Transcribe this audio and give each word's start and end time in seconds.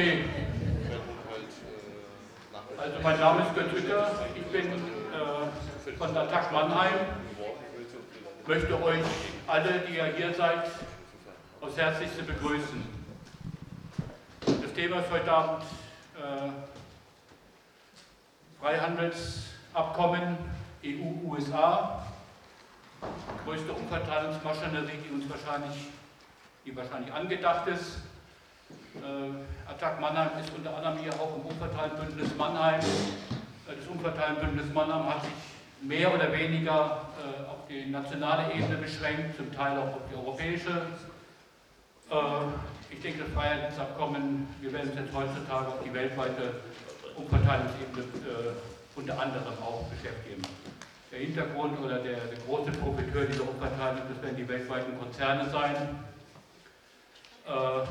Okay. 0.00 0.24
Also 2.78 3.00
mein 3.02 3.20
Name 3.20 3.42
ist 3.42 3.54
Götz 3.54 3.70
Hütter, 3.70 4.10
ich 4.34 4.46
bin 4.46 4.72
äh, 4.72 5.92
von 5.98 6.14
der 6.14 6.30
TAG 6.30 6.50
Mannheim. 6.52 6.94
Ich 8.40 8.48
möchte 8.48 8.82
euch 8.82 9.04
alle, 9.46 9.80
die 9.80 9.96
ihr 9.96 10.06
hier 10.06 10.32
seid, 10.32 10.70
aufs 11.60 11.76
Herzlichste 11.76 12.22
begrüßen. 12.22 12.82
Das 14.62 14.72
Thema 14.72 15.00
ist 15.00 15.10
heute 15.10 15.30
Abend 15.30 15.64
äh, 16.16 16.50
Freihandelsabkommen 18.58 20.38
EU-USA. 20.82 22.06
Größte 23.44 23.70
Umverteilungsmaschinerie, 23.70 24.96
die 25.06 25.14
uns 25.14 25.28
wahrscheinlich, 25.28 25.88
die 26.64 26.74
wahrscheinlich 26.74 27.12
angedacht 27.12 27.68
ist. 27.68 27.98
Äh, 28.96 29.70
Attac 29.70 30.00
Mannheim 30.00 30.30
ist 30.40 30.52
unter 30.56 30.76
anderem 30.76 30.98
hier 30.98 31.14
auch 31.14 31.36
im 31.36 31.42
Umverteilenbündnis 31.46 32.34
Mannheim. 32.36 32.80
Äh, 32.80 33.76
das 33.78 33.86
Umverteilenbündnis 33.86 34.72
Mannheim 34.74 35.08
hat 35.08 35.22
sich 35.22 35.32
mehr 35.82 36.12
oder 36.12 36.32
weniger 36.32 37.06
äh, 37.16 37.48
auf 37.48 37.66
die 37.68 37.86
nationale 37.90 38.52
Ebene 38.52 38.76
beschränkt, 38.76 39.36
zum 39.36 39.52
Teil 39.54 39.78
auch 39.78 39.94
auf 39.94 40.02
die 40.10 40.16
europäische. 40.16 40.70
Äh, 42.10 42.14
ich 42.90 43.00
denke, 43.00 43.22
das 43.24 43.32
Freiheitsabkommen, 43.32 44.48
wir 44.60 44.72
werden 44.72 44.90
uns 44.90 44.98
jetzt 44.98 45.14
heutzutage 45.14 45.68
auf 45.68 45.82
die 45.84 45.94
weltweite 45.94 46.60
Umverteilungsebene 47.16 48.02
äh, 48.02 48.96
unter 48.96 49.20
anderem 49.20 49.54
auch 49.62 49.84
beschäftigen. 49.84 50.42
Der 51.12 51.20
Hintergrund 51.20 51.78
oder 51.80 51.98
der, 52.00 52.18
der 52.18 52.38
große 52.46 52.72
Profiteur 52.72 53.26
dieser 53.26 53.48
Umverteilung, 53.48 54.02
das 54.12 54.22
werden 54.22 54.36
die 54.36 54.48
weltweiten 54.48 54.98
Konzerne 54.98 55.48
sein. 55.50 56.04
Äh, 57.46 57.86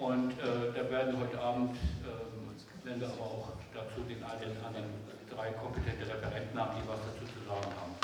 und 0.00 0.32
äh, 0.32 0.72
da 0.74 0.90
werden 0.90 1.20
heute 1.20 1.38
Abend, 1.38 1.76
äh, 1.76 2.86
werden 2.86 3.00
wir 3.00 3.08
aber 3.08 3.20
auch 3.20 3.48
dazu 3.74 4.00
den 4.08 4.24
einen 4.24 4.56
anderen 4.64 4.90
drei 5.28 5.50
kompetente 5.52 6.06
Referenten 6.08 6.58
haben, 6.58 6.70
die 6.80 6.88
was 6.88 6.98
dazu 7.04 7.26
zu 7.26 7.44
sagen 7.46 7.70
haben. 7.78 7.94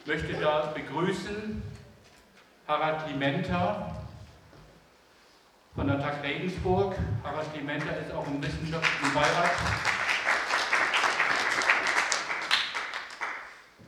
Ich 0.00 0.06
möchte 0.06 0.40
da 0.40 0.72
begrüßen 0.74 1.62
Harald 2.66 3.08
Limenta 3.08 3.96
von 5.76 5.86
der 5.86 6.00
TAG 6.00 6.22
Regensburg. 6.24 6.96
Harald 7.22 7.54
Limenta 7.54 7.90
ist 7.92 8.12
auch 8.12 8.26
im 8.26 8.42
wissenschaftlichen 8.42 9.14
Beirat. 9.14 9.50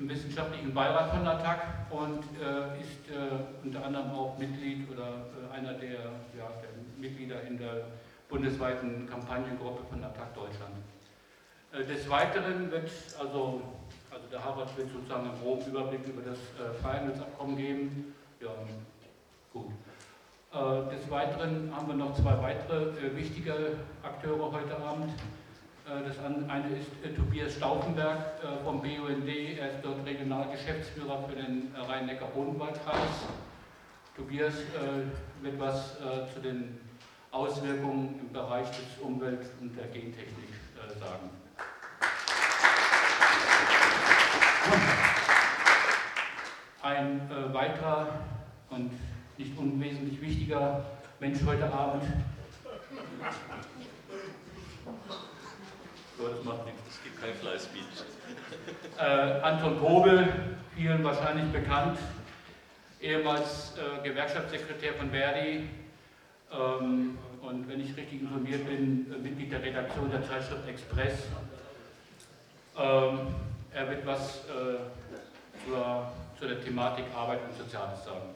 im 0.03 0.09
wissenschaftlichen 0.09 0.75
Beirat 0.75 1.11
von 1.11 1.25
der 1.25 1.39
TAG 1.39 1.61
und 1.91 2.25
äh, 2.41 2.81
ist 2.81 3.09
äh, 3.09 3.65
unter 3.65 3.85
anderem 3.85 4.11
auch 4.11 4.37
Mitglied 4.37 4.91
oder 4.91 5.07
äh, 5.07 5.57
einer 5.57 5.75
der, 5.75 6.01
ja, 6.37 6.51
der 6.61 6.72
Mitglieder 7.03 7.43
in 7.43 7.59
der 7.59 7.89
bundesweiten 8.29 9.07
Kampagnengruppe 9.07 9.85
von 9.91 10.03
Attac 10.03 10.35
Deutschland. 10.35 10.73
Äh, 11.73 11.85
des 11.85 12.09
Weiteren 12.09 12.71
wird, 12.71 12.91
also, 13.19 13.61
also 14.11 14.27
der 14.31 14.45
Harvard 14.45 14.77
wird 14.77 14.91
sozusagen 14.91 15.29
einen 15.29 15.41
groben 15.41 15.67
Überblick 15.67 16.07
über 16.07 16.23
das 16.23 16.39
äh, 16.39 16.73
Freihandelsabkommen 16.81 17.57
geben. 17.57 18.15
Ja, 18.41 18.51
gut. 19.53 19.73
Äh, 20.53 20.95
des 20.95 21.11
Weiteren 21.11 21.75
haben 21.75 21.89
wir 21.89 21.95
noch 21.95 22.15
zwei 22.15 22.41
weitere 22.41 23.17
wichtige 23.17 23.77
Akteure 24.03 24.53
heute 24.53 24.77
Abend. 24.79 25.13
Das 25.85 26.17
eine 26.21 26.77
ist 26.77 27.17
Tobias 27.17 27.55
Stauffenberg 27.55 28.17
vom 28.63 28.81
BUND. 28.81 29.29
Er 29.59 29.73
ist 29.73 29.79
dort 29.83 30.07
Regionalgeschäftsführer 30.07 31.25
für 31.29 31.35
den 31.35 31.75
Rhein-Neckar-Odenwald-Kreis. 31.77 33.27
Tobias 34.17 34.55
wird 35.43 35.59
was 35.59 35.99
zu 36.33 36.41
den 36.41 36.79
Auswirkungen 37.33 38.21
im 38.21 38.31
Bereich 38.31 38.69
des 38.69 38.99
Umwelt- 39.01 39.51
und 39.61 39.75
der 39.75 39.87
Gentechnik 39.87 40.51
äh, 40.77 40.99
sagen. 40.99 41.31
Ein 46.83 47.31
äh, 47.31 47.55
weiterer 47.55 48.09
und 48.69 48.91
nicht 49.39 49.57
unwesentlich 49.57 50.21
wichtiger 50.21 50.85
Mensch 51.21 51.39
heute 51.47 51.73
Abend. 51.73 52.03
So, 56.19 56.29
das 56.29 56.45
macht 56.45 56.67
nichts. 56.67 56.83
Es 56.91 57.03
gibt 57.03 57.21
kein 57.21 57.35
Fleißbeat. 57.35 57.85
Äh, 58.99 59.41
Anton 59.41 59.81
Kobel, 59.81 60.29
vielen 60.77 61.03
wahrscheinlich 61.03 61.51
bekannt, 61.51 61.99
ehemals 63.01 63.75
äh, 63.79 64.07
Gewerkschaftssekretär 64.07 64.93
von 64.95 65.11
Verdi, 65.11 65.69
ähm, 66.53 67.19
und 67.41 67.69
wenn 67.69 67.81
ich 67.81 67.97
richtig 67.97 68.23
informiert 68.23 68.67
bin, 68.67 69.13
äh, 69.13 69.19
Mitglied 69.19 69.53
der 69.53 69.63
Redaktion 69.63 70.11
der 70.11 70.23
Zeitschrift 70.23 70.69
Express. 70.69 71.25
Ähm, 72.79 73.19
er 73.73 73.91
wird 73.91 74.07
was 74.07 74.45
äh, 74.45 74.79
zur, 75.67 76.13
zu 76.39 76.47
der 76.47 76.63
Thematik 76.63 77.05
Arbeit 77.15 77.41
und 77.49 77.57
Soziales 77.57 78.05
sagen. 78.05 78.35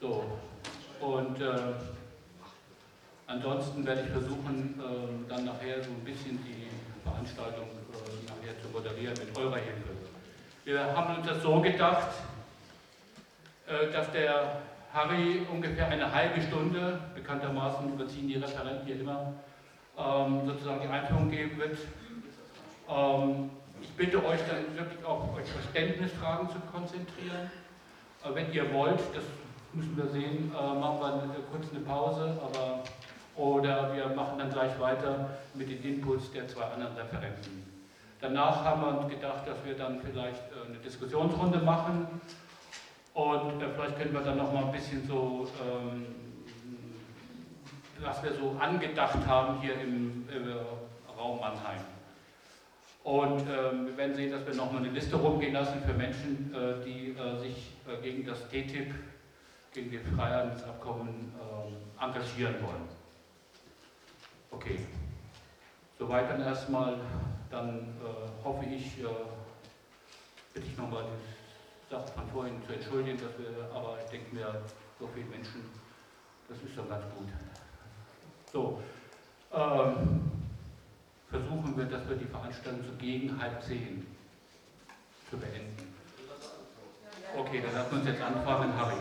So, 0.00 0.38
und 1.00 1.40
äh, 1.40 1.48
ansonsten 3.26 3.86
werde 3.86 4.02
ich 4.02 4.08
versuchen, 4.10 4.78
äh, 4.78 5.28
dann 5.28 5.46
nachher 5.46 5.82
so 5.82 5.90
ein 5.90 6.04
bisschen 6.04 6.38
die 6.44 6.68
Veranstaltung 7.02 7.64
äh, 7.64 8.26
nachher 8.28 8.60
zu 8.60 8.68
moderieren 8.68 9.14
mit 9.18 9.36
eurer 9.36 9.56
Hilfe. 9.56 9.95
Wir 10.66 10.96
haben 10.96 11.14
uns 11.14 11.28
das 11.28 11.44
so 11.44 11.60
gedacht, 11.60 12.08
äh, 13.68 13.92
dass 13.92 14.10
der 14.10 14.62
Harry 14.92 15.46
ungefähr 15.48 15.86
eine 15.86 16.12
halbe 16.12 16.42
Stunde, 16.42 16.98
bekanntermaßen 17.14 17.92
überziehen 17.92 18.26
die 18.26 18.34
Referenten 18.34 18.84
hier 18.84 18.98
immer, 18.98 19.32
ähm, 19.96 20.44
sozusagen 20.44 20.80
die 20.80 20.88
Einführung 20.88 21.30
geben 21.30 21.56
wird. 21.56 21.78
Ähm, 22.90 23.50
ich 23.80 23.90
bitte 23.90 24.16
euch 24.26 24.40
dann 24.48 24.76
wirklich 24.76 25.04
auf 25.04 25.36
euch 25.36 25.46
Verständnisfragen 25.46 26.48
zu 26.48 26.58
konzentrieren. 26.72 27.48
Äh, 28.24 28.34
wenn 28.34 28.52
ihr 28.52 28.74
wollt, 28.74 28.98
das 29.14 29.22
müssen 29.72 29.96
wir 29.96 30.08
sehen, 30.08 30.52
äh, 30.52 30.78
machen 30.80 30.98
wir 31.00 31.44
kurz 31.52 31.70
eine 31.70 31.84
Pause, 31.84 32.40
aber 32.42 32.82
oder 33.36 33.94
wir 33.94 34.08
machen 34.08 34.36
dann 34.40 34.50
gleich 34.50 34.76
weiter 34.80 35.30
mit 35.54 35.68
den 35.68 35.80
Inputs 35.84 36.32
der 36.32 36.48
zwei 36.48 36.64
anderen 36.64 36.96
Referenten. 36.96 37.75
Danach 38.26 38.64
haben 38.64 38.82
wir 38.82 39.08
gedacht, 39.08 39.46
dass 39.46 39.64
wir 39.64 39.76
dann 39.76 40.00
vielleicht 40.00 40.42
äh, 40.50 40.68
eine 40.68 40.78
Diskussionsrunde 40.78 41.58
machen 41.58 42.08
und 43.14 43.62
äh, 43.62 43.68
vielleicht 43.72 43.98
können 43.98 44.12
wir 44.12 44.22
dann 44.22 44.36
noch 44.38 44.52
mal 44.52 44.64
ein 44.64 44.72
bisschen 44.72 45.06
so, 45.06 45.46
ähm, 45.62 46.06
was 48.00 48.24
wir 48.24 48.32
so 48.34 48.56
angedacht 48.58 49.24
haben 49.28 49.60
hier 49.60 49.80
im, 49.80 50.24
Raum 51.16 51.38
Mannheim. 51.38 51.80
Und 53.04 53.42
ähm, 53.42 53.86
wir 53.86 53.96
werden 53.96 54.16
sehen, 54.16 54.32
dass 54.32 54.44
wir 54.44 54.54
noch 54.54 54.72
mal 54.72 54.78
eine 54.78 54.90
Liste 54.90 55.14
rumgehen 55.14 55.54
lassen 55.54 55.80
für 55.86 55.94
Menschen, 55.94 56.52
äh, 56.52 56.84
die 56.84 57.14
sich 57.40 57.72
gegen 58.02 58.26
das 58.26 58.48
TTIP, 58.48 58.92
gegen 59.72 59.92
das 59.92 60.14
Freihandelsabkommen 60.16 61.08
ähm, 61.08 61.76
engagieren 62.00 62.56
wollen. 62.60 62.88
Okay. 64.50 64.80
Soweit 65.98 66.28
dann 66.28 66.42
erstmal 66.42 66.98
dann 67.50 67.94
äh, 68.02 68.44
hoffe 68.44 68.64
ich, 68.66 68.96
bitte 70.52 70.66
ich 70.66 70.76
nochmal 70.78 71.04
die 71.04 71.94
Sache 71.94 72.08
von 72.14 72.28
vorhin 72.28 72.54
zu 72.66 72.72
entschuldigen, 72.72 73.18
dass 73.18 73.38
wir, 73.38 73.70
aber 73.74 73.98
ich 74.04 74.10
denke 74.10 74.34
mir, 74.34 74.62
so 74.98 75.08
viele 75.14 75.26
Menschen, 75.26 75.62
das 76.48 76.58
ist 76.58 76.76
dann 76.76 76.88
ganz 76.88 77.04
gut. 77.16 77.28
So, 78.52 78.82
ähm, 79.52 80.30
versuchen 81.30 81.76
wir, 81.76 81.84
dass 81.84 82.08
wir 82.08 82.16
die 82.16 82.24
Veranstaltung 82.24 82.82
so 82.84 82.96
gegen 82.98 83.40
halb 83.40 83.62
zehn 83.62 84.06
zu 85.30 85.36
beenden. 85.36 85.94
Okay, 87.36 87.60
dann 87.60 87.74
lassen 87.74 87.90
wir 87.90 87.98
uns 87.98 88.08
jetzt 88.08 88.22
anfangen, 88.22 88.72
Harry. 88.76 88.96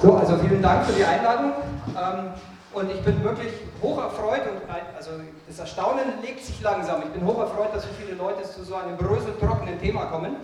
So, 0.00 0.14
also 0.16 0.38
vielen 0.38 0.62
Dank 0.62 0.86
für 0.86 0.92
die 0.92 1.04
Einladung. 1.04 1.52
Ähm, 1.96 2.32
und 2.74 2.90
ich 2.90 3.00
bin 3.02 3.22
wirklich 3.22 3.52
hoch 3.80 3.98
erfreut 3.98 4.42
und 4.48 4.68
also 4.96 5.12
das 5.46 5.58
Erstaunen 5.58 6.20
legt 6.22 6.44
sich 6.44 6.60
langsam. 6.60 7.02
Ich 7.02 7.10
bin 7.10 7.24
hoch 7.24 7.38
erfreut, 7.38 7.74
dass 7.74 7.84
so 7.84 7.88
viele 7.98 8.14
Leute 8.14 8.42
zu 8.42 8.64
so 8.64 8.74
einem 8.74 8.96
bröseltrockenen 8.96 9.78
Thema 9.80 10.06
kommen. 10.06 10.36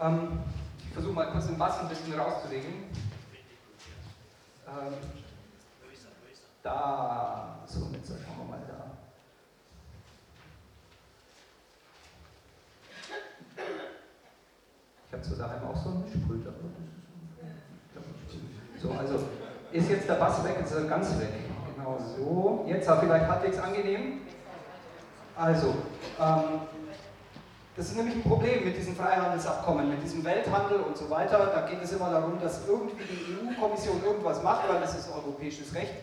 Ähm, 0.00 0.38
ich 0.78 0.92
versuche 0.92 1.14
mal 1.14 1.30
kurz 1.30 1.46
den 1.46 1.56
Bass 1.56 1.80
ein 1.80 1.88
bisschen 1.88 2.18
rauszulegen. 2.18 2.70
Ähm, 4.68 4.94
da, 6.62 7.58
so, 7.66 7.88
jetzt 7.92 8.08
schauen 8.08 8.36
wir 8.38 8.44
mal 8.44 8.62
da. 8.68 8.90
Ich 15.06 15.12
habe 15.12 15.22
zu 15.22 15.36
daheim 15.36 15.64
auch 15.64 15.76
so 15.76 15.88
einen 15.88 16.04
aber 16.44 16.54
so, 18.80 18.90
also 18.90 19.28
ist 19.72 19.88
jetzt 19.88 20.08
der 20.08 20.14
Bass 20.14 20.44
weg, 20.44 20.56
ist 20.62 20.72
er 20.72 20.84
ganz 20.84 21.18
weg. 21.18 21.51
Genau 21.82 21.98
so. 22.16 22.64
Jetzt 22.68 22.88
vielleicht 22.88 23.26
halbwegs 23.26 23.58
angenehm. 23.58 24.20
Also, 25.36 25.74
ähm, 26.20 26.60
Das 27.74 27.86
ist 27.86 27.96
nämlich 27.96 28.16
ein 28.16 28.22
Problem 28.22 28.64
mit 28.64 28.76
diesen 28.76 28.94
Freihandelsabkommen, 28.94 29.88
mit 29.88 30.02
diesem 30.02 30.22
Welthandel 30.22 30.80
und 30.80 30.94
so 30.94 31.08
weiter. 31.08 31.46
Da 31.54 31.62
geht 31.62 31.82
es 31.82 31.92
immer 31.92 32.10
darum, 32.10 32.38
dass 32.38 32.68
irgendwie 32.68 33.02
die 33.02 33.32
EU-Kommission 33.32 34.04
irgendwas 34.04 34.42
macht, 34.42 34.68
weil 34.68 34.78
das 34.78 34.94
ist 34.94 35.08
europäisches 35.10 35.74
Recht. 35.74 35.94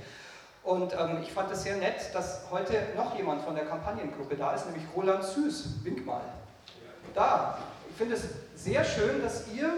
Und 0.63 0.93
ähm, 0.93 1.19
ich 1.21 1.31
fand 1.31 1.51
es 1.51 1.61
sehr 1.61 1.77
nett, 1.77 2.09
dass 2.13 2.41
heute 2.49 2.73
noch 2.97 3.15
jemand 3.15 3.43
von 3.43 3.53
der 3.53 3.65
Kampagnengruppe 3.65 4.35
da 4.35 4.53
ist, 4.53 4.65
nämlich 4.65 4.83
Roland 4.95 5.23
Süß. 5.23 5.83
Wink 5.83 6.07
mal. 6.07 6.21
Da. 7.13 7.59
Ich 7.91 7.95
finde 7.97 8.15
es 8.15 8.23
sehr 8.55 8.83
schön, 8.83 9.21
dass 9.21 9.47
ihr 9.53 9.69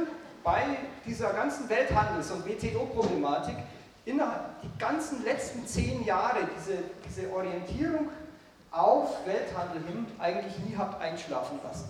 bei 0.45 0.61
dieser 1.05 1.33
ganzen 1.33 1.67
Welthandels- 1.69 2.31
und 2.31 2.45
WTO-Problematik 2.47 3.57
innerhalb 4.05 4.61
die 4.61 4.79
ganzen 4.79 5.23
letzten 5.23 5.65
zehn 5.65 6.03
Jahre 6.03 6.47
diese, 6.57 6.77
diese 7.07 7.31
Orientierung 7.31 8.09
auf 8.71 9.25
Welthandel 9.25 9.83
hin 9.83 10.05
eigentlich 10.19 10.57
nie 10.59 10.75
habt 10.77 11.01
einschlafen 11.01 11.59
lassen. 11.63 11.89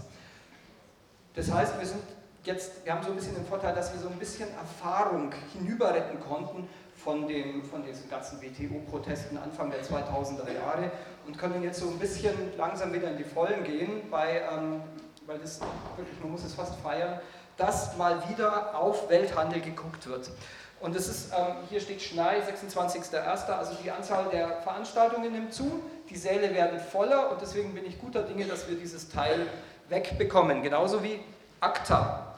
Das 1.35 1.51
heißt, 1.51 1.79
wir 1.79 1.85
sind 1.85 2.01
jetzt, 2.43 2.83
wir 2.83 2.93
haben 2.93 3.03
so 3.03 3.11
ein 3.11 3.15
bisschen 3.15 3.35
den 3.35 3.45
Vorteil, 3.45 3.73
dass 3.73 3.93
wir 3.93 3.99
so 3.99 4.09
ein 4.09 4.17
bisschen 4.17 4.49
Erfahrung 4.55 5.31
hinüberretten 5.53 6.19
konnten 6.19 6.67
von, 6.95 7.27
dem, 7.27 7.63
von 7.63 7.83
diesen 7.83 8.09
ganzen 8.09 8.41
WTO-Protesten 8.41 9.37
Anfang 9.37 9.71
der 9.71 9.83
2000er 9.83 10.53
Jahre 10.53 10.91
und 11.25 11.37
können 11.37 11.63
jetzt 11.63 11.79
so 11.79 11.87
ein 11.87 11.99
bisschen 11.99 12.33
langsam 12.57 12.93
wieder 12.93 13.09
in 13.09 13.17
die 13.17 13.23
Vollen 13.23 13.63
gehen, 13.63 14.09
bei, 14.09 14.41
ähm, 14.51 14.81
weil 15.25 15.39
das 15.39 15.59
wirklich, 15.95 16.19
man 16.21 16.31
muss 16.31 16.43
es 16.43 16.53
fast 16.53 16.75
feiern, 16.81 17.19
dass 17.57 17.95
mal 17.97 18.21
wieder 18.29 18.77
auf 18.77 19.09
Welthandel 19.09 19.61
geguckt 19.61 20.07
wird. 20.07 20.31
Und 20.81 20.95
es 20.95 21.07
ist, 21.07 21.31
ähm, 21.31 21.57
hier 21.69 21.79
steht 21.79 22.01
Schnei, 22.01 22.39
26.01., 22.39 23.51
also 23.51 23.75
die 23.83 23.91
Anzahl 23.91 24.25
der 24.31 24.61
Veranstaltungen 24.61 25.31
nimmt 25.31 25.53
zu, 25.53 25.83
die 26.09 26.17
Säle 26.17 26.55
werden 26.55 26.79
voller 26.79 27.31
und 27.31 27.39
deswegen 27.39 27.75
bin 27.75 27.85
ich 27.85 28.01
guter 28.01 28.23
Dinge, 28.23 28.45
dass 28.45 28.67
wir 28.67 28.75
dieses 28.75 29.09
Teil 29.09 29.45
wegbekommen. 29.89 30.63
Genauso 30.63 31.03
wie 31.03 31.19
ACTA, 31.59 32.33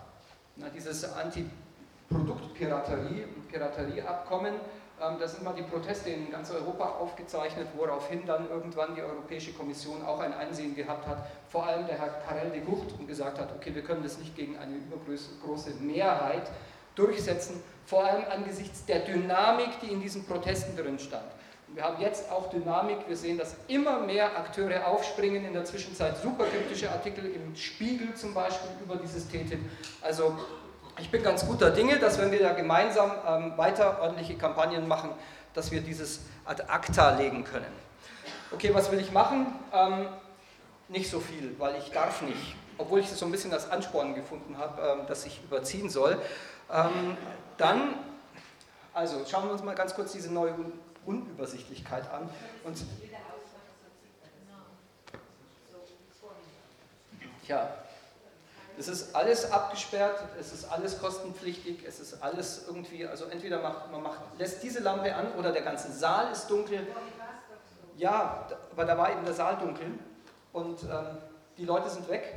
na, 0.58 0.68
dieses 0.70 1.06
Anti-Produktpiraterie, 1.14 3.28
Piraterieabkommen. 3.50 4.56
Ähm, 5.02 5.16
da 5.20 5.28
sind 5.28 5.44
mal 5.44 5.54
die 5.54 5.64
Proteste 5.64 6.10
in 6.10 6.30
ganz 6.30 6.52
Europa 6.52 6.98
aufgezeichnet, 7.00 7.68
woraufhin 7.76 8.26
dann 8.26 8.50
irgendwann 8.50 8.94
die 8.94 9.02
Europäische 9.02 9.54
Kommission 9.54 10.06
auch 10.06 10.20
ein 10.20 10.34
Einsehen 10.34 10.76
gehabt 10.76 11.08
hat, 11.08 11.26
vor 11.50 11.66
allem 11.66 11.88
der 11.88 11.98
Herr 11.98 12.10
Karel 12.28 12.52
de 12.52 12.60
Gucht, 12.62 12.92
und 13.00 13.08
gesagt 13.08 13.40
hat, 13.40 13.54
okay, 13.56 13.74
wir 13.74 13.84
können 13.84 14.04
das 14.04 14.18
nicht 14.18 14.36
gegen 14.36 14.58
eine 14.58 14.76
übergroße 14.76 15.76
Mehrheit 15.80 16.52
durchsetzen, 16.96 17.62
vor 17.86 18.06
allem 18.06 18.24
angesichts 18.32 18.86
der 18.86 19.00
Dynamik, 19.00 19.80
die 19.82 19.88
in 19.88 20.02
diesen 20.02 20.26
Protesten 20.26 20.76
drin 20.76 21.00
stand. 21.00 21.26
Und 21.68 21.76
wir 21.76 21.84
haben 21.84 22.02
jetzt 22.02 22.30
auch 22.32 22.50
Dynamik, 22.50 22.98
wir 23.08 23.18
sehen, 23.18 23.38
dass 23.38 23.56
immer 23.68 24.00
mehr 24.00 24.38
Akteure 24.38 24.88
aufspringen, 24.88 25.46
in 25.46 25.54
der 25.54 25.66
Zwischenzeit 25.66 26.18
superkritische 26.18 26.90
Artikel 26.92 27.26
im 27.26 27.56
Spiegel 27.56 28.14
zum 28.14 28.34
Beispiel 28.34 28.70
über 28.84 28.96
dieses 28.96 29.28
TTIP. 29.28 29.60
Also 30.02 30.38
ich 31.00 31.10
bin 31.10 31.24
ganz 31.24 31.46
guter 31.46 31.72
Dinge, 31.72 31.98
dass 31.98 32.20
wenn 32.20 32.32
wir 32.32 32.40
da 32.40 32.54
gemeinsam 32.54 33.12
ähm, 33.28 33.58
weiter 33.58 34.02
ordentliche 34.02 34.36
Kampagnen 34.36 34.88
machen, 34.88 35.10
dass 35.54 35.72
wir 35.72 35.82
dieses 35.82 36.22
ad 36.46 36.64
acta 36.68 37.18
legen 37.18 37.44
können. 37.44 37.72
Okay, 38.52 38.74
was 38.74 38.92
will 38.92 39.00
ich 39.00 39.12
machen? 39.12 39.48
Ähm, 39.74 40.08
nicht 40.90 41.10
so 41.10 41.20
viel, 41.20 41.56
weil 41.58 41.76
ich 41.78 41.92
darf 41.92 42.22
nicht, 42.22 42.56
obwohl 42.78 43.00
ich 43.00 43.08
es 43.08 43.18
so 43.18 43.26
ein 43.26 43.32
bisschen 43.32 43.52
als 43.52 43.70
Ansporn 43.72 44.14
gefunden 44.14 44.58
habe, 44.58 45.00
ähm, 45.00 45.08
dass 45.08 45.26
ich 45.26 45.42
überziehen 45.44 45.90
soll. 45.90 46.20
Ähm, 46.72 47.18
dann, 47.58 47.96
also 48.94 49.26
schauen 49.30 49.46
wir 49.46 49.54
uns 49.54 49.64
mal 49.64 49.76
ganz 49.76 49.94
kurz 49.94 50.12
diese 50.12 50.32
neue 50.32 50.56
Unübersichtlichkeit 51.06 52.10
an. 52.12 52.30
Und, 52.64 52.78
ja, 57.48 57.70
es 58.78 58.88
ist 58.88 59.16
alles 59.16 59.52
abgesperrt, 59.52 60.24
es 60.40 60.52
ist 60.52 60.66
alles 60.66 61.00
kostenpflichtig, 61.00 61.84
es 61.88 62.00
ist 62.00 62.24
alles 62.24 62.66
irgendwie, 62.68 63.06
also 63.06 63.26
entweder 63.26 63.62
macht, 63.62 63.92
man 63.92 64.02
macht, 64.02 64.20
lässt 64.40 64.64
diese 64.64 64.80
Lampe 64.80 65.14
an 65.14 65.34
oder 65.34 65.52
der 65.52 65.62
ganze 65.62 65.92
Saal 65.92 66.32
ist 66.32 66.48
dunkel. 66.48 66.88
Ja, 67.98 68.48
aber 68.72 68.86
da 68.86 68.98
war 68.98 69.12
eben 69.12 69.24
der 69.24 69.36
Saal 69.36 69.58
dunkel 69.58 69.92
und 70.54 70.82
ähm, 70.84 71.18
die 71.58 71.66
Leute 71.66 71.90
sind 71.90 72.10
weg 72.10 72.34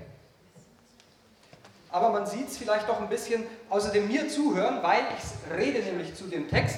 aber 1.96 2.10
man 2.10 2.26
sieht 2.26 2.48
es 2.48 2.58
vielleicht 2.58 2.87
doch 2.90 3.00
ein 3.00 3.08
bisschen, 3.08 3.46
außerdem 3.70 4.06
mir 4.06 4.28
zuhören, 4.28 4.82
weil 4.82 5.00
ich 5.16 5.56
rede 5.56 5.82
nämlich 5.82 6.14
zu 6.14 6.25
dem 6.25 6.46
Text. 6.46 6.76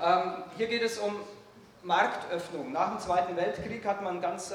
Ähm, 0.00 0.34
hier 0.56 0.68
geht 0.68 0.82
es 0.82 0.98
um 0.98 1.16
Marktöffnung. 1.82 2.70
Nach 2.70 2.90
dem 2.90 3.00
Zweiten 3.00 3.34
Weltkrieg 3.34 3.84
hat 3.84 4.02
man 4.02 4.20
ganz, 4.20 4.52
äh, 4.52 4.54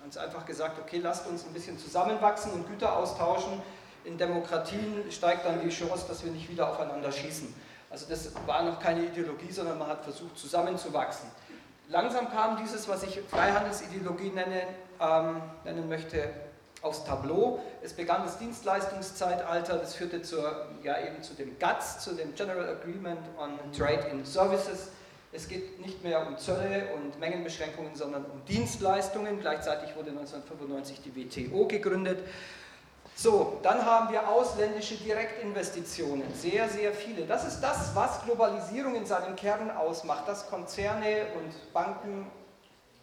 ganz 0.00 0.16
einfach 0.16 0.46
gesagt, 0.46 0.78
okay, 0.78 1.00
lasst 1.02 1.26
uns 1.26 1.44
ein 1.44 1.52
bisschen 1.52 1.76
zusammenwachsen 1.80 2.52
und 2.52 2.68
Güter 2.68 2.96
austauschen. 2.96 3.60
In 4.04 4.18
Demokratien 4.18 5.10
steigt 5.10 5.44
dann 5.44 5.60
die 5.62 5.70
Chance, 5.70 6.04
dass 6.06 6.24
wir 6.24 6.30
nicht 6.30 6.48
wieder 6.48 6.70
aufeinander 6.70 7.10
schießen. 7.10 7.52
Also 7.90 8.06
das 8.08 8.30
war 8.46 8.62
noch 8.62 8.78
keine 8.78 9.02
Ideologie, 9.02 9.50
sondern 9.50 9.78
man 9.78 9.88
hat 9.88 10.04
versucht, 10.04 10.38
zusammenzuwachsen. 10.38 11.28
Langsam 11.88 12.30
kam 12.30 12.56
dieses, 12.56 12.88
was 12.88 13.02
ich 13.02 13.20
Freihandelsideologie 13.28 14.30
nenne, 14.30 14.62
ähm, 15.00 15.42
nennen 15.64 15.88
möchte, 15.88 16.30
aufs 16.82 17.04
Tableau. 17.04 17.60
Es 17.82 17.92
begann 17.92 18.22
das 18.24 18.38
Dienstleistungszeitalter, 18.38 19.76
das 19.78 19.94
führte 19.94 20.22
zur, 20.22 20.66
ja, 20.82 20.98
eben 21.00 21.22
zu 21.22 21.34
dem 21.34 21.58
GATS, 21.58 22.00
zu 22.00 22.14
dem 22.14 22.34
General 22.34 22.68
Agreement 22.68 23.20
on 23.38 23.58
Trade 23.76 24.08
in 24.10 24.24
Services. 24.24 24.90
Es 25.30 25.46
geht 25.46 25.80
nicht 25.80 26.02
mehr 26.02 26.26
um 26.26 26.38
Zölle 26.38 26.88
und 26.94 27.18
Mengenbeschränkungen, 27.20 27.94
sondern 27.94 28.24
um 28.24 28.44
Dienstleistungen. 28.46 29.40
Gleichzeitig 29.40 29.94
wurde 29.94 30.10
1995 30.10 31.00
die 31.02 31.50
WTO 31.50 31.66
gegründet. 31.66 32.20
So, 33.14 33.58
dann 33.64 33.84
haben 33.84 34.12
wir 34.12 34.28
ausländische 34.28 34.94
Direktinvestitionen, 34.94 36.32
sehr, 36.34 36.68
sehr 36.68 36.94
viele. 36.94 37.26
Das 37.26 37.44
ist 37.44 37.60
das, 37.60 37.90
was 37.96 38.22
Globalisierung 38.24 38.94
in 38.94 39.06
seinem 39.06 39.34
Kern 39.34 39.72
ausmacht, 39.72 40.28
dass 40.28 40.48
Konzerne 40.48 41.26
und 41.36 41.72
Banken 41.72 42.30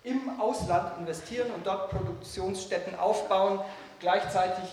im 0.05 0.39
Ausland 0.39 0.99
investieren 0.99 1.51
und 1.51 1.65
dort 1.65 1.89
Produktionsstätten 1.89 2.97
aufbauen. 2.97 3.59
Gleichzeitig 3.99 4.63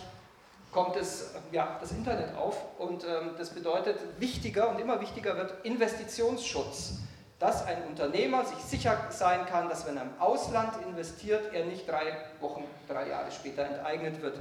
kommt 0.71 0.97
es, 0.97 1.35
ja, 1.51 1.77
das 1.81 1.93
Internet 1.93 2.37
auf 2.37 2.57
und 2.79 3.05
ähm, 3.05 3.33
das 3.39 3.51
bedeutet, 3.51 3.99
wichtiger 4.19 4.69
und 4.71 4.79
immer 4.79 5.01
wichtiger 5.01 5.37
wird 5.37 5.55
Investitionsschutz. 5.65 6.99
Dass 7.39 7.67
ein 7.67 7.83
Unternehmer 7.89 8.45
sich 8.45 8.59
sicher 8.59 8.97
sein 9.11 9.47
kann, 9.47 9.69
dass 9.69 9.87
wenn 9.87 9.97
er 9.97 10.05
im 10.05 10.21
Ausland 10.21 10.75
investiert, 10.87 11.53
er 11.53 11.65
nicht 11.65 11.89
drei 11.89 12.17
Wochen, 12.41 12.65
drei 12.89 13.09
Jahre 13.09 13.33
später 13.33 13.65
enteignet 13.65 14.23
wird. 14.23 14.39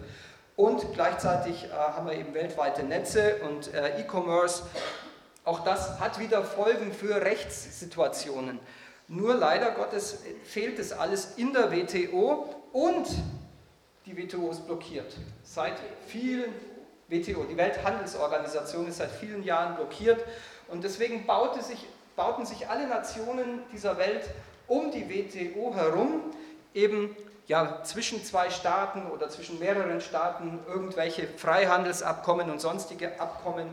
Und 0.56 0.94
gleichzeitig 0.94 1.66
äh, 1.66 1.70
haben 1.72 2.06
wir 2.06 2.14
eben 2.14 2.34
weltweite 2.34 2.84
Netze 2.84 3.38
und 3.38 3.74
äh, 3.74 4.02
E-Commerce. 4.02 4.64
Auch 5.44 5.62
das 5.62 6.00
hat 6.00 6.20
wieder 6.20 6.44
Folgen 6.44 6.94
für 6.94 7.22
Rechtssituationen. 7.22 8.60
Nur 9.14 9.36
leider 9.36 9.72
Gottes 9.72 10.20
fehlt 10.46 10.80
es 10.80 10.94
alles 10.94 11.34
in 11.36 11.52
der 11.52 11.70
WTO 11.70 12.46
und 12.72 13.08
die 14.06 14.16
WTO 14.16 14.52
ist 14.52 14.66
blockiert. 14.66 15.18
Seit 15.44 15.74
vielen 16.08 16.54
WTO, 17.10 17.44
die 17.44 17.58
Welthandelsorganisation 17.58 18.88
ist 18.88 19.00
seit 19.00 19.12
vielen 19.12 19.44
Jahren 19.44 19.76
blockiert 19.76 20.24
und 20.70 20.86
deswegen 20.86 21.26
baute 21.26 21.62
sich, 21.62 21.90
bauten 22.16 22.46
sich 22.46 22.70
alle 22.70 22.88
Nationen 22.88 23.60
dieser 23.74 23.98
Welt 23.98 24.30
um 24.68 24.92
die 24.92 25.10
WTO 25.10 25.76
herum 25.76 26.22
eben 26.74 27.14
ja, 27.48 27.84
zwischen 27.84 28.24
zwei 28.24 28.50
Staaten 28.50 29.12
oder 29.12 29.28
zwischen 29.28 29.60
mehreren 29.60 30.00
Staaten 30.00 30.62
irgendwelche 30.70 31.28
Freihandelsabkommen 31.28 32.50
und 32.50 32.62
sonstige 32.62 33.20
Abkommen 33.20 33.68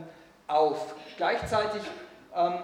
auf. 0.47 0.95
Gleichzeitig 1.15 1.83
ähm, 2.35 2.55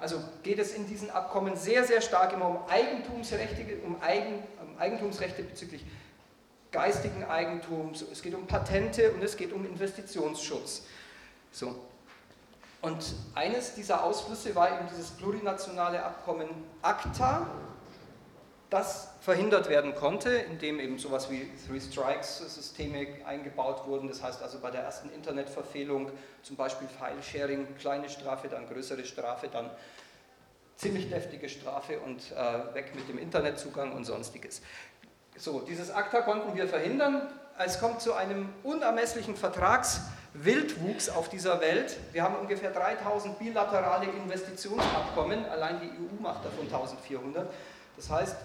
also 0.00 0.22
geht 0.42 0.58
es 0.58 0.74
in 0.74 0.86
diesen 0.86 1.10
Abkommen 1.10 1.56
sehr, 1.56 1.84
sehr 1.84 2.00
stark 2.00 2.32
immer 2.32 2.48
um 2.48 2.58
Eigentumsrechte, 2.68 3.78
um, 3.84 4.00
Eigen, 4.02 4.42
um 4.60 4.78
Eigentumsrechte 4.78 5.42
bezüglich 5.42 5.84
geistigen 6.72 7.24
Eigentums, 7.24 8.02
es 8.02 8.20
geht 8.20 8.34
um 8.34 8.46
Patente 8.46 9.12
und 9.12 9.22
es 9.22 9.36
geht 9.36 9.52
um 9.52 9.64
Investitionsschutz. 9.64 10.82
So. 11.52 11.76
Und 12.82 13.14
eines 13.34 13.74
dieser 13.74 14.04
Ausflüsse 14.04 14.54
war 14.54 14.68
eben 14.68 14.88
dieses 14.90 15.12
plurinationale 15.12 16.02
Abkommen 16.02 16.48
ACTA, 16.82 17.46
das 18.74 19.08
verhindert 19.20 19.68
werden 19.68 19.94
konnte, 19.94 20.30
indem 20.30 20.80
eben 20.80 20.98
sowas 20.98 21.30
wie 21.30 21.48
Three 21.68 21.80
Strikes 21.80 22.38
Systeme 22.38 23.06
eingebaut 23.24 23.86
wurden. 23.86 24.08
Das 24.08 24.20
heißt 24.20 24.42
also 24.42 24.58
bei 24.58 24.72
der 24.72 24.82
ersten 24.82 25.10
Internetverfehlung 25.10 26.10
zum 26.42 26.56
Beispiel 26.56 26.88
File-Sharing, 26.88 27.76
kleine 27.78 28.08
Strafe, 28.08 28.48
dann 28.48 28.68
größere 28.68 29.04
Strafe, 29.04 29.46
dann 29.46 29.70
ziemlich 30.76 31.08
deftige 31.08 31.48
Strafe 31.48 32.00
und 32.00 32.32
äh, 32.32 32.74
weg 32.74 32.96
mit 32.96 33.08
dem 33.08 33.16
Internetzugang 33.16 33.92
und 33.92 34.06
sonstiges. 34.06 34.60
So, 35.36 35.60
dieses 35.60 35.92
ACTA 35.92 36.22
konnten 36.22 36.56
wir 36.56 36.66
verhindern. 36.66 37.22
Es 37.56 37.78
kommt 37.78 38.00
zu 38.00 38.14
einem 38.14 38.48
unermesslichen 38.64 39.36
Vertragswildwuchs 39.36 41.10
auf 41.10 41.28
dieser 41.28 41.60
Welt. 41.60 41.96
Wir 42.12 42.24
haben 42.24 42.34
ungefähr 42.34 42.72
3000 42.72 43.38
bilaterale 43.38 44.06
Investitionsabkommen, 44.06 45.44
allein 45.44 45.80
die 45.80 45.90
EU 45.90 46.20
macht 46.20 46.44
davon 46.44 46.64
1400. 46.64 47.48
Das 47.96 48.10
heißt, 48.10 48.36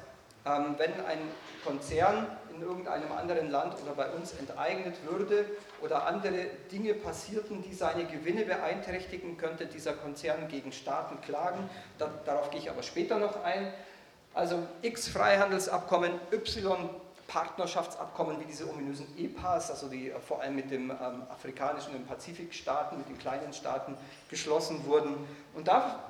wenn 0.44 1.06
ein 1.06 1.20
Konzern 1.64 2.28
in 2.54 2.60
in 2.60 2.68
irgendeinem 2.68 3.12
anderen 3.12 3.50
Land 3.52 3.76
oder 3.82 3.94
bei 3.94 4.10
uns 4.10 4.34
enteignet 4.34 4.96
würde 5.06 5.46
oder 5.82 6.06
andere 6.08 6.46
Dinge 6.72 6.94
passierten, 6.94 7.62
die 7.62 7.74
seine 7.74 8.06
Gewinne 8.06 8.46
beeinträchtigen, 8.46 9.38
könnte 9.38 9.66
dieser 9.66 9.94
Konzern 9.94 10.48
gegen 10.48 10.72
Staaten 10.72 11.22
klagen. 11.22 11.70
Da, 11.98 12.10
darauf 12.26 12.50
gehe 12.52 12.60
ich 12.60 12.70
aber 12.70 12.84
später 12.84 13.18
noch 13.18 13.44
ein. 13.44 13.74
Also 14.34 14.62
X 14.82 15.08
Freihandelsabkommen, 15.08 16.12
Y 16.32 16.90
Partnerschaftsabkommen 17.28 18.40
wie 18.40 18.46
diese 18.46 18.68
ominösen 18.68 19.06
EPAs, 19.18 19.70
also 19.70 19.88
die 19.88 20.12
vor 20.28 20.42
allem 20.42 20.56
mit 20.56 20.72
den 20.72 20.90
ähm, 20.90 21.24
afrikanischen 21.30 21.96
und 21.96 22.08
Pazifikstaaten, 22.08 22.98
mit 22.98 23.08
den 23.08 23.20
kleinen 23.20 23.54
Staaten 23.54 23.96
geschlossen 24.30 24.84
wurden. 24.86 25.16
Und 25.54 25.68
da 25.68 26.09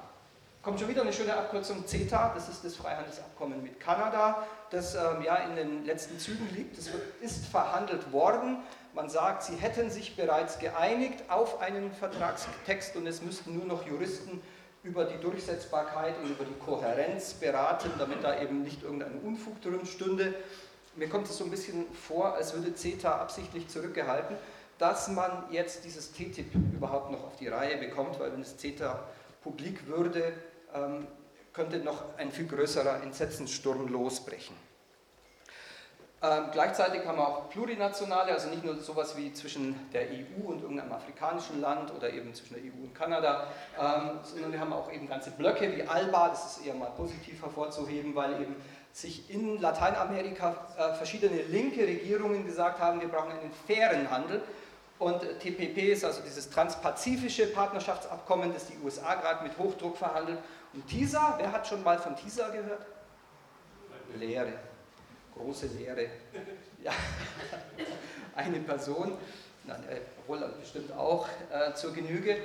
kommt 0.62 0.80
schon 0.80 0.90
wieder 0.90 1.02
eine 1.02 1.14
schöne 1.14 1.36
Abkürzung 1.36 1.86
CETA, 1.88 2.34
das 2.34 2.50
ist 2.50 2.66
das 2.66 2.76
Freihandelsabkommen 2.76 3.64
mit 3.64 3.80
Kanada, 3.80 4.46
das 4.72 4.96
ähm, 4.96 5.24
ja 5.24 5.36
in 5.38 5.56
den 5.56 5.86
letzten 5.86 6.20
Zügen 6.20 6.48
liegt. 6.56 6.78
Das 6.78 6.90
ist 7.22 7.46
verhandelt 7.46 8.12
worden. 8.12 8.58
Man 8.94 9.10
sagt, 9.10 9.44
sie 9.44 9.56
hätten 9.56 9.90
sich 9.90 10.16
bereits 10.16 10.60
geeinigt 10.60 11.24
auf 11.30 11.62
einen 11.62 11.92
Vertragstext 11.92 12.96
und 12.96 13.08
es 13.08 13.22
müssten 13.22 13.56
nur 13.58 13.66
noch 13.66 13.88
Juristen 13.88 14.42
über 14.84 15.06
die 15.06 15.20
Durchsetzbarkeit 15.20 16.16
und 16.24 16.30
über 16.30 16.46
die 16.46 16.58
Kohärenz 16.66 17.34
beraten, 17.34 17.92
damit 17.98 18.24
da 18.24 18.42
eben 18.42 18.64
nicht 18.64 18.84
irgendein 18.84 19.20
Unfug 19.20 19.62
drin 19.62 19.86
stünde 19.86 20.34
mir 21.00 21.08
kommt 21.08 21.30
es 21.30 21.38
so 21.38 21.46
ein 21.46 21.50
bisschen 21.50 21.86
vor, 21.94 22.34
als 22.34 22.54
würde 22.54 22.74
CETA 22.74 23.22
absichtlich 23.22 23.68
zurückgehalten, 23.68 24.36
dass 24.78 25.08
man 25.08 25.44
jetzt 25.52 25.86
dieses 25.86 26.12
TTIP 26.12 26.54
überhaupt 26.74 27.12
noch 27.12 27.24
auf 27.24 27.36
die 27.38 27.48
Reihe 27.48 27.78
bekommt, 27.78 28.20
weil 28.20 28.32
wenn 28.34 28.42
es 28.42 28.58
CETA 28.58 29.04
publik 29.42 29.88
würde, 29.88 30.34
ähm, 30.74 31.08
könnte 31.54 31.80
noch 31.80 32.18
ein 32.18 32.32
viel 32.32 32.48
größerer 32.48 33.02
Entsetzenssturm 33.04 33.88
losbrechen. 33.88 34.56
Ähm, 36.22 36.46
gleichzeitig 36.52 37.06
haben 37.06 37.18
wir 37.18 37.28
auch 37.28 37.50
plurinationale, 37.50 38.34
also 38.34 38.50
nicht 38.50 38.66
nur 38.66 38.76
sowas 38.76 39.16
wie 39.16 39.32
zwischen 39.32 39.90
der 39.94 40.02
EU 40.02 40.50
und 40.50 40.62
irgendeinem 40.62 40.92
afrikanischen 40.92 41.62
Land 41.62 41.94
oder 41.96 42.12
eben 42.12 42.34
zwischen 42.34 42.56
der 42.56 42.64
EU 42.64 42.84
und 42.84 42.94
Kanada, 42.94 43.48
ähm, 43.80 44.20
sondern 44.24 44.52
wir 44.52 44.60
haben 44.60 44.74
auch 44.74 44.92
eben 44.92 45.08
ganze 45.08 45.32
Blöcke 45.32 45.74
wie 45.74 45.84
ALBA, 45.84 46.30
das 46.30 46.58
ist 46.58 46.66
eher 46.66 46.74
mal 46.74 46.92
positiv 46.92 47.42
hervorzuheben, 47.42 48.16
weil 48.16 48.34
eben 48.42 48.58
sich 48.92 49.30
in 49.30 49.62
Lateinamerika 49.62 50.68
äh, 50.78 50.94
verschiedene 50.96 51.42
linke 51.44 51.88
Regierungen 51.88 52.46
gesagt 52.46 52.80
haben, 52.80 53.00
wir 53.00 53.08
brauchen 53.08 53.32
einen 53.32 53.52
fairen 53.66 54.12
Handel. 54.12 54.42
Und 54.98 55.22
TPP 55.40 55.94
ist 55.94 56.04
also 56.04 56.22
dieses 56.22 56.50
transpazifische 56.50 57.48
Partnerschaftsabkommen, 57.48 58.54
das 58.54 58.68
die 58.68 58.78
USA 58.84 59.16
gerade 59.16 59.44
mit 59.44 59.58
Hochdruck 59.58 59.96
verhandelt. 59.96 60.40
Und 60.74 60.88
TISA, 60.88 61.36
wer 61.38 61.52
hat 61.52 61.68
schon 61.68 61.84
mal 61.84 61.98
von 61.98 62.16
TISA 62.16 62.50
gehört? 62.50 62.86
Lehre, 64.16 64.54
große 65.36 65.68
Lehre. 65.68 66.08
Ja, 66.84 66.92
eine 68.36 68.60
Person, 68.60 69.18
nein, 69.66 69.84
äh, 69.90 70.00
Roland 70.28 70.60
bestimmt 70.60 70.92
auch 70.94 71.28
äh, 71.52 71.74
zur 71.74 71.94
Genüge. 71.94 72.38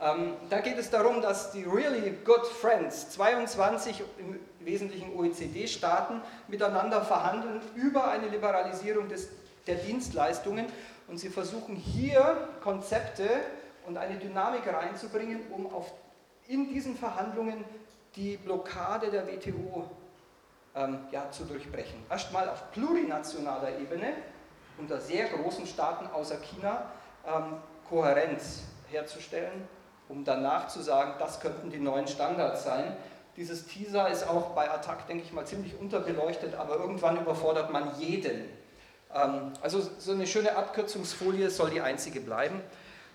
Ähm, 0.00 0.34
da 0.50 0.60
geht 0.60 0.78
es 0.78 0.90
darum, 0.90 1.22
dass 1.22 1.52
die 1.52 1.62
Really 1.64 2.18
Good 2.24 2.46
Friends, 2.46 3.10
22 3.10 4.02
im 4.18 4.40
Wesentlichen 4.60 5.14
OECD-Staaten, 5.14 6.20
miteinander 6.48 7.02
verhandeln 7.02 7.60
über 7.76 8.10
eine 8.10 8.28
Liberalisierung 8.28 9.08
des, 9.08 9.28
der 9.66 9.76
Dienstleistungen 9.76 10.66
und 11.06 11.18
sie 11.18 11.28
versuchen 11.28 11.76
hier 11.76 12.48
Konzepte 12.62 13.28
und 13.86 13.96
eine 13.96 14.16
Dynamik 14.18 14.66
reinzubringen, 14.66 15.40
um 15.52 15.72
auf, 15.72 15.92
in 16.48 16.68
diesen 16.68 16.96
Verhandlungen 16.96 17.64
die 18.16 18.36
Blockade 18.36 19.10
der 19.10 19.26
WTO 19.26 19.90
ähm, 20.74 21.00
ja, 21.10 21.30
zu 21.30 21.44
durchbrechen. 21.44 22.04
Erstmal 22.10 22.48
auf 22.48 22.70
plurinationaler 22.72 23.78
Ebene 23.78 24.14
unter 24.78 25.00
sehr 25.00 25.28
großen 25.28 25.66
Staaten 25.66 26.06
außer 26.06 26.36
China 26.36 26.90
ähm, 27.26 27.56
Kohärenz 27.88 28.62
herzustellen 28.90 29.68
um 30.12 30.24
danach 30.24 30.68
zu 30.68 30.82
sagen, 30.82 31.14
das 31.18 31.40
könnten 31.40 31.70
die 31.70 31.78
neuen 31.78 32.06
Standards 32.06 32.64
sein. 32.64 32.94
Dieses 33.36 33.66
Teaser 33.66 34.10
ist 34.10 34.28
auch 34.28 34.50
bei 34.50 34.70
Attack, 34.70 35.06
denke 35.06 35.24
ich 35.24 35.32
mal, 35.32 35.46
ziemlich 35.46 35.78
unterbeleuchtet, 35.78 36.54
aber 36.54 36.76
irgendwann 36.76 37.18
überfordert 37.18 37.72
man 37.72 37.98
jeden. 37.98 38.44
Ähm, 39.14 39.52
also 39.62 39.80
so 39.80 40.12
eine 40.12 40.26
schöne 40.26 40.54
Abkürzungsfolie 40.54 41.48
soll 41.48 41.70
die 41.70 41.80
einzige 41.80 42.20
bleiben. 42.20 42.60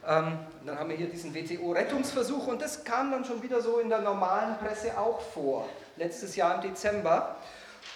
Ähm, 0.08 0.40
dann 0.66 0.80
haben 0.80 0.90
wir 0.90 0.96
hier 0.96 1.10
diesen 1.10 1.36
WTO-Rettungsversuch 1.36 2.48
und 2.48 2.62
das 2.62 2.86
kam 2.86 3.12
dann 3.12 3.26
schon 3.26 3.44
wieder 3.44 3.62
so 3.62 3.80
in 3.80 3.90
der 3.90 4.00
normalen 4.00 4.58
Presse 4.58 4.98
auch 4.98 5.20
vor, 5.20 5.68
letztes 5.98 6.38
Jahr 6.38 6.56
im 6.56 6.62
Dezember. 6.62 7.36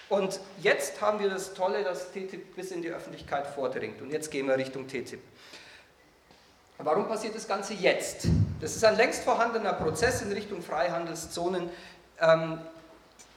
Und 0.10 0.42
jetzt 0.62 1.02
haben 1.02 1.22
wir 1.22 1.30
das 1.30 1.54
Tolle, 1.54 1.86
dass 1.86 2.12
TTIP 2.12 2.56
bis 2.56 2.72
in 2.72 2.82
die 2.82 2.90
Öffentlichkeit 2.90 3.48
vordringt. 3.48 4.02
Und 4.02 4.12
jetzt 4.12 4.30
gehen 4.30 4.48
wir 4.48 4.58
Richtung 4.58 4.88
TTIP. 4.88 5.22
Warum 6.80 7.08
passiert 7.08 7.34
das 7.34 7.48
Ganze 7.48 7.76
jetzt? 7.76 8.28
Das 8.60 8.76
ist 8.76 8.84
ein 8.84 8.98
längst 8.98 9.24
vorhandener 9.24 9.74
Prozess 9.74 10.22
in 10.22 10.34
Richtung 10.34 10.62
Freihandelszonen 10.62 11.70
ähm, 12.20 12.60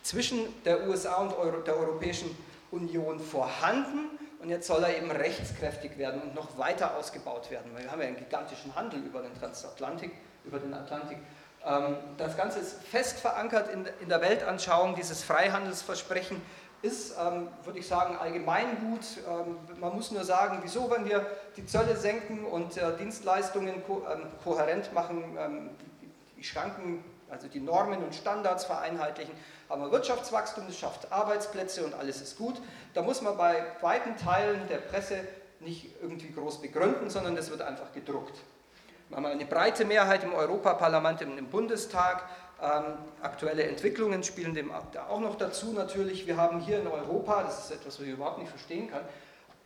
zwischen 0.03 0.41
der 0.65 0.89
USA 0.89 1.17
und 1.17 1.67
der 1.67 1.77
Europäischen 1.77 2.37
Union 2.73 3.21
vorhanden 3.21 4.11
und 4.45 4.51
jetzt 4.51 4.67
soll 4.67 4.85
er 4.85 4.95
eben 4.95 5.11
rechtskräftig 5.11 5.97
werden 5.97 6.21
und 6.21 6.35
noch 6.35 6.59
weiter 6.59 6.99
ausgebaut 6.99 7.51
werden. 7.51 7.71
Weil 7.73 7.85
wir 7.85 7.91
haben 7.91 8.01
ja 8.03 8.09
einen 8.09 8.19
gigantischen 8.19 8.75
Handel 8.75 9.01
über 9.01 9.23
den 9.23 9.35
Transatlantik, 9.39 10.13
über 10.45 10.59
den 10.59 10.75
Atlantik. 10.75 11.17
Ähm, 11.65 11.97
das 12.19 12.37
Ganze 12.37 12.59
ist 12.59 12.83
fest 12.85 13.21
verankert 13.21 13.71
in, 13.71 13.89
der 14.07 14.21
Weltanschauung, 14.21 14.97
dieses 14.97 15.25
Freihandelsversprechen 15.25 16.43
ist, 16.83 17.17
ähm, 17.19 17.49
würde 17.65 17.79
ich 17.79 17.89
sagen, 17.89 18.19
allgemeingut. 18.19 19.01
Ähm, 19.27 19.57
man 19.81 19.95
muss 19.95 20.11
nur 20.11 20.25
sagen, 20.25 20.59
wieso, 20.63 20.91
wenn 20.91 21.07
wir 21.07 21.25
die 21.57 21.65
Zölle 21.65 21.97
senken 21.97 22.45
und 22.45 22.77
äh, 22.77 22.99
Dienstleistungen 22.99 23.83
ko 23.87 24.03
kohärent 24.45 24.93
machen, 24.93 25.71
die 26.37 26.45
Schranken, 26.45 27.03
also 27.31 27.49
die 27.49 27.61
Normen 27.61 28.03
und 28.03 28.15
Standards 28.15 28.65
vereinheitlichen, 28.65 29.35
haben 29.69 29.83
wir 29.83 29.91
Wirtschaftswachstum, 29.91 30.65
das 30.67 30.79
schafft 30.79 31.11
Arbeitsplätze 31.11 31.85
und 31.85 31.95
alles 31.95 32.21
ist 32.21 32.39
gut. 32.39 32.61
Da 32.93 33.03
muss 33.03 33.23
man 33.23 33.37
bei 33.37 33.65
weiten 33.81 34.17
Teilen 34.17 34.67
der 34.69 34.79
Presse 34.79 35.21
nicht 35.61 35.91
irgendwie 36.03 36.31
groß 36.31 36.61
begründen, 36.61 37.11
sondern 37.11 37.35
das 37.37 37.51
wird 37.51 37.63
einfach 37.63 37.93
gedruckt. 37.93 38.39
Wir 39.09 39.17
haben 39.17 39.27
eine 39.27 39.45
breite 39.47 39.85
Mehrheit 39.85 40.25
im 40.25 40.35
Europaparlament, 40.35 41.23
im 41.23 41.47
Bundestag, 41.49 42.25
ähm, 42.63 42.99
aktuelle 43.21 43.65
Entwicklungen 43.65 44.23
spielen 44.23 44.55
dem 44.55 44.71
auch 44.73 45.21
noch 45.21 45.37
dazu 45.37 45.73
natürlich. 45.73 46.27
Wir 46.27 46.37
haben 46.37 46.61
hier 46.61 46.81
in 46.81 46.87
Europa, 46.87 47.43
das 47.43 47.65
ist 47.65 47.71
etwas, 47.73 47.99
was 47.99 48.07
ich 48.07 48.13
überhaupt 48.13 48.39
nicht 48.39 48.49
verstehen 48.49 48.91
kann, 48.91 49.03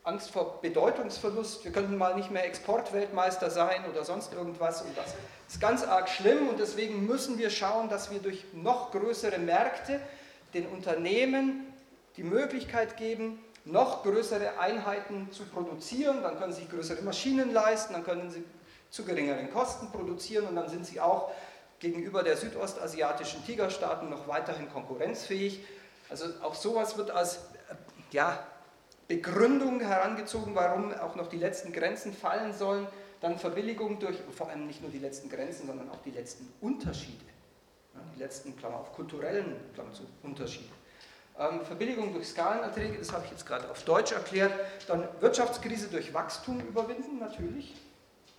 Angst 0.08 0.30
vor 0.30 0.62
Bedeutungsverlust. 0.62 1.64
Wir 1.64 1.70
könnten 1.70 1.98
mal 1.98 2.16
nicht 2.16 2.30
mehr 2.30 2.46
Exportweltmeister 2.46 3.50
sein 3.50 3.84
oder 3.90 4.04
sonst 4.04 4.32
irgendwas. 4.32 4.80
Und 4.80 4.96
das 4.96 5.14
ist 5.46 5.60
ganz 5.60 5.84
arg 5.84 6.08
schlimm 6.08 6.48
und 6.48 6.58
deswegen 6.58 7.06
müssen 7.06 7.38
wir 7.38 7.50
schauen, 7.50 7.90
dass 7.90 8.10
wir 8.10 8.18
durch 8.18 8.44
noch 8.54 8.90
größere 8.90 9.38
Märkte 9.38 10.00
den 10.54 10.66
Unternehmen 10.66 11.66
die 12.16 12.22
Möglichkeit 12.22 12.96
geben, 12.96 13.38
noch 13.66 14.02
größere 14.02 14.58
Einheiten 14.58 15.30
zu 15.30 15.44
produzieren. 15.44 16.22
Dann 16.22 16.38
können 16.38 16.54
sie 16.54 16.66
größere 16.66 17.02
Maschinen 17.02 17.52
leisten, 17.52 17.92
dann 17.92 18.02
können 18.02 18.30
sie 18.30 18.42
zu 18.88 19.04
geringeren 19.04 19.52
Kosten 19.52 19.92
produzieren 19.92 20.46
und 20.46 20.56
dann 20.56 20.70
sind 20.70 20.86
sie 20.86 21.00
auch 21.02 21.30
gegenüber 21.80 22.22
der 22.22 22.38
südostasiatischen 22.38 23.44
Tigerstaaten 23.44 24.08
noch 24.08 24.26
weiterhin 24.26 24.70
konkurrenzfähig. 24.72 25.60
Also 26.08 26.24
auch 26.42 26.54
sowas 26.54 26.96
wird 26.96 27.10
als 27.10 27.36
äh, 27.36 27.74
ja, 28.10 28.38
Begründung 29.08 29.80
herangezogen, 29.80 30.54
warum 30.54 30.92
auch 30.92 31.16
noch 31.16 31.28
die 31.28 31.38
letzten 31.38 31.72
Grenzen 31.72 32.12
fallen 32.12 32.52
sollen. 32.52 32.86
Dann 33.20 33.38
Verbilligung 33.38 33.98
durch, 33.98 34.18
vor 34.36 34.48
allem 34.48 34.66
nicht 34.66 34.82
nur 34.82 34.90
die 34.90 34.98
letzten 34.98 35.30
Grenzen, 35.30 35.66
sondern 35.66 35.90
auch 35.90 36.00
die 36.04 36.10
letzten 36.10 36.46
Unterschiede. 36.60 37.24
die 38.14 38.20
letzten, 38.20 38.56
Klammer 38.56 38.76
auf, 38.76 38.92
kulturellen 38.92 39.56
Klammer 39.74 39.92
zu, 39.92 40.02
Unterschiede. 40.22 40.68
Ähm, 41.38 41.64
Verbilligung 41.64 42.12
durch 42.12 42.28
Skalenerträge, 42.28 42.98
das 42.98 43.12
habe 43.12 43.24
ich 43.24 43.30
jetzt 43.30 43.46
gerade 43.46 43.68
auf 43.70 43.82
Deutsch 43.84 44.12
erklärt. 44.12 44.52
Dann 44.86 45.08
Wirtschaftskrise 45.20 45.88
durch 45.88 46.12
Wachstum 46.12 46.60
überwinden, 46.60 47.18
natürlich. 47.18 47.74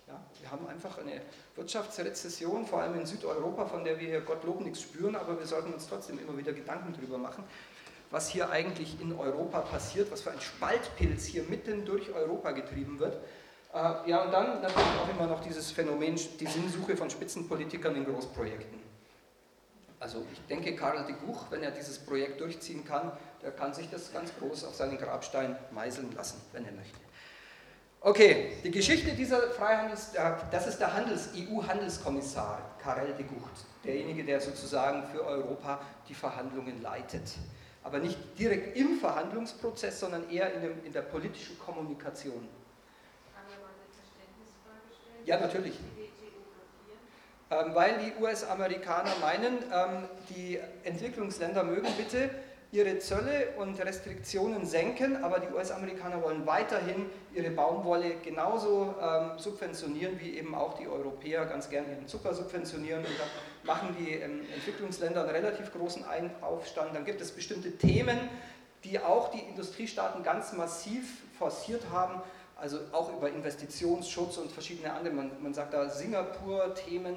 Ja, 0.06 0.20
wir 0.40 0.50
haben 0.50 0.66
einfach 0.68 0.98
eine 0.98 1.20
Wirtschaftsrezession, 1.56 2.66
vor 2.66 2.80
allem 2.82 2.98
in 2.98 3.06
Südeuropa, 3.06 3.66
von 3.66 3.84
der 3.84 3.98
wir 3.98 4.08
hier 4.08 4.20
Gottlob 4.20 4.60
nichts 4.60 4.82
spüren, 4.82 5.16
aber 5.16 5.38
wir 5.38 5.46
sollten 5.46 5.72
uns 5.72 5.88
trotzdem 5.88 6.18
immer 6.18 6.36
wieder 6.36 6.52
Gedanken 6.52 6.92
darüber 6.92 7.18
machen, 7.18 7.44
was 8.10 8.28
hier 8.28 8.50
eigentlich 8.50 9.00
in 9.00 9.16
Europa 9.16 9.60
passiert, 9.60 10.10
was 10.10 10.22
für 10.22 10.32
ein 10.32 10.40
Spaltpilz 10.40 11.24
hier 11.24 11.44
mitten 11.44 11.84
durch 11.84 12.12
Europa 12.12 12.50
getrieben 12.50 12.98
wird. 12.98 13.16
Äh, 13.72 14.10
ja, 14.10 14.24
und 14.24 14.32
dann 14.32 14.60
natürlich 14.60 14.98
auch 15.00 15.08
immer 15.08 15.28
noch 15.28 15.40
dieses 15.40 15.70
Phänomen, 15.70 16.16
die 16.38 16.46
Sinnsuche 16.46 16.96
von 16.96 17.08
Spitzenpolitikern 17.08 17.94
in 17.94 18.04
Großprojekten. 18.04 18.80
Also 20.00 20.24
ich 20.32 20.40
denke, 20.46 20.74
Karl 20.74 21.04
de 21.04 21.14
Guch, 21.26 21.50
wenn 21.50 21.62
er 21.62 21.70
dieses 21.70 21.98
Projekt 21.98 22.40
durchziehen 22.40 22.84
kann, 22.84 23.12
der 23.42 23.52
kann 23.52 23.72
sich 23.74 23.88
das 23.90 24.12
ganz 24.12 24.32
groß 24.38 24.64
auf 24.64 24.74
seinen 24.74 24.96
Grabstein 24.96 25.56
meißeln 25.72 26.12
lassen, 26.12 26.40
wenn 26.52 26.64
er 26.64 26.72
möchte. 26.72 26.98
Okay, 28.00 28.52
die 28.64 28.70
Geschichte 28.70 29.12
dieser 29.12 29.50
Freihandels, 29.50 30.12
das 30.50 30.66
ist 30.66 30.78
der 30.78 30.90
EU-Handelskommissar 30.90 32.76
Karel 32.82 33.12
de 33.12 33.26
Gucht, 33.26 33.66
derjenige, 33.84 34.24
der 34.24 34.40
sozusagen 34.40 35.06
für 35.08 35.22
Europa 35.22 35.82
die 36.08 36.14
Verhandlungen 36.14 36.80
leitet. 36.80 37.34
Aber 37.82 37.98
nicht 37.98 38.18
direkt 38.38 38.76
im 38.76 38.98
Verhandlungsprozess, 38.98 40.00
sondern 40.00 40.28
eher 40.30 40.52
in, 40.54 40.62
dem, 40.62 40.84
in 40.84 40.92
der 40.92 41.02
politischen 41.02 41.58
Kommunikation. 41.58 42.48
Ja, 45.24 45.38
natürlich. 45.38 45.78
Ähm, 47.50 47.74
weil 47.74 47.98
die 47.98 48.22
US-Amerikaner 48.22 49.10
meinen, 49.20 49.58
ähm, 49.72 50.08
die 50.28 50.58
Entwicklungsländer 50.84 51.64
mögen 51.64 51.88
bitte 51.96 52.30
ihre 52.72 52.98
Zölle 53.00 53.48
und 53.58 53.80
Restriktionen 53.80 54.64
senken, 54.64 55.24
aber 55.24 55.40
die 55.40 55.52
US-Amerikaner 55.52 56.22
wollen 56.22 56.46
weiterhin 56.46 57.06
ihre 57.34 57.50
Baumwolle 57.50 58.16
genauso 58.22 58.94
ähm, 59.00 59.38
subventionieren, 59.38 60.20
wie 60.20 60.36
eben 60.38 60.54
auch 60.54 60.78
die 60.78 60.86
Europäer 60.86 61.46
ganz 61.46 61.68
gerne 61.68 61.88
ihren 61.90 62.06
Zucker 62.06 62.32
subventionieren. 62.32 63.00
Und 63.00 63.14
da 63.18 63.72
machen 63.72 63.96
die 63.98 64.12
ähm, 64.12 64.42
Entwicklungsländer 64.54 65.22
einen 65.22 65.30
relativ 65.30 65.72
großen 65.72 66.04
Ein 66.04 66.30
Aufstand. 66.42 66.94
Dann 66.94 67.04
gibt 67.04 67.20
es 67.20 67.32
bestimmte 67.32 67.76
Themen, 67.76 68.18
die 68.84 69.00
auch 69.00 69.32
die 69.32 69.40
Industriestaaten 69.40 70.22
ganz 70.22 70.52
massiv 70.52 71.22
forciert 71.38 71.82
haben, 71.90 72.22
also 72.56 72.78
auch 72.92 73.16
über 73.16 73.30
Investitionsschutz 73.30 74.36
und 74.38 74.52
verschiedene 74.52 74.92
andere. 74.92 75.12
Man, 75.12 75.30
man 75.42 75.54
sagt 75.54 75.74
da 75.74 75.88
Singapur-Themen 75.88 77.16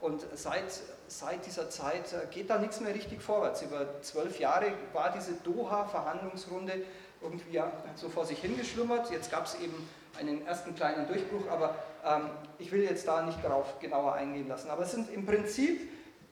und 0.00 0.24
seit, 0.34 0.64
seit 1.08 1.46
dieser 1.46 1.70
Zeit 1.70 2.12
äh, 2.12 2.26
geht 2.30 2.50
da 2.50 2.58
nichts 2.58 2.80
mehr 2.80 2.94
richtig 2.94 3.22
vorwärts. 3.22 3.62
Über 3.62 4.00
zwölf 4.02 4.38
Jahre 4.38 4.72
war 4.92 5.12
diese 5.12 5.32
Doha-Verhandlungsrunde 5.34 6.82
irgendwie 7.20 7.60
so 7.96 8.08
vor 8.08 8.26
sich 8.26 8.38
hingeschlummert. 8.38 9.10
Jetzt 9.10 9.30
gab 9.30 9.46
es 9.46 9.54
eben 9.56 9.88
einen 10.18 10.46
ersten 10.46 10.74
kleinen 10.74 11.06
Durchbruch, 11.06 11.50
aber 11.50 11.74
ähm, 12.04 12.30
ich 12.58 12.70
will 12.70 12.82
jetzt 12.82 13.08
da 13.08 13.22
nicht 13.22 13.42
darauf 13.42 13.78
genauer 13.80 14.14
eingehen 14.14 14.48
lassen. 14.48 14.70
Aber 14.70 14.82
es 14.82 14.92
sind 14.92 15.10
im 15.10 15.26
Prinzip 15.26 15.88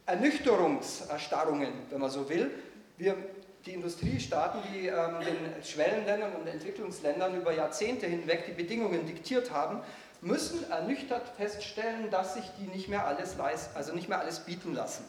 Ernüchterungserstarrungen, 0.06 1.72
wenn 1.90 2.00
man 2.00 2.10
so 2.10 2.28
will. 2.28 2.50
Wir, 2.98 3.16
die 3.64 3.74
Industriestaaten, 3.74 4.60
die 4.72 4.88
ähm, 4.88 5.20
den 5.20 5.62
Schwellenländern 5.62 6.32
und 6.34 6.46
Entwicklungsländern 6.46 7.36
über 7.36 7.52
Jahrzehnte 7.52 8.06
hinweg 8.06 8.44
die 8.46 8.52
Bedingungen 8.52 9.06
diktiert 9.06 9.52
haben, 9.52 9.80
müssen 10.22 10.70
ernüchtert 10.70 11.28
feststellen, 11.36 12.10
dass 12.10 12.34
sich 12.34 12.44
die 12.58 12.68
nicht 12.68 12.88
mehr 12.88 13.06
alles 13.06 13.36
leisten, 13.36 13.76
also 13.76 13.92
nicht 13.92 14.08
mehr 14.08 14.20
alles 14.20 14.40
bieten 14.40 14.74
lassen. 14.74 15.04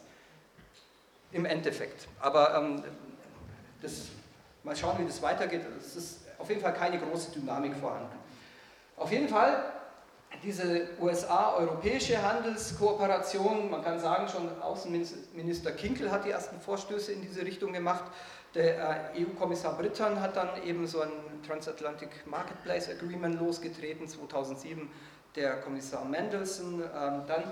Im 1.32 1.46
Endeffekt. 1.46 2.08
Aber 2.20 2.56
ähm, 2.56 2.84
das, 3.82 4.08
mal 4.64 4.76
schauen, 4.76 5.00
wie 5.00 5.06
das 5.06 5.22
weitergeht. 5.22 5.62
Es 5.80 5.96
ist 5.96 6.20
auf 6.38 6.50
jeden 6.50 6.62
Fall 6.62 6.74
keine 6.74 7.00
große 7.00 7.32
Dynamik 7.32 7.76
vorhanden. 7.76 8.18
Auf 8.98 9.12
jeden 9.12 9.30
Fall 9.30 9.64
diese 10.44 10.88
USA-europäische 11.00 12.22
Handelskooperation, 12.22 13.70
man 13.70 13.84
kann 13.84 14.00
sagen, 14.00 14.28
schon 14.28 14.62
Außenminister 14.62 15.72
Kinkel 15.72 16.12
hat 16.12 16.26
die 16.26 16.32
ersten 16.32 16.60
Vorstöße 16.60 17.14
in 17.14 17.22
diese 17.22 17.46
Richtung 17.46 17.74
gemacht. 17.74 18.04
Der 18.54 19.14
äh, 19.16 19.24
EU-Kommissar 19.24 19.76
Britton 19.78 20.20
hat 20.22 20.36
dann 20.36 20.62
eben 20.64 20.86
so 20.86 21.02
ein 21.02 21.10
Transatlantic 21.48 22.10
Marketplace 22.28 22.90
Agreement 22.90 23.40
losgetreten, 23.40 24.08
2007 24.08 24.90
der 25.36 25.62
Kommissar 25.62 26.06
Mendelssohn. 26.06 26.82
Ähm, 26.82 27.22
dann 27.28 27.44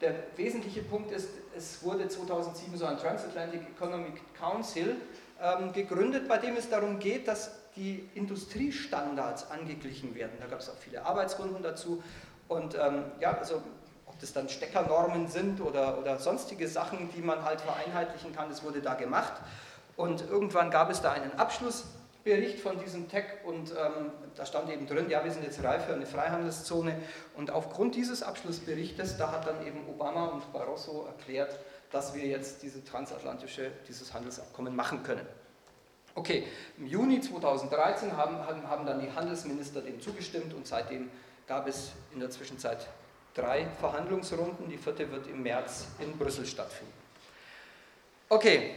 der 0.00 0.14
wesentliche 0.36 0.82
Punkt 0.82 1.10
ist, 1.10 1.28
es 1.56 1.82
wurde 1.82 2.08
2007 2.08 2.76
so 2.76 2.86
ein 2.86 2.98
Transatlantic 2.98 3.60
Economic 3.76 4.20
Council 4.34 4.96
ähm, 5.40 5.72
gegründet, 5.72 6.28
bei 6.28 6.38
dem 6.38 6.56
es 6.56 6.68
darum 6.68 6.98
geht, 6.98 7.28
dass 7.28 7.57
die 7.76 8.08
Industriestandards 8.14 9.50
angeglichen 9.50 10.14
werden. 10.14 10.32
Da 10.40 10.46
gab 10.46 10.60
es 10.60 10.68
auch 10.68 10.76
viele 10.76 11.04
Arbeitsrunden 11.04 11.62
dazu. 11.62 12.02
Und 12.48 12.74
ähm, 12.74 13.04
ja, 13.20 13.36
also 13.38 13.62
ob 14.06 14.18
das 14.20 14.32
dann 14.32 14.48
Steckernormen 14.48 15.28
sind 15.28 15.60
oder, 15.60 15.98
oder 15.98 16.18
sonstige 16.18 16.66
Sachen, 16.66 17.10
die 17.14 17.20
man 17.20 17.44
halt 17.44 17.60
vereinheitlichen 17.60 18.34
kann, 18.34 18.48
das 18.48 18.64
wurde 18.64 18.80
da 18.80 18.94
gemacht. 18.94 19.34
Und 19.96 20.28
irgendwann 20.28 20.70
gab 20.70 20.90
es 20.90 21.02
da 21.02 21.12
einen 21.12 21.32
Abschlussbericht 21.32 22.60
von 22.60 22.78
diesem 22.78 23.08
Tech 23.08 23.24
und 23.44 23.72
ähm, 23.72 24.12
da 24.34 24.46
stand 24.46 24.70
eben 24.70 24.86
drin, 24.86 25.10
ja, 25.10 25.24
wir 25.24 25.32
sind 25.32 25.44
jetzt 25.44 25.62
reif 25.62 25.86
für 25.86 25.94
eine 25.94 26.06
Freihandelszone. 26.06 26.96
Und 27.36 27.50
aufgrund 27.50 27.96
dieses 27.96 28.22
Abschlussberichtes, 28.22 29.16
da 29.16 29.32
hat 29.32 29.46
dann 29.46 29.66
eben 29.66 29.86
Obama 29.88 30.26
und 30.26 30.52
Barroso 30.52 31.06
erklärt, 31.06 31.58
dass 31.90 32.14
wir 32.14 32.26
jetzt 32.26 32.62
diese 32.62 32.84
transatlantische, 32.84 33.70
dieses 33.88 34.14
Handelsabkommen 34.14 34.74
machen 34.74 35.02
können. 35.02 35.26
Okay, 36.18 36.42
im 36.76 36.88
Juni 36.88 37.20
2013 37.20 38.16
haben, 38.16 38.38
haben 38.68 38.84
dann 38.84 38.98
die 39.00 39.08
Handelsminister 39.12 39.82
dem 39.82 40.00
zugestimmt 40.00 40.52
und 40.52 40.66
seitdem 40.66 41.08
gab 41.46 41.68
es 41.68 41.92
in 42.12 42.18
der 42.18 42.28
Zwischenzeit 42.28 42.88
drei 43.34 43.68
Verhandlungsrunden. 43.78 44.68
Die 44.68 44.78
vierte 44.78 45.08
wird 45.12 45.28
im 45.28 45.44
März 45.44 45.86
in 46.00 46.18
Brüssel 46.18 46.44
stattfinden. 46.44 46.92
Okay, 48.28 48.74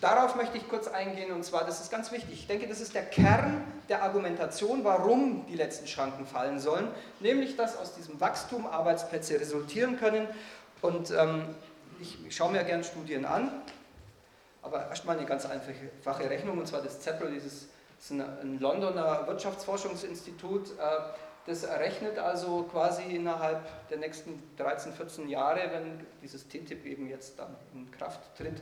Darauf 0.00 0.36
möchte 0.36 0.56
ich 0.56 0.68
kurz 0.68 0.86
eingehen 0.86 1.32
und 1.32 1.44
zwar, 1.44 1.64
das 1.64 1.80
ist 1.80 1.90
ganz 1.90 2.12
wichtig. 2.12 2.32
Ich 2.32 2.46
denke, 2.46 2.68
das 2.68 2.80
ist 2.80 2.94
der 2.94 3.04
Kern 3.04 3.64
der 3.88 4.04
Argumentation, 4.04 4.84
warum 4.84 5.44
die 5.48 5.56
letzten 5.56 5.88
Schranken 5.88 6.24
fallen 6.24 6.60
sollen, 6.60 6.86
nämlich 7.18 7.56
dass 7.56 7.76
aus 7.76 7.96
diesem 7.96 8.20
Wachstum 8.20 8.68
Arbeitsplätze 8.68 9.40
resultieren 9.40 9.98
können. 9.98 10.28
Und 10.82 11.10
ähm, 11.10 11.42
ich, 12.00 12.24
ich 12.24 12.36
schaue 12.36 12.52
mir 12.52 12.62
gerne 12.62 12.84
Studien 12.84 13.24
an, 13.24 13.50
aber 14.68 14.88
erstmal 14.88 15.16
eine 15.16 15.26
ganz 15.26 15.46
einfache 15.46 16.30
Rechnung, 16.30 16.58
und 16.58 16.66
zwar 16.66 16.82
das 16.82 17.00
ZEPRO, 17.00 17.26
dieses 17.28 17.68
ist 17.98 18.10
ein, 18.10 18.20
ein 18.20 18.60
Londoner 18.60 19.26
Wirtschaftsforschungsinstitut, 19.26 20.70
äh, 20.78 20.82
das 21.46 21.64
errechnet 21.64 22.18
also 22.18 22.64
quasi 22.64 23.02
innerhalb 23.04 23.88
der 23.88 23.98
nächsten 23.98 24.42
13, 24.58 24.92
14 24.92 25.28
Jahre, 25.28 25.60
wenn 25.72 26.06
dieses 26.22 26.46
TTIP 26.46 26.84
eben 26.84 27.08
jetzt 27.08 27.38
dann 27.38 27.56
in 27.74 27.90
Kraft 27.90 28.20
tritt, 28.36 28.60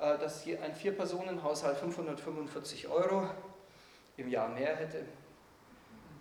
äh, 0.00 0.18
dass 0.18 0.42
hier 0.42 0.62
ein 0.62 0.74
Vier-Personen-Haushalt 0.74 1.76
545 1.76 2.88
Euro 2.88 3.28
im 4.16 4.28
Jahr 4.28 4.48
mehr 4.48 4.74
hätte. 4.74 5.04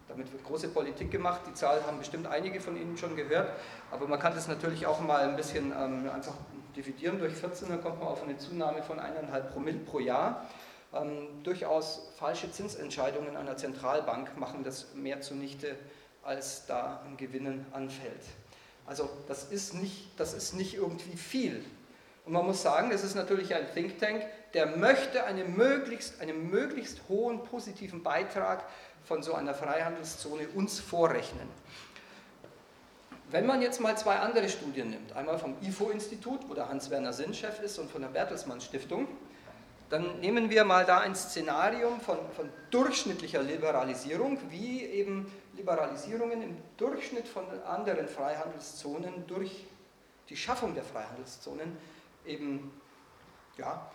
Damit 0.10 0.32
wird 0.34 0.44
große 0.44 0.68
Politik 0.68 1.10
gemacht. 1.10 1.42
Die 1.48 1.54
Zahl 1.54 1.82
haben 1.88 1.98
bestimmt 1.98 2.28
einige 2.28 2.60
von 2.60 2.76
Ihnen 2.76 2.98
schon 2.98 3.16
gehört. 3.16 3.50
Aber 3.92 4.08
man 4.08 4.20
kann 4.20 4.36
das 4.36 4.50
natürlich 4.50 4.86
auch 4.86 5.00
mal 5.00 5.22
ein 5.22 5.38
bisschen 5.38 5.72
ähm, 5.72 6.10
einfach 6.14 6.34
dividieren 6.76 7.20
durch 7.20 7.34
14, 7.34 7.70
dann 7.70 7.82
kommt 7.82 8.00
man 8.00 8.08
auf 8.08 8.24
eine 8.24 8.38
Zunahme 8.38 8.84
von 8.84 9.00
1,5 9.00 9.42
Promille 9.52 9.80
pro 9.80 10.00
Jahr. 10.00 10.46
Ähm, 10.94 11.44
durchaus 11.44 12.10
falsche 12.18 12.52
Zinsentscheidungen 12.52 13.38
einer 13.38 13.58
Zentralbank 13.58 14.38
machen 14.38 14.64
das 14.64 14.94
mehr 14.94 15.22
zunichte, 15.22 15.76
als 16.24 16.66
da 16.66 17.02
an 17.06 17.18
Gewinnen 17.18 17.66
anfällt. 17.72 18.24
Also 18.86 19.10
das 19.28 19.46
ist 19.46 19.74
nicht, 19.74 20.08
das 20.18 20.34
ist 20.34 20.54
nicht 20.54 20.76
irgendwie 20.76 21.16
viel. 21.16 21.64
Und 22.26 22.34
man 22.34 22.46
muss 22.46 22.62
sagen, 22.62 22.92
es 22.92 23.04
ist 23.04 23.16
natürlich 23.16 23.56
ein 23.56 23.66
Think 23.74 24.00
Tank, 24.00 24.24
der 24.54 24.78
möchte 24.78 25.24
eine 25.24 25.46
möglichst, 25.46 26.22
einen 26.22 26.50
möglichst 26.50 27.02
hohen 27.10 27.44
positiven 27.44 28.04
Beitrag 28.04 28.64
von 29.04 29.24
so 29.24 29.34
einer 29.34 29.54
Freihandelszone 29.54 30.48
uns 30.50 30.80
vorrechnen. 30.80 31.48
Wenn 33.32 33.46
man 33.46 33.62
jetzt 33.62 33.80
mal 33.80 33.98
zwei 33.98 34.18
andere 34.18 34.50
Studien 34.50 34.90
nimmt, 34.90 35.16
einmal 35.16 35.40
vom 35.40 35.56
IFO-Institut, 35.62 36.50
wo 36.50 36.54
der 36.54 36.68
Hans-Werner 36.68 37.14
Sinn 37.14 37.34
Chef 37.34 37.62
ist, 37.62 37.80
und 37.80 37.90
von 37.90 38.02
der 38.02 38.10
Bertelsmann 38.10 38.60
Stiftung, 38.60 39.08
dann 39.90 40.20
nehmen 40.20 40.50
wir 40.50 40.66
mal 40.66 40.86
da 40.86 41.00
ein 41.00 41.16
Szenarium 41.16 42.02
von, 42.02 42.18
von 42.36 42.50
durchschnittlicher 42.72 43.42
Liberalisierung, 43.42 44.38
wie 44.50 44.84
eben 44.84 45.32
Liberalisierungen 45.56 46.42
im 46.42 46.58
Durchschnitt 46.76 47.26
von 47.26 47.46
anderen 47.64 48.10
Freihandelszonen 48.10 49.26
durch 49.28 49.66
die 50.28 50.36
Schaffung 50.36 50.76
der 50.76 50.84
Freihandelszonen 50.84 51.78
eben 52.26 52.70
ja, 53.58 53.90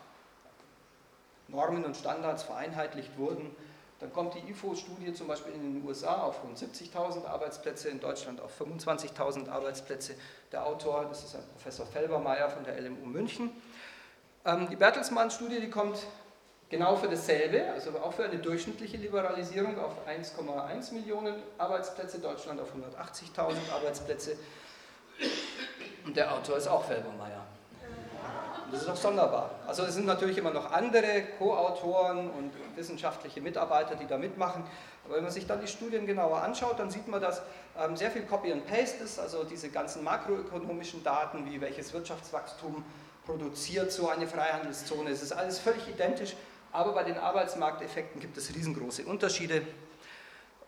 Normen 1.49 1.85
und 1.85 1.95
Standards 1.95 2.43
vereinheitlicht 2.43 3.19
wurden. 3.19 3.55
Dann 3.99 4.13
kommt 4.13 4.35
die 4.35 4.51
IFO-Studie 4.51 5.15
zum 5.15 5.27
Beispiel 5.27 5.55
in 5.55 5.63
den 5.63 5.87
USA 5.87 6.23
auf 6.23 6.43
rund 6.45 6.59
70.000 6.59 7.25
Arbeitsplätze, 7.25 7.89
in 7.89 7.99
Deutschland 7.99 8.41
auf 8.41 8.61
25.000 8.61 9.49
Arbeitsplätze. 9.49 10.15
Der 10.53 10.67
Autor, 10.67 11.07
das 11.09 11.25
ist 11.25 11.35
ein 11.35 11.43
Professor 11.55 11.87
Felbermeier 11.87 12.51
von 12.51 12.63
der 12.65 12.79
LMU 12.79 13.07
München. 13.07 13.51
Ähm, 14.45 14.69
die 14.69 14.77
Bertelsmann-Studie, 14.77 15.61
die 15.61 15.71
kommt 15.71 15.99
genau 16.69 16.97
für 16.97 17.09
dasselbe, 17.09 17.71
also 17.73 17.91
auch 17.99 18.13
für 18.13 18.25
eine 18.25 18.39
durchschnittliche 18.39 18.99
Liberalisierung 18.99 19.79
auf 19.79 19.95
1,1 20.07 20.93
Millionen 20.93 21.43
Arbeitsplätze, 21.57 22.19
Deutschland 22.19 22.61
auf 22.61 22.75
180.000 22.75 23.73
Arbeitsplätze. 23.75 24.37
Und 26.05 26.17
der 26.17 26.35
Autor 26.35 26.59
ist 26.59 26.67
auch 26.67 26.85
Felbermeier. 26.85 27.46
Das 28.71 28.81
ist 28.81 28.89
doch 28.89 28.97
sonderbar. 28.97 29.51
Also 29.67 29.85
es 29.85 29.95
sind 29.95 30.07
natürlich 30.07 30.39
immer 30.39 30.51
noch 30.51 30.73
andere 30.73 31.23
Co-Autoren 31.39 32.31
und 32.31 32.53
wissenschaftliche 32.75 33.41
Mitarbeiter, 33.41 33.95
die 33.95 34.07
da 34.07 34.19
mitmachen. 34.19 34.65
Aber 35.05 35.17
wenn 35.17 35.23
man 35.23 35.33
sich 35.33 35.47
dann 35.47 35.61
die 35.61 35.69
Studien 35.69 36.07
genauer 36.07 36.43
anschaut, 36.43 36.79
dann 36.79 36.91
sieht 36.91 37.07
man, 37.07 37.21
dass 37.21 37.43
ähm, 37.79 37.97
sehr 37.97 38.11
viel 38.11 38.23
Copy 38.23 38.53
and 38.53 38.67
Paste 38.67 39.05
ist, 39.05 39.21
also 39.21 39.45
diese 39.45 39.69
ganzen 39.69 40.03
makroökonomischen 40.03 41.05
Daten, 41.05 41.47
wie 41.51 41.61
welches 41.61 41.93
Wirtschaftswachstum 41.93 42.85
produziert 43.25 43.93
so 43.93 44.09
eine 44.09 44.27
Freihandelszone. 44.27 45.11
Es 45.11 45.23
ist 45.23 45.33
alles 45.33 45.59
völlig 45.59 45.89
identisch, 45.89 46.35
aber 46.73 46.93
bei 46.93 47.05
den 47.05 47.19
Arbeitsmarkteffekten 47.19 48.21
gibt 48.21 48.37
es 48.37 48.55
riesengroße 48.55 49.05
Unterschiede. 49.05 49.63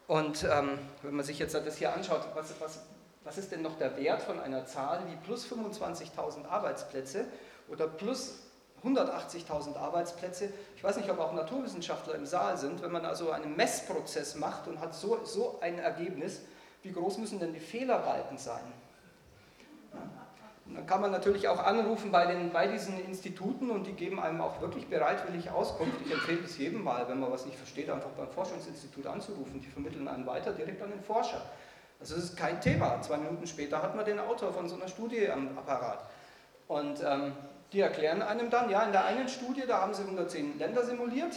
Und 0.07 0.45
ähm, 0.45 0.79
wenn 1.03 1.17
man 1.17 1.25
sich 1.25 1.39
jetzt 1.39 1.55
das 1.55 1.77
hier 1.77 1.93
anschaut, 1.93 2.23
was, 2.35 2.55
was, 2.61 2.81
was 3.25 3.39
ist 3.39 3.53
denn 3.53 3.63
noch 3.63 3.77
der 3.77 3.97
Wert 3.97 4.23
von 4.23 4.41
einer 4.41 4.65
Zahl 4.67 5.03
wie 5.07 5.17
plus 5.17 5.47
25.000 5.47 6.47
Arbeitsplätze? 6.49 7.27
Oder 7.71 7.87
plus 7.87 8.41
180.000 8.85 9.77
Arbeitsplätze. 9.77 10.51
Ich 10.77 10.85
weiß 10.85 10.97
nicht, 10.97 11.11
ob 11.11 11.19
auch 11.19 11.33
Naturwissenschaftler 11.33 12.15
im 12.15 12.27
Saal 12.27 12.57
sind. 12.57 12.83
Wenn 12.83 12.93
man 12.93 13.05
also 13.05 13.31
einen 13.31 13.57
Messprozess 13.57 14.37
macht 14.37 14.69
und 14.69 14.81
hat 14.81 14.95
so, 14.95 15.25
so 15.25 15.59
ein 15.61 15.79
Ergebnis, 15.79 16.43
wie 16.83 16.93
groß 16.93 17.19
müssen 17.19 17.41
denn 17.41 17.53
die 17.53 17.61
Fehlerbalken 17.61 18.39
sein? 18.39 18.63
dann 20.75 20.87
kann 20.87 21.01
man 21.01 21.11
natürlich 21.11 21.49
auch 21.49 21.65
anrufen 21.65 22.13
bei, 22.13 22.27
den, 22.27 22.53
bei 22.53 22.67
diesen 22.67 23.03
Instituten 23.05 23.71
und 23.71 23.87
die 23.87 23.93
geben 23.93 24.21
einem 24.21 24.41
auch 24.41 24.61
wirklich 24.61 24.87
bereitwillig 24.87 25.51
Auskunft. 25.51 25.97
Ich 26.05 26.13
empfehle 26.13 26.45
es 26.45 26.59
jedem 26.59 26.85
mal, 26.85 27.09
wenn 27.09 27.19
man 27.19 27.33
was 27.33 27.47
nicht 27.47 27.57
versteht, 27.57 27.91
einfach 27.91 28.11
beim 28.11 28.29
Forschungsinstitut 28.29 29.07
anzurufen. 29.07 29.61
Die 29.61 29.67
vermitteln 29.67 30.07
einen 30.07 30.27
weiter 30.27 30.53
direkt 30.53 30.83
an 30.83 30.91
den 30.91 31.01
Forscher. 31.03 31.43
Also 32.01 32.15
das 32.15 32.25
ist 32.25 32.37
kein 32.37 32.61
Thema. 32.61 33.01
Zwei 33.03 33.17
Minuten 33.17 33.47
später 33.47 33.83
hat 33.83 33.97
man 33.97 34.05
den 34.05 34.19
Autor 34.21 34.53
von 34.53 34.69
so 34.69 34.77
einer 34.77 34.89
Studie 34.89 35.29
am 35.29 35.57
Apparat. 35.57 36.05
Und 36.69 37.03
ähm, 37.03 37.33
die 37.73 37.81
erklären 37.81 38.23
einem 38.23 38.51
dann, 38.51 38.71
ja, 38.71 38.83
in 38.83 38.93
der 38.93 39.05
einen 39.05 39.29
Studie, 39.29 39.65
da 39.67 39.81
haben 39.83 39.95
sie 39.95 40.03
110 40.03 40.59
Länder 40.59 40.85
simuliert 40.85 41.37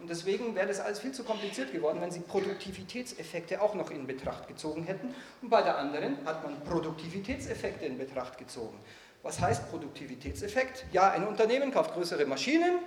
und 0.00 0.08
deswegen 0.08 0.54
wäre 0.54 0.66
das 0.66 0.80
alles 0.80 0.98
viel 0.98 1.12
zu 1.12 1.24
kompliziert 1.24 1.72
geworden, 1.72 2.00
wenn 2.00 2.10
sie 2.10 2.20
Produktivitätseffekte 2.20 3.60
auch 3.60 3.74
noch 3.74 3.90
in 3.90 4.06
Betracht 4.06 4.48
gezogen 4.48 4.84
hätten. 4.84 5.14
Und 5.42 5.50
bei 5.50 5.62
der 5.62 5.76
anderen 5.76 6.24
hat 6.24 6.42
man 6.42 6.58
Produktivitätseffekte 6.64 7.84
in 7.84 7.98
Betracht 7.98 8.38
gezogen. 8.38 8.78
Was 9.22 9.40
heißt 9.40 9.70
Produktivitätseffekt? 9.70 10.86
Ja, 10.92 11.10
ein 11.10 11.26
Unternehmen 11.26 11.70
kauft 11.70 11.92
größere 11.92 12.24
Maschinen 12.24 12.78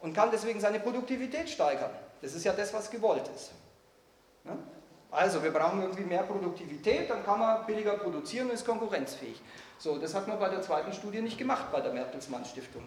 und 0.00 0.12
kann 0.12 0.30
deswegen 0.30 0.60
seine 0.60 0.80
Produktivität 0.80 1.48
steigern. 1.48 1.90
Das 2.20 2.34
ist 2.34 2.44
ja 2.44 2.52
das, 2.52 2.74
was 2.74 2.90
gewollt 2.90 3.28
ist. 3.34 3.52
Also, 5.10 5.42
wir 5.42 5.50
brauchen 5.50 5.80
irgendwie 5.80 6.04
mehr 6.04 6.22
Produktivität, 6.22 7.08
dann 7.08 7.24
kann 7.24 7.38
man 7.38 7.66
billiger 7.66 7.94
produzieren 7.94 8.48
und 8.48 8.54
ist 8.54 8.66
konkurrenzfähig. 8.66 9.40
So, 9.80 9.96
das 9.96 10.14
hat 10.14 10.28
man 10.28 10.38
bei 10.38 10.50
der 10.50 10.60
zweiten 10.60 10.92
Studie 10.92 11.22
nicht 11.22 11.38
gemacht, 11.38 11.72
bei 11.72 11.80
der 11.80 11.94
Mertelsmann 11.94 12.44
Stiftung. 12.44 12.84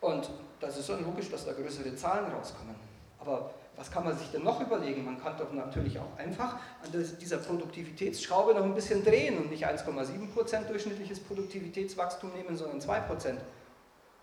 Und 0.00 0.30
das 0.60 0.78
ist 0.78 0.88
dann 0.88 1.04
logisch, 1.04 1.30
dass 1.32 1.44
da 1.44 1.52
größere 1.52 1.96
Zahlen 1.96 2.30
rauskommen. 2.32 2.76
Aber 3.18 3.50
was 3.76 3.90
kann 3.90 4.04
man 4.04 4.16
sich 4.16 4.30
denn 4.30 4.44
noch 4.44 4.60
überlegen? 4.60 5.04
Man 5.04 5.20
kann 5.20 5.36
doch 5.36 5.52
natürlich 5.52 5.98
auch 5.98 6.16
einfach 6.16 6.54
an 6.84 6.92
dieser 6.92 7.38
Produktivitätsschraube 7.38 8.54
noch 8.54 8.62
ein 8.62 8.74
bisschen 8.74 9.04
drehen 9.04 9.36
und 9.36 9.50
nicht 9.50 9.66
1,7% 9.66 10.66
durchschnittliches 10.68 11.18
Produktivitätswachstum 11.18 12.32
nehmen, 12.34 12.56
sondern 12.56 12.80
2%. 12.80 13.38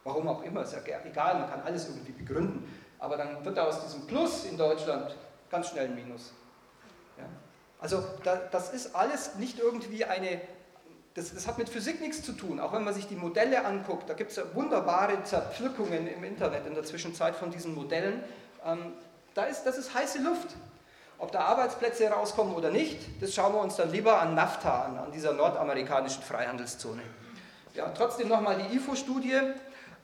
Warum 0.05 0.29
auch 0.29 0.41
immer, 0.43 0.61
ist 0.61 0.71
ja 0.71 0.79
egal, 1.03 1.39
man 1.39 1.49
kann 1.49 1.63
alles 1.63 1.89
irgendwie 1.89 2.13
begründen. 2.13 2.65
Aber 2.97 3.17
dann 3.17 3.43
wird 3.43 3.59
aus 3.59 3.83
diesem 3.83 4.07
Plus 4.07 4.45
in 4.45 4.57
Deutschland 4.57 5.13
ganz 5.49 5.67
schnell 5.67 5.87
ein 5.87 5.95
Minus. 5.95 6.31
Ja? 7.17 7.25
Also 7.81 8.05
das 8.23 8.71
ist 8.71 8.95
alles 8.95 9.35
nicht 9.35 9.59
irgendwie 9.59 10.05
eine 10.05 10.39
das, 11.15 11.33
das, 11.33 11.47
hat 11.47 11.57
mit 11.57 11.69
Physik 11.69 12.01
nichts 12.01 12.23
zu 12.23 12.33
tun, 12.33 12.59
auch 12.59 12.73
wenn 12.73 12.83
man 12.83 12.93
sich 12.93 13.07
die 13.07 13.15
Modelle 13.15 13.65
anguckt. 13.65 14.09
Da 14.09 14.13
gibt 14.13 14.31
es 14.31 14.41
wunderbare 14.53 15.23
Zerpflückungen 15.23 16.07
im 16.07 16.23
Internet 16.25 16.67
in 16.67 16.75
der 16.75 16.83
Zwischenzeit 16.83 17.35
von 17.35 17.51
diesen 17.51 17.73
Modellen. 17.73 18.21
Ähm, 18.65 18.93
da 19.33 19.45
ist, 19.45 19.63
das 19.63 19.77
ist 19.77 19.93
heiße 19.93 20.19
Luft. 20.21 20.49
Ob 21.17 21.31
da 21.31 21.45
Arbeitsplätze 21.45 22.09
rauskommen 22.09 22.53
oder 22.53 22.69
nicht, 22.69 22.99
das 23.21 23.33
schauen 23.33 23.53
wir 23.53 23.61
uns 23.61 23.77
dann 23.77 23.89
lieber 23.91 24.19
an 24.19 24.35
NAFTA 24.35 24.83
an, 24.83 24.97
an 24.97 25.11
dieser 25.13 25.31
nordamerikanischen 25.31 26.21
Freihandelszone. 26.21 27.01
Ja, 27.73 27.89
trotzdem 27.95 28.27
nochmal 28.27 28.57
die 28.57 28.75
IFO-Studie. 28.75 29.39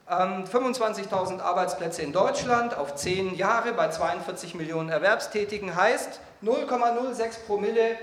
Ähm, 0.08 0.44
25.000 0.44 1.40
Arbeitsplätze 1.40 2.00
in 2.00 2.14
Deutschland 2.14 2.74
auf 2.74 2.94
10 2.94 3.34
Jahre 3.34 3.74
bei 3.74 3.88
42 3.88 4.54
Millionen 4.54 4.88
Erwerbstätigen 4.88 5.76
heißt 5.76 6.20
0,06 6.42 7.46
Promille 7.46 7.98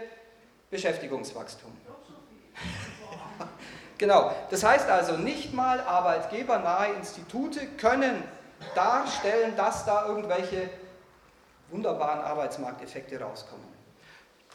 Beschäftigungswachstum. 0.70 1.72
Genau, 3.98 4.34
das 4.50 4.64
heißt 4.64 4.90
also, 4.90 5.18
nicht 5.18 5.54
mal 5.54 5.82
arbeitgebernahe 5.82 6.94
Institute 6.94 7.60
können 7.78 8.24
darstellen, 8.74 9.56
dass 9.58 9.86
da 9.86 10.06
irgendwelche 10.08 10.70
wunderbaren 11.70 12.22
Arbeitsmarkteffekte 12.22 13.20
rauskommen. 13.20 13.68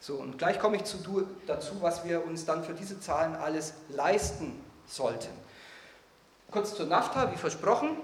So, 0.01 0.14
und 0.14 0.38
gleich 0.38 0.59
komme 0.59 0.77
ich 0.77 0.85
zu, 0.85 1.29
dazu, 1.47 1.81
was 1.81 2.05
wir 2.05 2.25
uns 2.25 2.47
dann 2.47 2.64
für 2.64 2.73
diese 2.73 3.01
Zahlen 3.01 3.37
alles 3.37 3.75
leisten 3.90 4.62
sollten. 4.87 5.31
Kurz 6.51 6.75
zur 6.75 6.87
NAFTA, 6.87 7.33
wie 7.33 7.37
versprochen. 7.37 7.97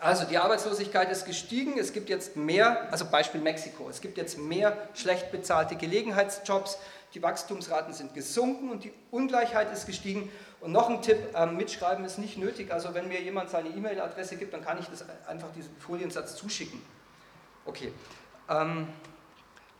Also 0.00 0.24
die 0.24 0.38
Arbeitslosigkeit 0.38 1.10
ist 1.10 1.26
gestiegen, 1.26 1.78
es 1.78 1.92
gibt 1.92 2.08
jetzt 2.08 2.36
mehr, 2.36 2.88
also 2.90 3.04
Beispiel 3.04 3.40
Mexiko, 3.40 3.90
es 3.90 4.00
gibt 4.00 4.16
jetzt 4.16 4.38
mehr 4.38 4.74
schlecht 4.94 5.30
bezahlte 5.30 5.76
Gelegenheitsjobs, 5.76 6.78
die 7.14 7.22
Wachstumsraten 7.22 7.92
sind 7.92 8.14
gesunken 8.14 8.70
und 8.70 8.84
die 8.84 8.92
Ungleichheit 9.10 9.72
ist 9.72 9.86
gestiegen. 9.86 10.30
Und 10.60 10.72
noch 10.72 10.88
ein 10.88 11.02
Tipp, 11.02 11.18
ähm, 11.34 11.56
mitschreiben 11.56 12.04
ist 12.04 12.18
nicht 12.18 12.36
nötig. 12.36 12.72
Also 12.72 12.94
wenn 12.94 13.08
mir 13.08 13.20
jemand 13.20 13.50
seine 13.50 13.70
E-Mail-Adresse 13.70 14.36
gibt, 14.36 14.52
dann 14.52 14.64
kann 14.64 14.78
ich 14.78 14.88
das 14.88 15.04
einfach 15.26 15.50
diesen 15.52 15.74
Foliensatz 15.78 16.36
zuschicken. 16.36 16.80
Okay. 17.64 17.92
Ähm, 18.48 18.88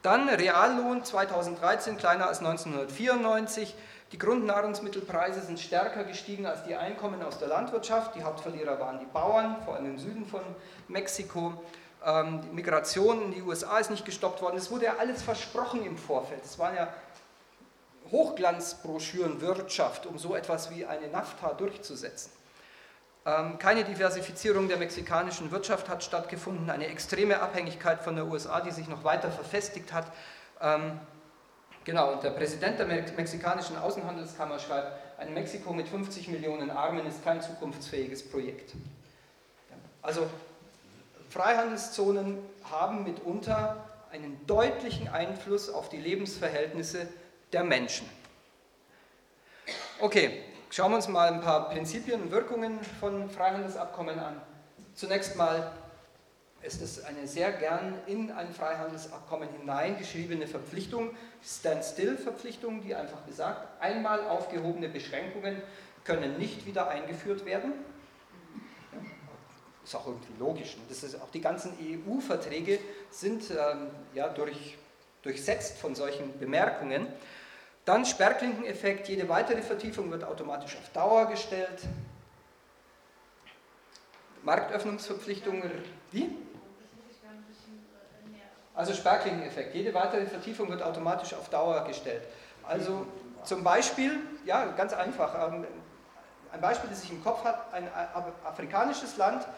dann 0.03 0.29
Reallohn 0.29 1.05
2013 1.05 1.99
kleiner 1.99 2.27
als 2.27 2.39
1994. 2.39 3.75
Die 4.13 4.19
Grundnahrungsmittelpreise 4.19 5.41
sind 5.43 5.61
stärker 5.61 6.05
gestiegen 6.05 6.47
als 6.47 6.65
die 6.65 6.75
Einkommen 6.75 7.23
aus 7.23 7.39
der 7.39 7.49
Landwirtschaft. 7.49 8.17
Die 8.17 8.25
Hauptverlierer 8.25 8.81
waren 8.81 8.99
die 8.99 9.07
Bauern, 9.07 9.57
vor 9.65 9.75
allem 9.75 9.87
im 9.87 9.99
Süden 9.99 10.27
von 10.27 10.41
Mexiko. 10.89 11.63
Ähm, 12.05 12.41
die 12.43 12.49
Migration 12.49 13.23
in 13.23 13.33
die 13.33 13.43
USA 13.43 13.79
ist 13.79 13.91
nicht 13.91 14.05
gestoppt 14.05 14.41
worden. 14.41 14.57
Es 14.57 14.71
wurde 14.71 14.87
ja 14.87 14.97
alles 14.99 15.23
versprochen 15.23 15.85
im 15.85 15.99
Vorfeld. 15.99 16.45
Es 16.45 16.59
waren 16.59 16.75
ja 16.75 16.89
Hochglanzbroschüren 18.13 19.41
Wirtschaft, 19.41 20.07
um 20.07 20.19
so 20.19 20.35
etwas 20.35 20.71
wie 20.71 20.87
eine 20.87 21.09
NAFTA 21.09 21.55
durchzusetzen. 21.55 22.31
Ähm, 23.27 23.59
keine 23.59 23.85
Diversifizierung 23.85 24.69
der 24.69 24.79
mexikanischen 24.79 25.51
Wirtschaft 25.51 25.89
hat 25.89 26.03
stattgefunden, 26.03 26.71
eine 26.71 26.87
extreme 26.87 27.41
Abhängigkeit 27.41 28.03
von 28.03 28.17
der 28.17 28.27
USA, 28.27 28.61
die 28.61 28.71
sich 28.71 28.89
noch 28.89 29.05
weiter 29.05 29.31
verfestigt 29.31 29.93
hat. 29.93 30.07
Ähm, 30.61 30.99
genau, 31.85 32.13
und 32.13 32.23
der 32.23 32.31
Präsident 32.31 32.79
der 32.79 32.87
mexikanischen 32.87 33.77
Außenhandelskammer 33.77 34.59
schreibt, 34.59 34.93
ein 35.19 35.35
Mexiko 35.35 35.75
mit 35.75 35.87
50 35.89 36.29
Millionen 36.29 36.71
Armen 36.71 37.07
ist 37.07 37.23
kein 37.23 37.43
zukunftsfähiges 37.43 38.31
Projekt. 38.31 38.73
Also 40.01 40.27
Freihandelszonen 41.29 42.39
haben 42.65 43.05
mitunter 43.05 43.85
einen 44.11 44.41
deutlichen 44.47 45.09
Einfluss 45.09 45.69
auf 45.69 45.91
die 45.91 45.99
Lebensverhältnisse 45.99 47.07
der 47.53 47.65
Menschen. 47.65 48.09
Okay, 50.01 50.43
schauen 50.71 50.93
wir 50.93 50.97
uns 50.97 51.09
mal 51.09 51.33
ein 51.33 51.41
paar 51.41 51.69
Prinzipien 51.69 52.23
und 52.23 52.31
Wirkungen 52.31 52.81
von 53.01 53.29
Freihandelsabkommen 53.29 54.19
an. 54.19 54.41
Zunächst 54.95 55.37
mal 55.37 55.73
ist 56.63 56.83
es 56.83 57.05
eine 57.05 57.27
sehr 57.27 57.53
gern 57.53 57.95
in 58.07 58.31
ein 58.31 58.53
Freihandelsabkommen 58.53 59.49
hineingeschriebene 59.61 60.47
Verpflichtung, 60.47 61.17
Standstill-Verpflichtung, 61.43 62.83
die 62.83 62.95
einfach 62.95 63.21
besagt, 63.21 63.81
einmal 63.81 64.27
aufgehobene 64.29 64.89
Beschränkungen 64.89 65.63
können 66.05 66.39
nicht 66.39 66.67
wieder 66.67 66.89
eingeführt 66.89 67.45
werden. 67.47 67.73
Ist 69.85 69.95
auch 69.95 70.07
irgendwie 70.07 70.35
logisch. 70.39 70.77
Das 70.89 71.03
ist 71.03 71.21
auch 71.21 71.31
die 71.31 71.41
ganzen 71.41 71.73
EU-Verträge 71.81 72.79
sind 73.11 73.51
ähm, 73.51 73.89
ja, 74.15 74.29
durch, 74.29 74.77
durchsetzt 75.23 75.79
von 75.79 75.95
solchen 75.95 76.39
Bemerkungen. 76.39 77.07
Dann 77.91 78.07
Sperrklinkeneffekt, 78.07 79.09
jede 79.09 79.29
weitere 79.29 79.63
Vertiefung 79.63 80.13
wird 80.13 80.23
automatisch 80.23 80.77
auf 80.77 80.89
Dauer 80.91 81.27
gestellt. 81.27 81.81
Marktöffnungsverpflichtungen, 84.45 85.73
wie? 86.13 86.31
Also 88.77 88.95
Sperrklinkeneffekt, 88.95 89.75
jede 89.75 89.93
weitere 89.93 90.25
Vertiefung 90.27 90.71
wird 90.71 90.83
automatisch 90.83 91.35
auf 91.35 91.49
Dauer 91.49 91.85
gestellt. 91.85 92.23
Also 92.63 93.09
zum 93.43 93.65
Beispiel, 93.65 94.21
ja, 94.45 94.67
ganz 94.67 94.93
einfach, 94.93 95.49
ähm, 95.49 95.67
ein 96.53 96.61
Beispiel, 96.61 96.91
das 96.91 97.03
ich 97.03 97.11
im 97.11 97.25
Kopf 97.25 97.43
habe, 97.43 97.73
ein 97.73 97.89
afrikanisches 98.45 99.17
Land 99.17 99.49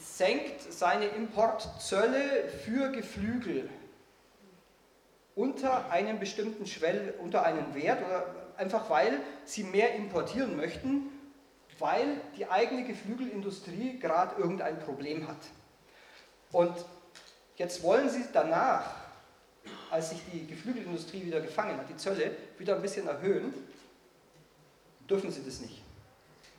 senkt 0.00 0.60
seine 0.72 1.04
Importzölle 1.04 2.48
für 2.64 2.90
Geflügel 2.90 3.70
unter 5.36 5.90
einen 5.90 6.18
bestimmten 6.20 6.66
Schwell, 6.66 7.14
unter 7.20 7.44
einen 7.44 7.74
Wert 7.74 8.04
oder 8.06 8.26
einfach 8.56 8.88
weil 8.88 9.20
sie 9.44 9.64
mehr 9.64 9.94
importieren 9.94 10.56
möchten, 10.56 11.10
weil 11.78 12.20
die 12.36 12.48
eigene 12.48 12.84
Geflügelindustrie 12.84 13.98
gerade 13.98 14.40
irgendein 14.40 14.78
Problem 14.78 15.26
hat. 15.26 15.36
Und 16.52 16.72
jetzt 17.56 17.82
wollen 17.82 18.08
sie 18.08 18.24
danach, 18.32 18.94
als 19.90 20.10
sich 20.10 20.20
die 20.32 20.46
Geflügelindustrie 20.46 21.24
wieder 21.24 21.40
gefangen 21.40 21.76
hat, 21.78 21.88
die 21.88 21.96
Zölle 21.96 22.30
wieder 22.58 22.76
ein 22.76 22.82
bisschen 22.82 23.08
erhöhen, 23.08 23.52
dürfen 25.10 25.30
sie 25.30 25.44
das 25.44 25.60
nicht. 25.60 25.82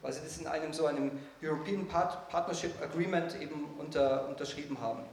Weil 0.01 0.11
sie 0.11 0.21
das 0.21 0.37
in 0.37 0.47
einem 0.47 0.73
so 0.73 0.85
einem 0.85 1.11
European 1.41 1.87
Partnership 1.87 2.81
Agreement 2.81 3.39
eben 3.41 3.73
unter, 3.79 4.27
unterschrieben 4.27 4.79
haben. 4.81 5.03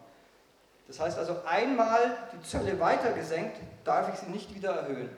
Das 0.93 1.01
heißt 1.01 1.19
also, 1.19 1.37
einmal 1.47 2.17
die 2.33 2.47
Zölle 2.47 2.79
weiter 2.79 3.13
gesenkt, 3.13 3.57
darf 3.85 4.13
ich 4.13 4.21
sie 4.21 4.31
nicht 4.31 4.55
wieder 4.55 4.71
erhöhen. 4.71 5.11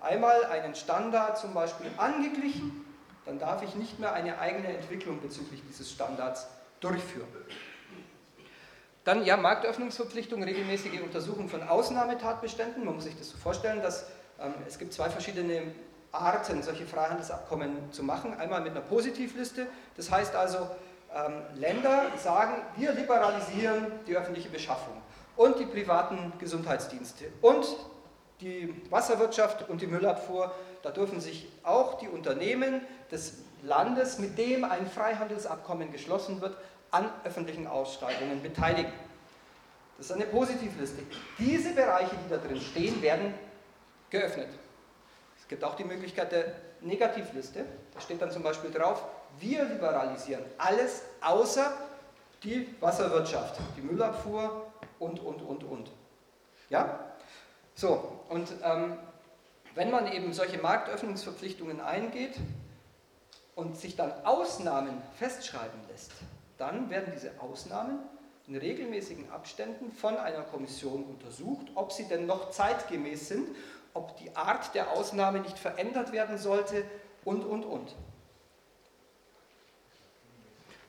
Einmal 0.00 0.44
einen 0.46 0.74
Standard 0.74 1.38
zum 1.38 1.54
Beispiel 1.54 1.90
angeglichen 1.96 2.84
dann 3.24 3.38
darf 3.38 3.62
ich 3.62 3.74
nicht 3.74 3.98
mehr 3.98 4.12
eine 4.12 4.38
eigene 4.38 4.68
Entwicklung 4.68 5.20
bezüglich 5.20 5.62
dieses 5.68 5.90
Standards 5.90 6.48
durchführen. 6.80 7.28
Dann 9.04 9.24
ja, 9.24 9.36
Marktöffnungsverpflichtung, 9.36 10.42
regelmäßige 10.42 11.00
Untersuchung 11.02 11.48
von 11.48 11.62
Ausnahmetatbeständen. 11.62 12.84
Man 12.84 12.96
muss 12.96 13.04
sich 13.04 13.16
das 13.16 13.30
so 13.30 13.36
vorstellen, 13.36 13.82
dass 13.82 14.06
ähm, 14.40 14.54
es 14.66 14.78
gibt 14.78 14.92
zwei 14.92 15.10
verschiedene 15.10 15.62
Arten, 16.12 16.62
solche 16.62 16.86
Freihandelsabkommen 16.86 17.92
zu 17.92 18.02
machen. 18.02 18.34
Einmal 18.34 18.60
mit 18.60 18.72
einer 18.72 18.80
Positivliste, 18.80 19.66
das 19.96 20.10
heißt 20.10 20.36
also, 20.36 20.68
ähm, 21.14 21.42
Länder 21.54 22.06
sagen, 22.16 22.62
wir 22.76 22.92
liberalisieren 22.92 23.86
die 24.06 24.16
öffentliche 24.16 24.48
Beschaffung 24.48 24.94
und 25.36 25.58
die 25.58 25.66
privaten 25.66 26.32
Gesundheitsdienste 26.38 27.26
und 27.40 27.66
die 28.40 28.74
Wasserwirtschaft 28.90 29.68
und 29.68 29.80
die 29.80 29.86
Müllabfuhr. 29.86 30.52
Da 30.82 30.90
dürfen 30.90 31.20
sich 31.20 31.48
auch 31.62 31.98
die 31.98 32.08
Unternehmen 32.08 32.82
des 33.10 33.38
Landes, 33.62 34.18
mit 34.18 34.36
dem 34.36 34.64
ein 34.64 34.86
Freihandelsabkommen 34.86 35.92
geschlossen 35.92 36.40
wird, 36.40 36.56
an 36.90 37.08
öffentlichen 37.24 37.66
Ausschreibungen 37.66 38.42
beteiligen. 38.42 38.92
Das 39.96 40.06
ist 40.06 40.12
eine 40.12 40.26
Positivliste. 40.26 41.02
Diese 41.38 41.72
Bereiche, 41.72 42.16
die 42.24 42.28
da 42.28 42.38
drin 42.38 42.60
stehen, 42.60 43.00
werden 43.00 43.32
geöffnet. 44.10 44.48
Es 45.40 45.46
gibt 45.46 45.62
auch 45.62 45.76
die 45.76 45.84
Möglichkeit 45.84 46.32
der 46.32 46.52
Negativliste. 46.80 47.64
Da 47.94 48.00
steht 48.00 48.20
dann 48.20 48.30
zum 48.30 48.42
Beispiel 48.42 48.70
drauf, 48.70 49.04
wir 49.38 49.64
liberalisieren 49.64 50.44
alles 50.58 51.02
außer 51.20 51.72
die 52.42 52.74
Wasserwirtschaft, 52.80 53.60
die 53.76 53.82
Müllabfuhr 53.82 54.71
und, 55.02 55.20
und, 55.20 55.42
und, 55.42 55.64
und. 55.64 55.90
Ja? 56.70 57.00
So, 57.74 58.20
und 58.28 58.48
ähm, 58.62 58.96
wenn 59.74 59.90
man 59.90 60.10
eben 60.12 60.32
solche 60.32 60.58
Marktöffnungsverpflichtungen 60.58 61.80
eingeht 61.80 62.38
und 63.56 63.76
sich 63.76 63.96
dann 63.96 64.12
Ausnahmen 64.24 65.02
festschreiben 65.18 65.80
lässt, 65.90 66.12
dann 66.58 66.88
werden 66.90 67.12
diese 67.14 67.32
Ausnahmen 67.40 67.98
in 68.46 68.56
regelmäßigen 68.56 69.30
Abständen 69.30 69.92
von 69.92 70.16
einer 70.16 70.42
Kommission 70.42 71.04
untersucht, 71.04 71.66
ob 71.74 71.92
sie 71.92 72.06
denn 72.06 72.26
noch 72.26 72.50
zeitgemäß 72.50 73.28
sind, 73.28 73.48
ob 73.94 74.16
die 74.18 74.34
Art 74.36 74.74
der 74.74 74.92
Ausnahme 74.92 75.40
nicht 75.40 75.58
verändert 75.58 76.12
werden 76.12 76.38
sollte 76.38 76.84
und, 77.24 77.44
und, 77.44 77.64
und. 77.64 77.94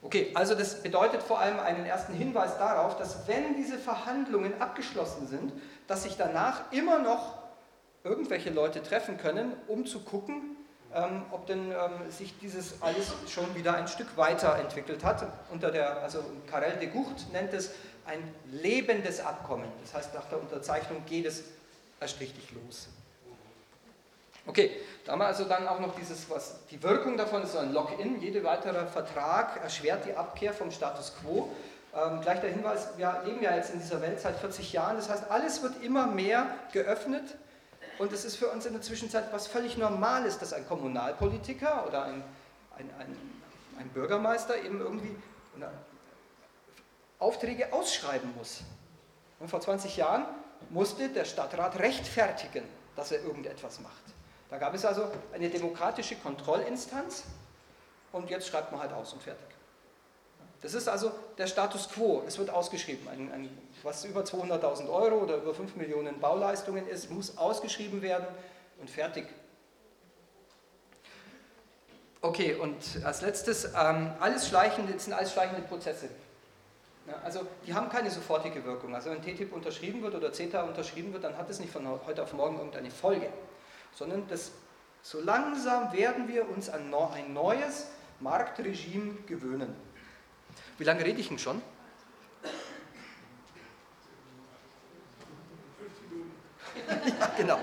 Okay, 0.04 0.32
also 0.34 0.54
das 0.54 0.84
bedeutet 0.84 1.24
vor 1.24 1.40
allem 1.40 1.60
einen 1.60 1.86
ersten 1.86 2.14
Hinweis 2.14 2.58
darauf, 2.58 2.98
dass 2.98 3.28
wenn 3.28 3.56
diese 3.56 3.78
Verhandlungen 3.78 4.62
abgeschlossen 4.62 5.28
sind, 5.28 5.54
dass 5.88 6.04
sich 6.04 6.18
danach 6.18 6.72
immer 6.72 7.00
noch 7.00 7.38
irgendwelche 8.04 8.50
Leute 8.50 8.84
treffen 8.84 9.18
können, 9.18 9.54
um 9.68 9.86
zu 9.86 10.02
gucken, 10.02 10.58
ähm, 10.94 11.24
ob 11.32 11.48
denn 11.48 11.72
ähm, 11.72 12.12
sich 12.12 12.38
dieses 12.40 12.82
alles 12.82 13.14
schon 13.30 13.56
wieder 13.56 13.76
ein 13.76 13.88
Stück 13.88 14.18
weiterentwickelt 14.18 15.06
hat. 15.06 15.26
Unter 15.50 15.72
der, 15.72 16.02
also 16.04 16.24
Karel 16.48 16.74
de 16.78 16.90
Gucht 16.90 17.32
nennt 17.32 17.54
es 17.54 17.72
ein 18.06 18.20
lebendes 18.52 19.22
Abkommen. 19.22 19.70
Das 19.84 19.94
heißt, 19.94 20.14
nach 20.14 20.26
der 20.26 20.42
Unterzeichnung 20.42 21.04
geht 21.06 21.26
es 21.26 21.46
erst 22.02 22.20
richtig 22.20 22.52
los. 22.52 22.90
Okay, 24.46 24.72
da 25.06 25.14
haben 25.14 25.20
wir 25.20 25.28
also 25.28 25.46
dann 25.46 25.68
auch 25.68 25.80
noch 25.80 25.96
dieses, 25.96 26.30
was 26.30 26.66
die 26.70 26.82
Wirkung 26.84 27.16
davon 27.18 27.44
ist 27.44 27.54
so 27.54 27.60
ein 27.60 27.72
Lock-in. 27.72 28.20
Jeder 28.22 28.44
weitere 28.44 28.86
Vertrag 28.88 29.62
erschwert 29.64 30.06
die 30.06 30.14
Abkehr 30.14 30.54
vom 30.54 30.70
Status 30.72 31.14
quo. 31.22 31.50
Ähm, 31.96 32.22
gleich 32.22 32.42
der 32.42 32.50
Hinweis, 32.50 32.90
wir 32.98 33.22
leben 33.26 33.42
ja 33.42 33.56
jetzt 33.56 33.74
in 33.74 33.80
dieser 33.80 34.02
Welt 34.02 34.20
seit 34.20 34.38
40 34.38 34.74
Jahren, 34.74 34.96
das 34.96 35.10
heißt, 35.10 35.30
alles 35.30 35.62
wird 35.62 35.84
immer 35.84 36.08
mehr 36.08 36.48
geöffnet 36.72 37.36
und 38.00 38.12
es 38.12 38.26
ist 38.26 38.36
für 38.36 38.48
uns 38.48 38.66
in 38.66 38.74
der 38.74 38.82
Zwischenzeit 38.82 39.26
was 39.32 39.46
völlig 39.46 39.78
Normales, 39.78 40.40
dass 40.40 40.54
ein 40.54 40.68
Kommunalpolitiker 40.68 41.86
oder 41.88 42.06
ein, 42.06 42.24
ein, 42.78 42.90
ein, 43.00 43.16
ein 43.80 43.90
Bürgermeister 43.90 44.58
eben 44.58 44.80
irgendwie 44.80 45.16
Aufträge 47.20 47.72
ausschreiben 47.72 48.34
muss. 48.36 48.62
Und 49.40 49.50
vor 49.50 49.62
20 49.62 49.96
Jahren 49.96 50.26
musste 50.70 51.10
der 51.10 51.26
Stadtrat 51.26 51.78
rechtfertigen, 51.80 52.64
dass 52.96 53.12
er 53.12 53.24
irgendetwas 53.24 53.80
macht. 53.80 54.03
Da 54.54 54.60
gab 54.60 54.76
es 54.76 54.86
also 54.86 55.10
eine 55.34 55.50
demokratische 55.50 56.16
Kontrollinstanz 56.18 57.24
und 58.12 58.30
jetzt 58.30 58.48
schreibt 58.48 58.72
man 58.72 58.82
halt 58.82 58.94
aus 58.94 59.12
und 59.12 59.24
fertig. 59.24 59.48
Das 60.62 60.76
ist 60.76 60.88
also 60.88 61.12
der 61.40 61.48
Status 61.48 61.90
quo. 61.90 62.22
Es 62.28 62.38
wird 62.38 62.52
ausgeschrieben. 62.52 63.08
Ein, 63.08 63.32
ein, 63.32 63.58
was 63.82 64.06
über 64.06 64.22
200.000 64.22 64.88
Euro 64.90 65.24
oder 65.24 65.38
über 65.38 65.56
5 65.56 65.76
Millionen 65.76 66.20
Bauleistungen 66.20 66.88
ist, 66.88 67.10
muss 67.10 67.36
ausgeschrieben 67.36 68.04
werden 68.04 68.28
und 68.80 68.92
fertig. 68.92 69.26
Okay, 72.22 72.54
und 72.54 72.78
als 73.04 73.22
letztes, 73.22 73.66
ähm, 73.76 74.12
alles 74.20 74.48
schleichende, 74.48 75.00
sind 75.00 75.14
alles 75.14 75.34
schleichende 75.34 75.64
Prozesse. 75.64 76.10
Ja, 77.08 77.16
also 77.24 77.48
die 77.66 77.74
haben 77.74 77.90
keine 77.90 78.12
sofortige 78.12 78.64
Wirkung. 78.66 78.94
Also 78.94 79.10
wenn 79.10 79.20
TTIP 79.20 79.52
unterschrieben 79.52 80.04
wird 80.04 80.14
oder 80.14 80.32
CETA 80.32 80.62
unterschrieben 80.62 81.12
wird, 81.12 81.24
dann 81.24 81.40
hat 81.40 81.50
es 81.50 81.60
nicht 81.60 81.74
von 81.74 81.88
heute 82.06 82.22
auf 82.22 82.34
morgen 82.34 82.58
irgendeine 82.58 82.92
Folge 82.92 83.30
sondern 83.96 84.28
das, 84.28 84.52
so 85.02 85.22
langsam 85.22 85.94
werden 85.94 86.28
wir 86.28 86.50
uns 86.50 86.70
an 86.70 86.94
ein 86.94 87.34
neues 87.34 87.88
Marktregime 88.20 89.16
gewöhnen. 89.28 89.76
Wie 90.78 90.84
lange 90.84 91.04
rede 91.04 91.20
ich 91.20 91.28
denn 91.28 91.40
schon? 91.40 91.62
ja, 97.20 97.32
genau. 97.38 97.60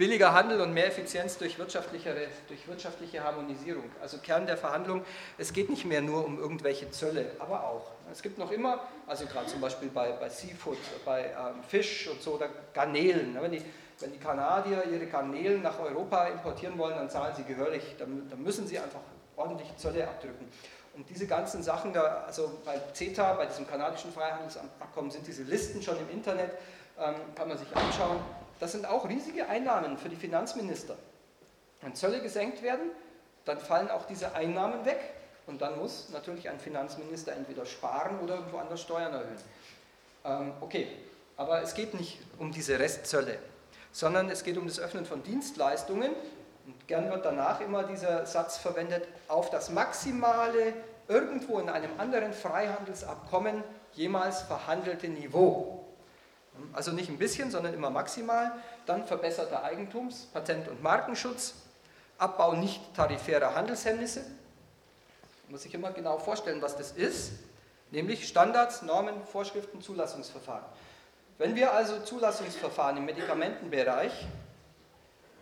Billiger 0.00 0.32
Handel 0.32 0.62
und 0.62 0.72
mehr 0.72 0.86
Effizienz 0.86 1.36
durch, 1.36 1.58
wirtschaftliche, 1.58 2.14
durch 2.48 2.66
wirtschaftliche 2.66 3.22
Harmonisierung. 3.22 3.84
Also 4.00 4.16
Kern 4.16 4.46
der 4.46 4.56
Verhandlung, 4.56 5.04
es 5.36 5.52
geht 5.52 5.68
nicht 5.68 5.84
mehr 5.84 6.00
nur 6.00 6.24
um 6.24 6.38
irgendwelche 6.38 6.90
Zölle, 6.90 7.32
aber 7.38 7.64
auch. 7.64 7.90
Es 8.10 8.22
gibt 8.22 8.38
noch 8.38 8.50
immer, 8.50 8.80
also 9.06 9.26
gerade 9.26 9.48
zum 9.48 9.60
Beispiel 9.60 9.90
bei, 9.90 10.12
bei 10.12 10.30
Seafood, 10.30 10.78
bei 11.04 11.26
ähm, 11.26 11.62
Fisch 11.68 12.08
und 12.08 12.22
so, 12.22 12.36
oder 12.36 12.48
Garnelen. 12.72 13.34
Ne, 13.34 13.42
wenn 13.42 13.52
die 13.52 13.62
wenn 14.00 14.12
die 14.12 14.18
Kanadier 14.18 14.84
ihre 14.86 15.06
Garnelen 15.06 15.62
nach 15.62 15.78
Europa 15.78 16.26
importieren 16.26 16.78
wollen, 16.78 16.96
dann 16.96 17.10
zahlen 17.10 17.34
sie 17.36 17.44
gehörig, 17.44 17.96
dann, 17.98 18.28
dann 18.28 18.42
müssen 18.42 18.66
sie 18.66 18.78
einfach 18.78 19.00
ordentlich 19.36 19.76
Zölle 19.76 20.08
abdrücken. 20.08 20.50
Und 20.94 21.08
diese 21.08 21.26
ganzen 21.26 21.62
Sachen, 21.62 21.92
da, 21.92 22.24
also 22.26 22.58
bei 22.64 22.80
CETA, 22.92 23.34
bei 23.34 23.46
diesem 23.46 23.66
kanadischen 23.66 24.12
Freihandelsabkommen, 24.12 25.10
sind 25.10 25.26
diese 25.26 25.42
Listen 25.44 25.82
schon 25.82 25.98
im 25.98 26.10
Internet, 26.10 26.52
ähm, 26.98 27.14
kann 27.34 27.48
man 27.48 27.58
sich 27.58 27.74
anschauen. 27.76 28.18
Das 28.58 28.72
sind 28.72 28.86
auch 28.86 29.08
riesige 29.08 29.48
Einnahmen 29.48 29.96
für 29.96 30.08
die 30.08 30.16
Finanzminister. 30.16 30.96
Wenn 31.80 31.94
Zölle 31.94 32.20
gesenkt 32.20 32.62
werden, 32.62 32.90
dann 33.44 33.58
fallen 33.58 33.90
auch 33.90 34.06
diese 34.06 34.34
Einnahmen 34.34 34.84
weg 34.84 35.00
und 35.46 35.62
dann 35.62 35.78
muss 35.78 36.10
natürlich 36.10 36.48
ein 36.50 36.60
Finanzminister 36.60 37.32
entweder 37.32 37.64
sparen 37.64 38.18
oder 38.20 38.36
irgendwo 38.36 38.58
anders 38.58 38.82
Steuern 38.82 39.12
erhöhen. 39.14 39.40
Ähm, 40.24 40.52
okay, 40.60 40.88
aber 41.36 41.62
es 41.62 41.74
geht 41.74 41.94
nicht 41.94 42.18
um 42.38 42.52
diese 42.52 42.78
Restzölle 42.78 43.38
sondern 43.92 44.30
es 44.30 44.44
geht 44.44 44.56
um 44.56 44.66
das 44.66 44.78
Öffnen 44.78 45.04
von 45.04 45.22
Dienstleistungen. 45.22 46.12
Und 46.66 46.88
gern 46.88 47.10
wird 47.10 47.24
danach 47.24 47.60
immer 47.60 47.84
dieser 47.84 48.26
Satz 48.26 48.56
verwendet, 48.56 49.08
auf 49.28 49.50
das 49.50 49.70
maximale, 49.70 50.74
irgendwo 51.08 51.58
in 51.58 51.68
einem 51.68 51.90
anderen 51.98 52.32
Freihandelsabkommen 52.32 53.64
jemals 53.92 54.42
verhandelte 54.42 55.08
Niveau. 55.08 55.84
Also 56.72 56.92
nicht 56.92 57.08
ein 57.08 57.18
bisschen, 57.18 57.50
sondern 57.50 57.74
immer 57.74 57.90
maximal. 57.90 58.52
Dann 58.86 59.04
verbesserter 59.04 59.64
Eigentums-, 59.64 60.26
Patent- 60.32 60.68
und 60.68 60.82
Markenschutz, 60.82 61.54
Abbau 62.18 62.54
nicht 62.54 62.94
tarifärer 62.94 63.54
Handelshemmnisse. 63.54 64.24
Muss 65.48 65.62
sich 65.62 65.74
immer 65.74 65.90
genau 65.90 66.18
vorstellen, 66.18 66.62
was 66.62 66.76
das 66.76 66.92
ist, 66.92 67.32
nämlich 67.90 68.28
Standards, 68.28 68.82
Normen, 68.82 69.24
Vorschriften, 69.24 69.80
Zulassungsverfahren. 69.80 70.64
Wenn 71.40 71.56
wir 71.56 71.72
also 71.72 72.00
Zulassungsverfahren 72.00 72.98
im 72.98 73.06
Medikamentenbereich 73.06 74.12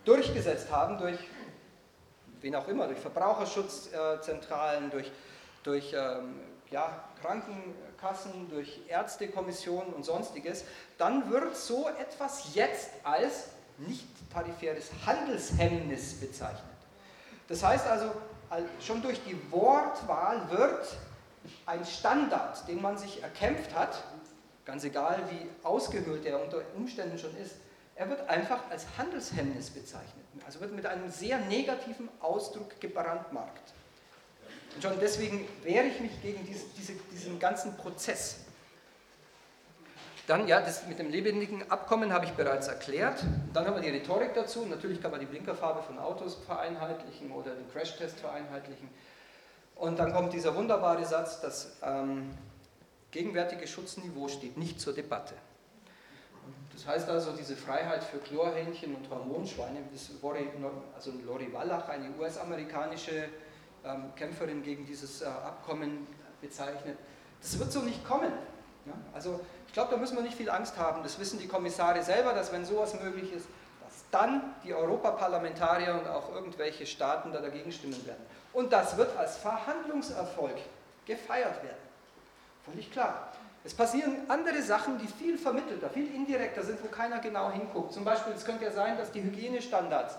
durchgesetzt 0.05 0.71
haben, 0.71 0.97
durch 0.97 1.19
wen 2.39 2.55
auch 2.55 2.69
immer, 2.69 2.87
durch 2.87 2.99
Verbraucherschutzzentralen, 2.99 4.91
durch, 4.91 5.11
durch 5.61 5.91
ähm, 5.93 6.39
ja, 6.71 7.03
Krankenkassen, 7.21 8.49
durch 8.49 8.79
Ärztekommissionen 8.87 9.91
und 9.91 10.05
sonstiges, 10.05 10.63
dann 10.97 11.29
wird 11.29 11.57
so 11.57 11.89
etwas 11.89 12.55
jetzt 12.55 12.91
als 13.03 13.47
nicht 13.77 14.07
tarifäres 14.31 14.91
Handelshemmnis 15.05 16.17
bezeichnet. 16.21 16.63
Das 17.49 17.61
heißt 17.61 17.85
also, 17.87 18.09
schon 18.79 19.01
durch 19.01 19.21
die 19.25 19.37
Wortwahl 19.51 20.49
wird 20.49 20.95
ein 21.65 21.83
Standard, 21.85 22.65
den 22.69 22.81
man 22.81 22.97
sich 22.97 23.21
erkämpft 23.21 23.75
hat, 23.75 24.01
ganz 24.69 24.83
egal 24.83 25.19
wie 25.31 25.65
ausgehöhlt 25.65 26.25
er 26.25 26.41
unter 26.41 26.61
Umständen 26.75 27.17
schon 27.17 27.35
ist, 27.37 27.55
er 27.95 28.09
wird 28.09 28.29
einfach 28.29 28.69
als 28.69 28.85
Handelshemmnis 28.97 29.71
bezeichnet. 29.71 30.25
Also 30.45 30.61
wird 30.61 30.73
mit 30.73 30.85
einem 30.85 31.09
sehr 31.09 31.39
negativen 31.39 32.07
Ausdruck 32.21 32.79
gebrandmarkt. 32.79 33.73
Und 34.75 34.83
schon 34.83 34.93
deswegen 35.01 35.47
wehre 35.63 35.87
ich 35.87 35.99
mich 35.99 36.21
gegen 36.21 36.45
diese, 36.45 36.65
diese, 36.77 36.93
diesen 37.11 37.39
ganzen 37.39 37.75
Prozess. 37.75 38.41
Dann, 40.27 40.47
ja, 40.47 40.61
das 40.61 40.85
mit 40.85 40.99
dem 40.99 41.09
lebendigen 41.09 41.69
Abkommen 41.71 42.13
habe 42.13 42.25
ich 42.25 42.31
bereits 42.33 42.67
erklärt. 42.67 43.23
Dann 43.51 43.65
haben 43.65 43.75
wir 43.75 43.81
die 43.81 43.89
Rhetorik 43.89 44.35
dazu. 44.35 44.65
Natürlich 44.67 45.01
kann 45.01 45.09
man 45.09 45.19
die 45.19 45.25
Blinkerfarbe 45.25 45.81
von 45.81 45.97
Autos 45.97 46.35
vereinheitlichen 46.45 47.31
oder 47.31 47.55
den 47.55 47.69
Crashtest 47.71 48.19
vereinheitlichen. 48.19 48.87
Und 49.75 49.97
dann 49.97 50.13
kommt 50.13 50.33
dieser 50.33 50.55
wunderbare 50.55 51.03
Satz, 51.05 51.41
das 51.41 51.77
ähm, 51.81 52.29
gegenwärtige 53.11 53.67
Schutzniveau 53.67 54.27
steht 54.27 54.57
nicht 54.57 54.79
zur 54.79 54.93
Debatte. 54.93 55.35
Das 56.73 56.87
heißt 56.87 57.09
also, 57.09 57.31
diese 57.33 57.55
Freiheit 57.55 58.03
für 58.03 58.19
Chlorhähnchen 58.19 58.95
und 58.95 59.09
Hormonschweine, 59.09 59.79
das 59.91 60.11
also 60.95 61.11
Lori 61.25 61.51
Wallach, 61.51 61.89
eine 61.89 62.09
US-amerikanische 62.17 63.27
ähm, 63.83 64.11
Kämpferin 64.15 64.63
gegen 64.63 64.85
dieses 64.85 65.21
äh, 65.21 65.25
Abkommen 65.25 66.07
bezeichnet, 66.39 66.97
das 67.41 67.59
wird 67.59 67.71
so 67.71 67.81
nicht 67.81 68.05
kommen. 68.07 68.31
Ja? 68.85 68.93
Also 69.13 69.41
ich 69.67 69.73
glaube, 69.73 69.91
da 69.91 69.97
müssen 69.97 70.15
wir 70.15 70.23
nicht 70.23 70.37
viel 70.37 70.49
Angst 70.49 70.77
haben. 70.77 71.03
Das 71.03 71.19
wissen 71.19 71.37
die 71.39 71.47
Kommissare 71.47 72.01
selber, 72.01 72.33
dass 72.33 72.51
wenn 72.51 72.65
sowas 72.65 72.99
möglich 72.99 73.33
ist, 73.33 73.47
dass 73.83 74.05
dann 74.11 74.55
die 74.63 74.73
Europaparlamentarier 74.73 75.95
und 75.95 76.07
auch 76.07 76.33
irgendwelche 76.33 76.85
Staaten 76.85 77.31
da 77.31 77.41
dagegen 77.41 77.71
stimmen 77.71 78.05
werden. 78.05 78.23
Und 78.53 78.71
das 78.71 78.97
wird 78.97 79.17
als 79.17 79.37
Verhandlungserfolg 79.37 80.55
gefeiert 81.05 81.61
werden. 81.63 81.88
Völlig 82.65 82.91
klar. 82.91 83.31
Es 83.63 83.73
passieren 83.73 84.15
andere 84.29 84.61
Sachen, 84.61 84.97
die 84.97 85.07
viel 85.07 85.37
vermittelter, 85.37 85.89
viel 85.89 86.13
indirekter 86.15 86.63
sind, 86.63 86.81
wo 86.83 86.87
keiner 86.87 87.19
genau 87.19 87.51
hinguckt. 87.51 87.93
Zum 87.93 88.05
Beispiel, 88.05 88.33
es 88.33 88.45
könnte 88.45 88.65
ja 88.65 88.71
sein, 88.71 88.97
dass 88.97 89.11
die 89.11 89.21
Hygienestandards 89.21 90.15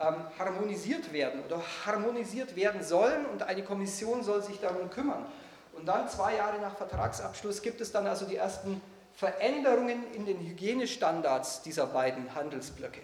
ähm, 0.00 0.14
harmonisiert 0.38 1.12
werden 1.12 1.42
oder 1.44 1.60
harmonisiert 1.84 2.54
werden 2.54 2.82
sollen 2.82 3.26
und 3.26 3.42
eine 3.42 3.64
Kommission 3.64 4.22
soll 4.22 4.42
sich 4.42 4.60
darum 4.60 4.88
kümmern. 4.90 5.26
Und 5.72 5.86
dann 5.86 6.08
zwei 6.08 6.36
Jahre 6.36 6.60
nach 6.60 6.76
Vertragsabschluss 6.76 7.60
gibt 7.60 7.80
es 7.80 7.92
dann 7.92 8.06
also 8.06 8.24
die 8.24 8.36
ersten 8.36 8.80
Veränderungen 9.14 10.04
in 10.12 10.26
den 10.26 10.38
Hygienestandards 10.40 11.62
dieser 11.62 11.86
beiden 11.86 12.34
Handelsblöcke. 12.34 13.00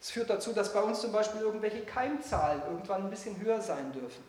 Es 0.00 0.10
führt 0.10 0.30
dazu, 0.30 0.52
dass 0.52 0.72
bei 0.72 0.80
uns 0.80 1.00
zum 1.00 1.12
Beispiel 1.12 1.40
irgendwelche 1.40 1.82
Keimzahlen 1.82 2.62
irgendwann 2.68 3.04
ein 3.04 3.10
bisschen 3.10 3.40
höher 3.40 3.60
sein 3.60 3.92
dürfen. 3.92 4.22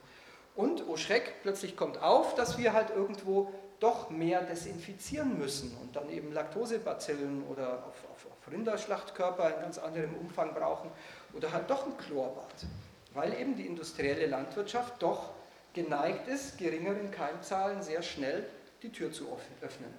Und, 0.57 0.83
oh 0.87 0.97
Schreck, 0.97 1.35
plötzlich 1.43 1.77
kommt 1.77 2.01
auf, 2.01 2.33
dass 2.33 2.57
wir 2.57 2.73
halt 2.73 2.89
irgendwo 2.89 3.53
doch 3.79 4.09
mehr 4.09 4.41
desinfizieren 4.41 5.37
müssen 5.37 5.77
und 5.83 5.95
dann 5.95 6.09
eben 6.09 6.33
Laktosebazillen 6.33 7.43
oder 7.47 7.85
auf, 7.85 8.03
auf, 8.11 8.25
auf 8.25 8.51
Rinderschlachtkörper 8.51 9.53
in 9.55 9.61
ganz 9.61 9.77
anderem 9.77 10.15
Umfang 10.15 10.55
brauchen 10.55 10.89
oder 11.33 11.51
halt 11.53 11.69
doch 11.69 11.85
ein 11.85 11.95
Chlorbad, 11.99 12.65
weil 13.13 13.39
eben 13.39 13.55
die 13.55 13.67
industrielle 13.67 14.25
Landwirtschaft 14.25 14.99
doch 15.03 15.29
geneigt 15.75 16.27
ist, 16.27 16.57
geringeren 16.57 17.11
Keimzahlen 17.11 17.83
sehr 17.83 18.01
schnell 18.01 18.43
die 18.81 18.91
Tür 18.91 19.11
zu 19.11 19.27
öffnen. 19.61 19.93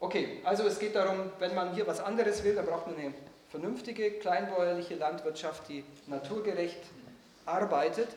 Okay, 0.00 0.40
also 0.42 0.64
es 0.64 0.80
geht 0.80 0.96
darum, 0.96 1.30
wenn 1.38 1.54
man 1.54 1.74
hier 1.74 1.86
was 1.86 2.00
anderes 2.00 2.42
will, 2.42 2.56
dann 2.56 2.66
braucht 2.66 2.88
man 2.88 2.96
eine 2.96 3.14
vernünftige, 3.50 4.10
kleinbäuerliche 4.12 4.96
Landwirtschaft, 4.96 5.68
die 5.68 5.84
naturgerecht 6.08 6.82
arbeitet 7.46 8.08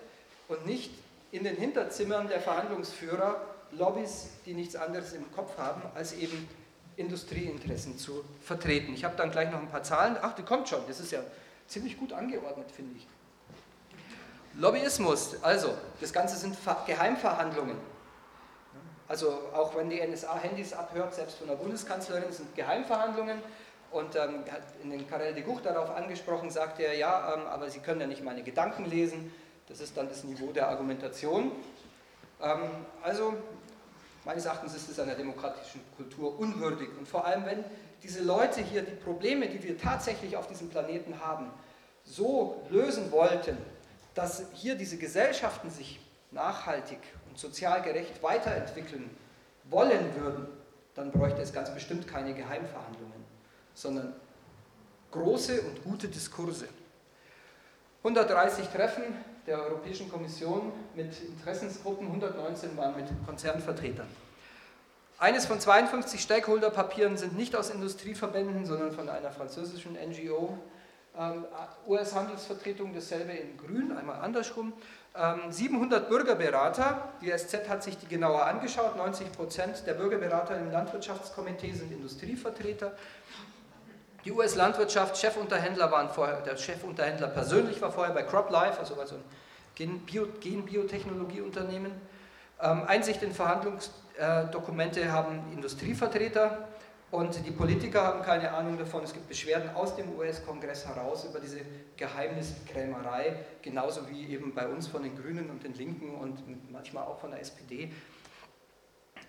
und 0.48 0.66
nicht 0.66 0.90
in 1.34 1.44
den 1.44 1.56
Hinterzimmern 1.56 2.28
der 2.28 2.40
Verhandlungsführer 2.40 3.42
Lobbys, 3.72 4.30
die 4.46 4.54
nichts 4.54 4.76
anderes 4.76 5.14
im 5.14 5.30
Kopf 5.32 5.58
haben, 5.58 5.82
als 5.96 6.14
eben 6.14 6.48
Industrieinteressen 6.96 7.98
zu 7.98 8.24
vertreten. 8.40 8.94
Ich 8.94 9.04
habe 9.04 9.16
dann 9.18 9.32
gleich 9.32 9.50
noch 9.52 9.60
ein 9.60 9.68
paar 9.68 9.82
Zahlen. 9.82 10.16
Ach, 10.22 10.36
die 10.36 10.44
kommt 10.44 10.70
schon. 10.70 10.82
Das 10.88 11.00
ist 11.00 11.12
ja 11.12 11.22
ziemlich 11.68 11.98
gut 11.98 12.14
angeordnet, 12.14 12.70
finde 12.72 12.96
ich. 12.98 13.08
Lobbyismus, 14.60 15.44
also 15.44 15.76
das 16.00 16.14
Ganze 16.14 16.38
sind 16.38 16.56
Geheimverhandlungen. 16.86 17.78
Also 19.08 19.32
auch 19.56 19.76
wenn 19.76 19.90
die 19.90 20.06
NSA 20.06 20.38
Handys 20.38 20.72
abhört, 20.72 21.16
selbst 21.16 21.40
von 21.40 21.48
der 21.48 21.56
Bundeskanzlerin, 21.56 22.32
sind 22.32 22.54
Geheimverhandlungen. 22.56 23.40
Und 23.90 24.16
ähm, 24.16 24.44
in 24.84 24.92
den 24.92 25.10
Karel 25.10 25.34
de 25.34 25.42
Gucht 25.42 25.66
darauf 25.66 25.90
angesprochen, 25.96 26.52
sagt 26.52 26.80
er, 26.80 26.96
ja, 26.96 27.34
ähm, 27.34 27.48
aber 27.48 27.72
Sie 27.72 27.80
können 27.80 28.02
ja 28.02 28.08
nicht 28.08 28.24
meine 28.24 28.44
Gedanken 28.44 28.86
lesen. 28.86 29.32
Das 29.74 29.82
ist 29.82 29.98
dann 29.98 30.08
das 30.08 30.24
Niveau 30.24 30.52
der 30.52 30.70
Argumentation. 30.70 31.52
Ähm, 32.40 32.60
also 33.02 33.34
meines 34.24 34.46
Erachtens 34.46 34.76
ist 34.76 34.88
es 34.88 35.00
einer 35.00 35.16
demokratischen 35.16 35.82
Kultur 35.98 36.38
unwürdig. 36.40 36.90
Und 36.96 37.08
vor 37.08 37.26
allem, 37.26 37.44
wenn 37.48 37.64
diese 38.04 38.22
Leute 38.22 38.62
hier 38.62 38.84
die 38.84 38.94
Probleme, 38.94 39.48
die 39.48 39.64
wir 39.64 39.76
tatsächlich 39.76 40.38
auf 40.38 40.46
diesem 40.46 40.70
Planeten 40.70 41.20
haben, 41.20 41.50
so 42.06 42.62
lösen 42.70 43.12
wollten, 43.12 43.58
dass 44.14 44.44
hier 44.54 44.76
diese 44.76 44.98
Gesellschaften 44.98 45.72
sich 45.72 46.00
nachhaltig 46.30 47.00
und 47.28 47.40
sozial 47.40 47.82
gerecht 47.82 48.22
weiterentwickeln 48.22 49.10
wollen 49.72 50.16
würden, 50.16 50.46
dann 50.94 51.12
bräuchte 51.12 51.42
es 51.42 51.52
ganz 51.52 51.74
bestimmt 51.74 52.08
keine 52.08 52.36
Geheimverhandlungen, 52.36 53.26
sondern 53.74 54.14
große 55.10 55.64
und 55.64 55.84
gute 55.84 56.10
Diskurse. 56.10 56.68
130 58.04 58.68
Treffen 58.68 59.33
der 59.46 59.62
Europäischen 59.62 60.10
Kommission 60.10 60.72
mit 60.96 61.20
Interessensgruppen, 61.22 62.08
119 62.08 62.78
waren 62.78 62.96
mit 62.96 63.06
Konzernvertretern. 63.26 64.08
Eines 65.20 65.46
von 65.46 65.60
52 65.60 66.22
Stakeholder-Papieren 66.22 67.18
sind 67.18 67.38
nicht 67.38 67.56
aus 67.56 67.70
Industrieverbänden, 67.70 68.66
sondern 68.66 68.92
von 68.92 69.10
einer 69.10 69.32
französischen 69.32 69.94
NGO. 69.94 70.58
Ähm, 71.18 71.46
US-Handelsvertretung, 71.88 72.94
dasselbe 72.94 73.34
in 73.34 73.58
Grün, 73.58 73.96
einmal 73.96 74.20
andersrum. 74.22 74.74
Ähm, 75.16 75.52
700 75.52 76.10
Bürgerberater, 76.10 77.10
die 77.22 77.30
SZ 77.30 77.70
hat 77.70 77.84
sich 77.84 77.98
die 78.00 78.08
genauer 78.08 78.46
angeschaut, 78.46 78.98
90 78.98 79.32
Prozent 79.32 79.84
der 79.86 79.94
Bürgerberater 79.94 80.58
im 80.58 80.72
Landwirtschaftskomitee 80.72 81.72
sind 81.74 81.92
Industrievertreter. 81.92 82.94
Die 84.26 84.32
US-Landwirtschaft, 84.32 85.18
Chefunterhändler 85.18 85.92
waren 85.92 86.10
vorher, 86.10 86.42
der 86.42 86.56
Chefunterhändler 86.56 87.28
persönlich 87.28 87.82
war 87.82 87.92
vorher 87.92 88.14
bei 88.14 88.24
CropLife, 88.24 88.80
also 88.80 88.96
bei 88.96 89.06
so 89.06 89.16
einem 89.16 89.26
Gen-Biotechnologieunternehmen. 89.76 91.92
Ähm, 92.62 92.84
Einsicht 92.88 93.22
in 93.22 93.34
Verhandlungsdokumente 93.34 95.12
haben 95.12 95.52
Industrievertreter 95.52 96.70
und 97.12 97.46
die 97.46 97.52
Politiker 97.52 98.04
haben 98.04 98.22
keine 98.22 98.54
Ahnung 98.54 98.78
davon. 98.78 99.04
Es 99.04 99.12
gibt 99.12 99.28
Beschwerden 99.28 99.76
aus 99.76 99.98
dem 99.98 100.18
US-Kongress 100.18 100.88
heraus 100.88 101.26
über 101.26 101.42
diese 101.42 101.60
Geheimniskrämerei, 101.98 103.36
genauso 103.62 104.10
wie 104.10 104.28
eben 104.28 104.56
bei 104.56 104.68
uns 104.68 104.88
von 104.88 105.04
den 105.04 105.18
Grünen 105.18 105.50
und 105.50 105.66
den 105.66 105.74
Linken 105.74 106.16
und 106.16 106.72
manchmal 106.72 107.04
auch 107.04 107.20
von 107.20 107.32
der 107.32 107.42
SPD. 107.42 107.92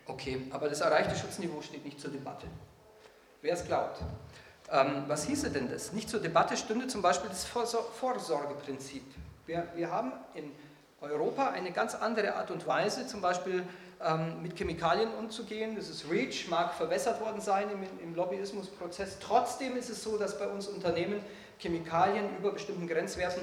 Okay, 0.07 0.43
aber 0.51 0.69
das 0.69 0.83
erreichte 0.83 1.17
Schutzniveau 1.17 1.63
steht 1.63 1.85
nicht 1.85 1.99
zur 1.99 2.13
Debatte. 2.13 2.47
Wer 3.43 3.55
es 3.55 3.67
glaubt. 3.67 4.01
Ähm, 4.73 5.05
was 5.09 5.25
hieße 5.25 5.51
denn 5.51 5.71
das? 5.71 5.93
Nicht 5.93 6.09
zur 6.09 6.21
Debatte 6.21 6.57
stünde 6.57 6.87
zum 6.87 7.03
Beispiel 7.03 7.29
das 7.29 7.45
Vorsorgeprinzip. 7.45 9.03
Wir, 9.47 9.69
wir 9.75 9.91
haben 9.91 10.13
in 10.35 10.51
Europa 11.01 11.51
eine 11.51 11.71
ganz 11.71 11.95
andere 11.95 12.37
Art 12.37 12.51
und 12.51 12.67
Weise, 12.67 13.07
zum 13.07 13.21
Beispiel 13.21 13.63
ähm, 14.03 14.43
mit 14.43 14.57
Chemikalien 14.57 15.13
umzugehen. 15.15 15.77
Das 15.77 15.89
ist 15.89 16.11
REACH, 16.11 16.49
mag 16.49 16.75
verwässert 16.75 17.21
worden 17.21 17.41
sein 17.41 17.69
im, 17.71 17.83
im 18.03 18.15
Lobbyismusprozess. 18.15 19.19
Trotzdem 19.21 19.77
ist 19.77 19.91
es 19.91 20.03
so, 20.03 20.17
dass 20.17 20.39
bei 20.39 20.49
uns 20.49 20.67
Unternehmen 20.67 21.21
Chemikalien 21.59 22.37
über 22.39 22.53
bestimmten 22.53 22.87
Grenzwerten 22.87 23.43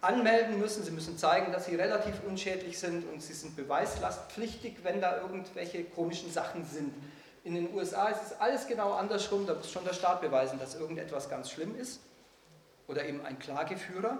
anmelden 0.00 0.58
müssen. 0.58 0.84
Sie 0.84 0.90
müssen 0.90 1.18
zeigen, 1.18 1.52
dass 1.52 1.66
sie 1.66 1.76
relativ 1.76 2.14
unschädlich 2.26 2.78
sind 2.78 3.04
und 3.12 3.22
sie 3.22 3.32
sind 3.32 3.56
beweislastpflichtig, 3.56 4.78
wenn 4.82 5.00
da 5.00 5.20
irgendwelche 5.20 5.84
komischen 5.84 6.30
Sachen 6.30 6.64
sind. 6.64 6.92
In 7.44 7.54
den 7.54 7.74
USA 7.74 8.08
ist 8.08 8.22
es 8.22 8.40
alles 8.40 8.66
genau 8.68 8.92
andersrum, 8.92 9.46
da 9.46 9.54
muss 9.54 9.70
schon 9.70 9.84
der 9.84 9.94
Staat 9.94 10.20
beweisen, 10.20 10.58
dass 10.60 10.76
irgendetwas 10.76 11.28
ganz 11.28 11.50
schlimm 11.50 11.76
ist 11.76 12.00
oder 12.86 13.04
eben 13.04 13.24
ein 13.24 13.38
Klageführer. 13.38 14.18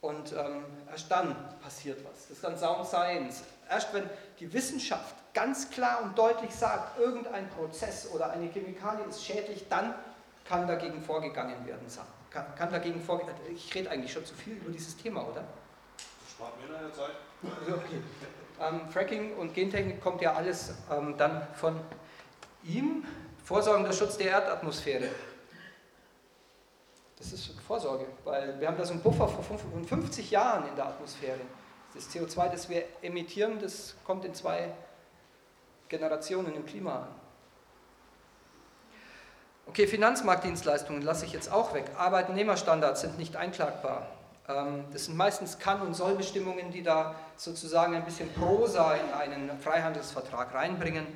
Und 0.00 0.32
ähm, 0.32 0.64
erst 0.90 1.08
dann 1.12 1.36
passiert 1.60 2.04
was. 2.04 2.22
Das 2.22 2.30
ist 2.30 2.42
dann 2.42 2.58
Sound 2.58 2.88
Science. 2.88 3.44
Erst 3.70 3.94
wenn 3.94 4.02
die 4.40 4.52
Wissenschaft 4.52 5.14
ganz 5.32 5.70
klar 5.70 6.02
und 6.02 6.18
deutlich 6.18 6.52
sagt, 6.52 6.98
irgendein 6.98 7.48
Prozess 7.50 8.08
oder 8.12 8.30
eine 8.30 8.46
Chemikalie 8.48 9.04
ist 9.04 9.24
schädlich, 9.24 9.66
dann 9.68 9.94
kann 10.44 10.66
dagegen 10.66 11.00
vorgegangen 11.00 11.64
werden. 11.66 11.86
Kann, 12.30 12.46
kann 12.56 12.72
dagegen 12.72 13.00
vorgegangen 13.00 13.38
Ich 13.54 13.72
rede 13.74 13.90
eigentlich 13.90 14.12
schon 14.12 14.24
zu 14.24 14.34
viel 14.34 14.54
über 14.54 14.72
dieses 14.72 14.96
Thema, 14.96 15.22
oder? 15.22 15.44
Das 15.96 16.30
spart 16.32 16.52
mir 16.60 16.76
eine 16.76 16.92
Zeit. 16.92 17.14
Okay. 17.68 18.02
Ähm, 18.60 18.88
Fracking 18.90 19.36
und 19.36 19.54
Gentechnik 19.54 20.00
kommt 20.00 20.20
ja 20.20 20.34
alles 20.34 20.74
ähm, 20.90 21.16
dann 21.16 21.46
von 21.54 21.80
ihm 22.64 23.04
vorsorgender 23.44 23.92
Schutz 23.92 24.16
der 24.16 24.30
Erdatmosphäre. 24.30 25.08
Das 27.18 27.32
ist 27.32 27.54
Vorsorge, 27.60 28.06
weil 28.24 28.58
wir 28.58 28.66
haben 28.66 28.76
da 28.76 28.84
so 28.84 28.92
einen 28.92 29.02
Puffer 29.02 29.28
von 29.28 29.84
50 29.84 30.30
Jahren 30.30 30.68
in 30.68 30.74
der 30.74 30.86
Atmosphäre. 30.86 31.40
Das 31.94 32.10
CO2, 32.10 32.48
das 32.50 32.68
wir 32.68 32.84
emittieren, 33.02 33.58
das 33.60 33.94
kommt 34.04 34.24
in 34.24 34.34
zwei 34.34 34.72
Generationen 35.88 36.54
im 36.54 36.66
Klima 36.66 36.96
an. 36.96 37.08
Okay, 39.66 39.86
Finanzmarktdienstleistungen 39.86 41.02
lasse 41.02 41.24
ich 41.26 41.32
jetzt 41.32 41.52
auch 41.52 41.74
weg. 41.74 41.84
Arbeitnehmerstandards 41.96 43.02
sind 43.02 43.18
nicht 43.18 43.36
einklagbar. 43.36 44.08
Ähm, 44.48 44.84
das 44.92 45.04
sind 45.04 45.16
meistens 45.16 45.58
Kann- 45.58 45.82
und 45.82 45.94
Sollbestimmungen, 45.94 46.72
die 46.72 46.82
da 46.82 47.14
sozusagen 47.36 47.94
ein 47.94 48.04
bisschen 48.04 48.32
Prosa 48.32 48.94
in 48.94 49.12
einen 49.12 49.60
Freihandelsvertrag 49.60 50.54
reinbringen. 50.54 51.06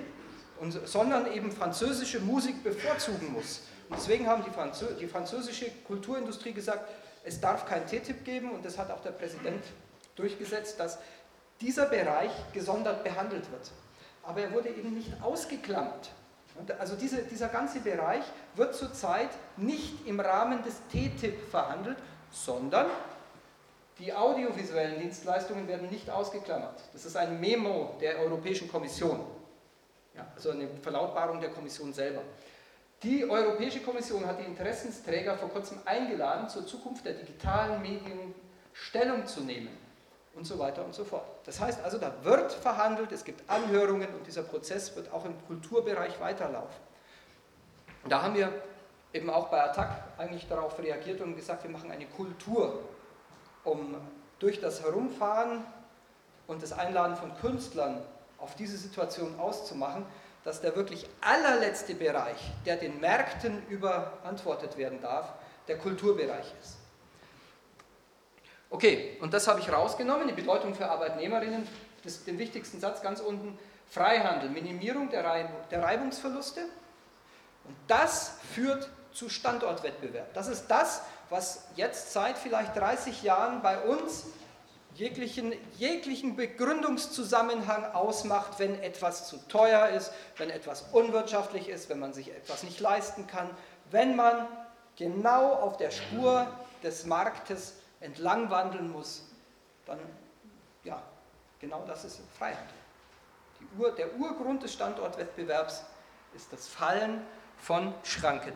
und, 0.60 0.72
sondern 0.88 1.32
eben 1.32 1.52
französische 1.52 2.20
Musik 2.20 2.64
bevorzugen 2.64 3.34
muss. 3.34 3.62
Und 3.90 3.98
deswegen 4.00 4.28
haben 4.28 4.44
die, 4.44 4.52
Franzö 4.52 4.88
die 5.00 5.08
französische 5.08 5.70
Kulturindustrie 5.86 6.54
gesagt, 6.54 6.90
es 7.24 7.40
darf 7.40 7.66
kein 7.66 7.86
TTIP 7.86 8.24
geben 8.24 8.52
und 8.52 8.66
das 8.66 8.78
hat 8.78 8.92
auch 8.92 9.02
der 9.02 9.12
Präsident 9.12 9.64
durchgesetzt, 10.16 10.80
dass 10.80 11.00
dieser 11.62 11.86
Bereich 11.86 12.32
gesondert 12.54 13.04
behandelt 13.04 13.50
wird. 13.52 13.72
Aber 14.24 14.42
er 14.42 14.52
wurde 14.52 14.70
eben 14.70 14.94
nicht 14.94 15.12
ausgeklammert. 15.22 16.12
Also 16.80 16.96
diese, 16.96 17.24
dieser 17.24 17.50
ganze 17.50 17.80
Bereich 17.80 18.24
wird 18.56 18.76
zurzeit 18.76 19.30
nicht 19.58 20.08
im 20.08 20.20
Rahmen 20.20 20.64
des 20.64 20.76
TTIP 20.90 21.50
verhandelt, 21.50 21.98
sondern 22.32 22.88
die 24.00 24.14
audiovisuellen 24.14 25.00
Dienstleistungen 25.00 25.68
werden 25.68 25.90
nicht 25.90 26.10
ausgeklammert. 26.10 26.82
Das 26.94 27.06
ist 27.06 27.16
ein 27.16 27.40
Memo 27.40 27.96
der 28.02 28.20
Europäischen 28.20 28.70
Kommission, 28.70 29.26
ja, 30.16 30.28
also 30.36 30.52
eine 30.52 30.68
Verlautbarung 30.82 31.40
der 31.40 31.50
Kommission 31.50 31.94
selber. 31.94 32.22
Die 33.04 33.30
Europäische 33.30 33.82
Kommission 33.82 34.26
hat 34.26 34.40
die 34.40 34.46
Interessensträger 34.46 35.38
vor 35.38 35.50
kurzem 35.50 35.80
eingeladen, 35.86 36.50
zur 36.50 36.66
Zukunft 36.66 37.06
der 37.06 37.14
digitalen 37.14 37.82
Medien 37.82 38.34
Stellung 38.74 39.26
zu 39.26 39.42
nehmen 39.42 39.70
und 40.34 40.46
so 40.46 40.60
weiter 40.60 40.84
und 40.84 40.94
so 40.94 41.06
fort. 41.06 41.26
Das 41.46 41.60
heißt 41.60 41.84
also, 41.84 41.98
da 41.98 42.12
wird 42.24 42.52
verhandelt, 42.52 43.12
es 43.12 43.24
gibt 43.24 43.50
Anhörungen 43.50 44.08
und 44.14 44.28
dieser 44.28 44.44
Prozess 44.44 44.96
wird 44.96 45.12
auch 45.14 45.24
im 45.26 45.34
Kulturbereich 45.48 46.20
weiterlaufen. 46.20 46.76
Und 48.04 48.12
da 48.12 48.22
haben 48.22 48.36
wir 48.36 48.52
eben 49.14 49.30
auch 49.30 49.48
bei 49.48 49.64
Attac 49.64 50.04
eigentlich 50.18 50.48
darauf 50.48 50.78
reagiert 50.80 51.22
und 51.22 51.36
gesagt, 51.36 51.64
wir 51.64 51.72
machen 51.72 51.90
eine 51.90 52.06
Kultur, 52.06 52.80
um 53.66 53.96
durch 54.40 54.60
das 54.62 54.82
Herumfahren 54.82 55.64
und 56.48 56.62
das 56.62 56.74
Einladen 56.74 57.16
von 57.16 57.36
Künstlern 57.38 58.02
auf 58.38 58.56
diese 58.56 58.78
Situation 58.78 59.40
auszumachen, 59.40 60.06
dass 60.44 60.62
der 60.62 60.76
wirklich 60.76 61.08
allerletzte 61.22 61.96
Bereich, 61.96 62.38
der 62.66 62.78
den 62.78 63.00
Märkten 63.00 63.66
überantwortet 63.68 64.78
werden 64.78 65.02
darf, 65.02 65.34
der 65.68 65.78
Kulturbereich 65.78 66.54
ist. 66.62 66.78
Okay, 68.70 69.18
und 69.22 69.34
das 69.34 69.48
habe 69.48 69.60
ich 69.60 69.72
rausgenommen, 69.72 70.28
die 70.28 70.34
Bedeutung 70.34 70.76
für 70.76 70.88
Arbeitnehmerinnen, 70.90 71.68
das, 72.04 72.24
den 72.24 72.38
wichtigsten 72.38 72.80
Satz 72.80 73.02
ganz 73.02 73.20
unten, 73.20 73.58
Freihandel, 73.90 74.50
Minimierung 74.50 75.10
der, 75.10 75.24
Reib 75.24 75.70
der 75.70 75.82
Reibungsverluste. 75.82 76.62
Und 77.64 77.76
das 77.88 78.38
führt 78.54 78.90
zu 79.12 79.30
Standortwettbewerb. 79.30 80.34
Das 80.34 80.48
ist 80.48 80.68
das, 80.68 81.02
was 81.30 81.66
jetzt 81.76 82.14
seit 82.14 82.38
vielleicht 82.38 82.76
30 82.76 83.24
Jahren 83.24 83.62
bei 83.62 83.80
uns 83.82 84.26
jeglichen, 84.96 85.54
jeglichen 85.78 86.36
Begründungszusammenhang 86.36 87.94
ausmacht, 87.94 88.60
wenn 88.60 88.82
etwas 88.82 89.28
zu 89.28 89.38
teuer 89.48 89.90
ist, 89.90 90.12
wenn 90.38 90.50
etwas 90.50 90.84
unwirtschaftlich 90.94 91.70
ist, 91.70 91.90
wenn 91.90 92.00
man 92.00 92.14
sich 92.14 92.32
etwas 92.32 92.64
nicht 92.64 92.80
leisten 92.80 93.28
kann, 93.28 93.50
wenn 93.92 94.16
man 94.16 94.48
genau 94.96 95.54
auf 95.54 95.78
der 95.78 95.92
Spur 95.92 96.48
des 96.84 97.06
Marktes 97.06 97.74
entlang 98.00 98.50
wandeln 98.50 98.92
muss, 98.92 99.24
dann, 99.86 100.00
ja, 100.84 101.02
genau 101.60 101.84
das 101.86 102.06
ist 102.06 102.20
Freihandel. 102.38 102.76
Ur, 103.78 103.92
der 103.92 104.16
Urgrund 104.16 104.64
des 104.64 104.74
Standortwettbewerbs 104.74 105.84
ist 106.36 106.52
das 106.54 106.68
Fallen 106.68 107.26
von 107.58 107.94
Schranken. 108.04 108.54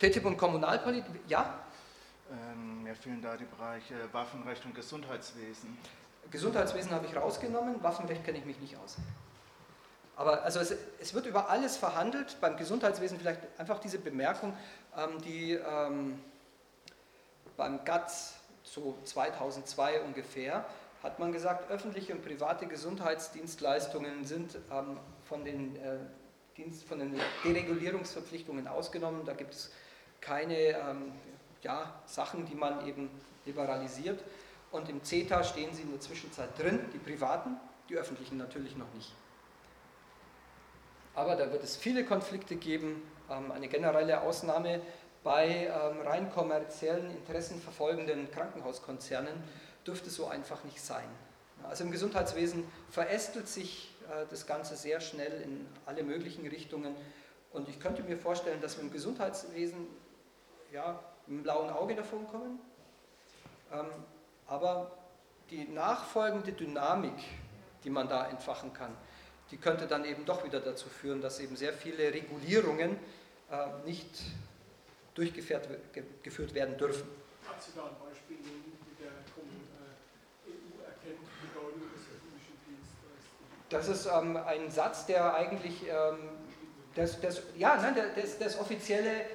TTIP 0.00 0.24
und 0.24 0.38
Kommunalpolitik, 0.38 1.20
ja? 1.28 1.60
Ähm, 2.32 2.84
mir 2.84 2.94
fehlen 2.94 3.20
da 3.20 3.36
die 3.36 3.44
Bereiche 3.44 3.94
Waffenrecht 4.12 4.64
und 4.64 4.74
Gesundheitswesen. 4.74 5.76
Gesundheitswesen 6.30 6.92
habe 6.92 7.06
ich 7.06 7.14
rausgenommen, 7.14 7.82
Waffenrecht 7.82 8.24
kenne 8.24 8.38
ich 8.38 8.46
mich 8.46 8.58
nicht 8.60 8.76
aus. 8.78 8.96
Aber 10.16 10.42
also 10.42 10.60
es, 10.60 10.74
es, 11.00 11.12
wird 11.12 11.26
über 11.26 11.50
alles 11.50 11.76
verhandelt, 11.76 12.38
beim 12.40 12.56
Gesundheitswesen 12.56 13.18
vielleicht 13.18 13.40
einfach 13.58 13.78
diese 13.78 13.98
Bemerkung, 13.98 14.54
ähm, 14.96 15.20
die 15.22 15.52
ähm, 15.52 16.18
beim 17.58 17.84
GATS 17.84 18.34
so 18.62 18.96
2002 19.04 20.00
ungefähr, 20.00 20.64
hat 21.02 21.18
man 21.18 21.32
gesagt, 21.32 21.70
öffentliche 21.70 22.14
und 22.14 22.24
private 22.24 22.66
Gesundheitsdienstleistungen 22.66 24.24
sind 24.24 24.56
ähm, 24.70 24.98
von, 25.24 25.44
den, 25.44 25.76
äh, 25.76 25.98
Dienst, 26.56 26.84
von 26.84 26.98
den 26.98 27.18
Deregulierungsverpflichtungen 27.44 28.66
ausgenommen. 28.66 29.24
Da 29.24 29.32
gibt 29.32 29.54
es 29.54 29.70
keine 30.20 30.54
ähm, 30.56 31.12
ja, 31.62 32.00
Sachen, 32.06 32.46
die 32.46 32.54
man 32.54 32.86
eben 32.86 33.10
liberalisiert. 33.44 34.22
Und 34.70 34.88
im 34.88 35.02
CETA 35.02 35.42
stehen 35.42 35.74
sie 35.74 35.82
in 35.82 35.90
der 35.90 36.00
Zwischenzeit 36.00 36.56
drin, 36.58 36.80
die 36.92 36.98
privaten, 36.98 37.56
die 37.88 37.96
öffentlichen 37.96 38.36
natürlich 38.36 38.76
noch 38.76 38.92
nicht. 38.94 39.12
Aber 41.14 41.34
da 41.34 41.50
wird 41.50 41.64
es 41.64 41.76
viele 41.76 42.04
Konflikte 42.04 42.56
geben. 42.56 43.02
Ähm, 43.28 43.50
eine 43.50 43.68
generelle 43.68 44.20
Ausnahme 44.20 44.80
bei 45.22 45.66
ähm, 45.66 46.00
rein 46.06 46.30
kommerziellen 46.30 47.10
Interessen 47.10 47.60
verfolgenden 47.60 48.30
Krankenhauskonzernen 48.30 49.34
dürfte 49.86 50.08
so 50.08 50.26
einfach 50.28 50.64
nicht 50.64 50.80
sein. 50.80 51.08
Also 51.68 51.84
im 51.84 51.90
Gesundheitswesen 51.90 52.64
verästelt 52.88 53.48
sich 53.48 53.94
äh, 54.08 54.24
das 54.30 54.46
Ganze 54.46 54.76
sehr 54.76 55.00
schnell 55.00 55.42
in 55.42 55.66
alle 55.84 56.04
möglichen 56.04 56.46
Richtungen. 56.46 56.94
Und 57.52 57.68
ich 57.68 57.80
könnte 57.80 58.02
mir 58.02 58.16
vorstellen, 58.16 58.60
dass 58.60 58.76
wir 58.76 58.84
im 58.84 58.92
Gesundheitswesen 58.92 59.88
ja, 60.72 61.00
mit 61.26 61.38
dem 61.38 61.42
blauen 61.42 61.70
Auge 61.70 61.94
davon 61.94 62.26
kommen. 62.26 62.58
Ähm, 63.72 63.86
aber 64.46 64.90
die 65.50 65.64
nachfolgende 65.68 66.52
Dynamik, 66.52 67.18
die 67.84 67.90
man 67.90 68.08
da 68.08 68.28
entfachen 68.28 68.72
kann, 68.72 68.96
die 69.50 69.56
könnte 69.56 69.86
dann 69.86 70.04
eben 70.04 70.24
doch 70.24 70.44
wieder 70.44 70.60
dazu 70.60 70.88
führen, 70.88 71.20
dass 71.20 71.40
eben 71.40 71.56
sehr 71.56 71.72
viele 71.72 72.12
Regulierungen 72.12 72.96
äh, 73.50 73.66
nicht 73.84 74.22
durchgeführt 75.14 75.68
werden 76.54 76.76
dürfen. 76.78 77.08
Hat 77.48 77.60
Sie 77.60 77.72
da 77.74 77.82
ein 77.82 77.96
Beispiel, 78.08 78.36
wie 78.38 79.02
der 79.02 79.10
EU 79.10 80.84
erkennt 80.86 81.18
die 81.18 81.46
Bedeutung 81.48 81.80
des 81.92 82.02
öffentlichen 82.14 82.56
Dienstes? 82.66 83.22
Das 83.68 83.88
ist 83.88 84.06
ähm, 84.06 84.36
ein 84.36 84.70
Satz, 84.70 85.06
der 85.06 85.34
eigentlich 85.34 85.82
ähm, 85.88 86.30
das, 86.94 87.20
das, 87.20 87.42
ja, 87.56 87.76
nein, 87.76 87.96
das, 88.14 88.38
das 88.38 88.58
offizielle 88.58 89.26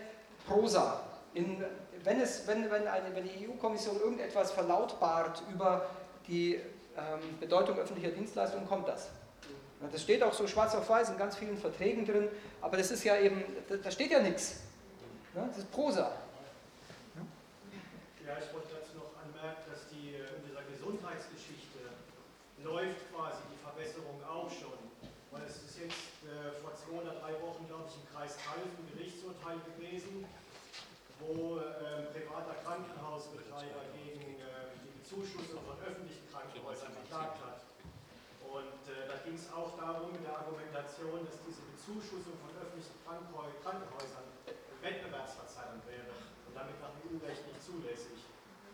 Prosa. 0.47 1.01
In, 1.35 1.63
wenn, 2.03 2.21
es, 2.21 2.47
wenn, 2.47 2.69
wenn, 2.71 2.87
eine, 2.87 3.13
wenn 3.13 3.25
die 3.25 3.47
EU-Kommission 3.47 3.99
irgendetwas 3.99 4.51
verlautbart 4.51 5.43
über 5.51 5.85
die 6.27 6.55
ähm, 6.55 7.39
Bedeutung 7.39 7.77
öffentlicher 7.77 8.11
Dienstleistungen, 8.11 8.67
kommt 8.67 8.87
das. 8.87 9.09
Das 9.91 10.01
steht 10.01 10.23
auch 10.23 10.33
so 10.33 10.47
schwarz 10.47 10.73
auf 10.73 10.89
weiß 10.89 11.09
in 11.09 11.17
ganz 11.17 11.35
vielen 11.35 11.57
Verträgen 11.57 12.05
drin, 12.05 12.29
aber 12.61 12.77
das 12.77 12.91
ist 12.91 13.03
ja 13.03 13.19
eben, 13.19 13.43
da 13.67 13.91
steht 13.91 14.11
ja 14.11 14.21
nichts. 14.21 14.61
Das 15.33 15.57
ist 15.57 15.71
Prosa. 15.71 16.15
Ja, 18.25 18.39
ich 18.39 18.49
wollte 18.55 18.71
dazu 18.79 18.95
noch 18.97 19.11
anmerken, 19.19 19.67
dass 19.69 19.85
die 19.91 20.15
in 20.15 20.41
dieser 20.47 20.63
Gesundheitsgeschichte 20.63 21.91
läuft 22.63 23.03
quasi 23.13 23.43
die 23.51 23.59
Verbesserung 23.59 24.23
auch 24.23 24.49
schon. 24.49 24.79
Weil 25.29 25.43
es 25.43 25.59
ist 25.67 25.77
jetzt 25.77 26.23
äh, 26.23 26.55
vor 26.63 26.71
zwei 26.73 27.03
oder 27.03 27.19
drei 27.19 27.35
Wochen, 27.43 27.67
glaube 27.67 27.83
ich, 27.91 27.99
im 27.99 28.07
Kreis 28.15 28.39
Kalf 28.39 28.63
ein 28.63 28.87
Gerichtsurteil 28.95 29.59
gewesen, 29.75 30.23
wo 31.35 31.59
äh, 31.59 32.07
privater 32.15 32.55
Krankenhausbetreiber 32.63 33.91
gegen 33.91 34.39
äh, 34.39 34.71
die 34.87 34.95
Bezuschussung 35.03 35.59
von 35.67 35.75
öffentlichen 35.83 36.23
Krankenhäusern 36.31 36.95
geklagt 37.03 37.43
hat. 37.43 37.59
ging 39.25 39.35
es 39.35 39.49
auch 39.51 39.73
darum 39.75 40.13
mit 40.13 40.21
der 40.21 40.37
Argumentation, 40.37 41.25
dass 41.25 41.41
diese 41.43 41.65
Bezuschussung 41.75 42.37
von 42.39 42.53
öffentlichen 42.55 42.93
Krankenhäusern 43.03 44.27
wettbewerbsverzerrend 44.79 45.81
wäre 45.89 46.13
und 46.45 46.53
damit 46.53 46.77
nach 46.77 46.93
EU-Recht 47.03 47.43
nicht 47.49 47.61
zulässig. 47.65 48.21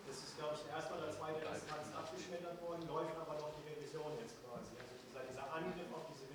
Das 0.04 0.20
ist, 0.20 0.36
glaube 0.36 0.60
ich, 0.60 0.68
erstmal 0.68 1.00
als 1.08 1.16
zweite 1.16 1.40
Instanz 1.48 1.88
abgeschmettert 1.96 2.60
worden, 2.60 2.84
läuft 2.84 3.16
aber 3.16 3.40
noch 3.40 3.56
die 3.56 3.64
Revision 3.64 4.12
jetzt 4.20 4.38
quasi. 4.44 4.76
Also 4.76 4.94
dieser, 5.08 5.24
dieser 5.24 5.48
Angriff 5.56 5.88
auf 5.96 6.04
diese 6.12 6.28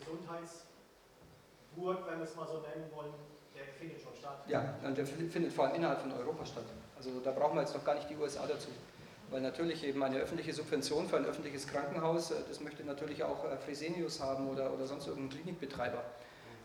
Gesundheitsburg, 1.77 1.99
wenn 2.11 2.19
wir 2.19 2.25
es 2.25 2.37
mal 2.37 2.47
so 2.47 2.61
nennen 2.61 2.91
wollen, 2.95 3.13
der 3.55 3.65
findet 3.79 4.01
schon 4.01 4.15
statt. 4.15 4.45
Ja, 4.49 4.75
und 4.85 4.97
der 4.97 5.07
findet 5.07 5.53
vor 5.53 5.67
allem 5.67 5.77
innerhalb 5.77 6.01
von 6.01 6.13
Europa 6.13 6.47
statt. 6.47 6.65
Also 6.97 7.11
da 7.23 7.31
brauchen 7.31 7.57
wir 7.57 7.63
jetzt 7.63 7.75
noch 7.75 7.85
gar 7.85 7.95
nicht 7.95 8.09
die 8.09 8.17
USA 8.17 8.47
dazu. 8.47 8.69
Weil 9.31 9.41
natürlich 9.41 9.85
eben 9.85 10.03
eine 10.03 10.19
öffentliche 10.19 10.53
Subvention 10.53 11.09
für 11.09 11.17
ein 11.17 11.27
öffentliches 11.27 11.67
Krankenhaus, 11.67 12.31
äh, 12.31 12.37
das 12.49 12.61
möchte 12.61 12.85
natürlich 12.85 13.25
auch 13.25 13.45
äh, 13.45 13.57
Fresenius 13.57 14.21
haben 14.21 14.49
oder, 14.49 14.73
oder 14.73 14.87
sonst 14.87 15.09
irgendein 15.09 15.41
Klinikbetreiber. 15.41 16.03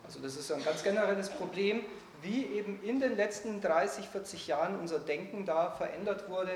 Also 0.03 0.19
das 0.19 0.35
ist 0.35 0.51
ein 0.51 0.63
ganz 0.63 0.83
generelles 0.83 1.29
Problem, 1.29 1.81
wie 2.21 2.45
eben 2.45 2.79
in 2.83 2.99
den 2.99 3.15
letzten 3.15 3.61
30, 3.61 4.07
40 4.07 4.47
Jahren 4.47 4.79
unser 4.79 4.99
Denken 4.99 5.45
da 5.45 5.71
verändert 5.71 6.29
wurde. 6.29 6.51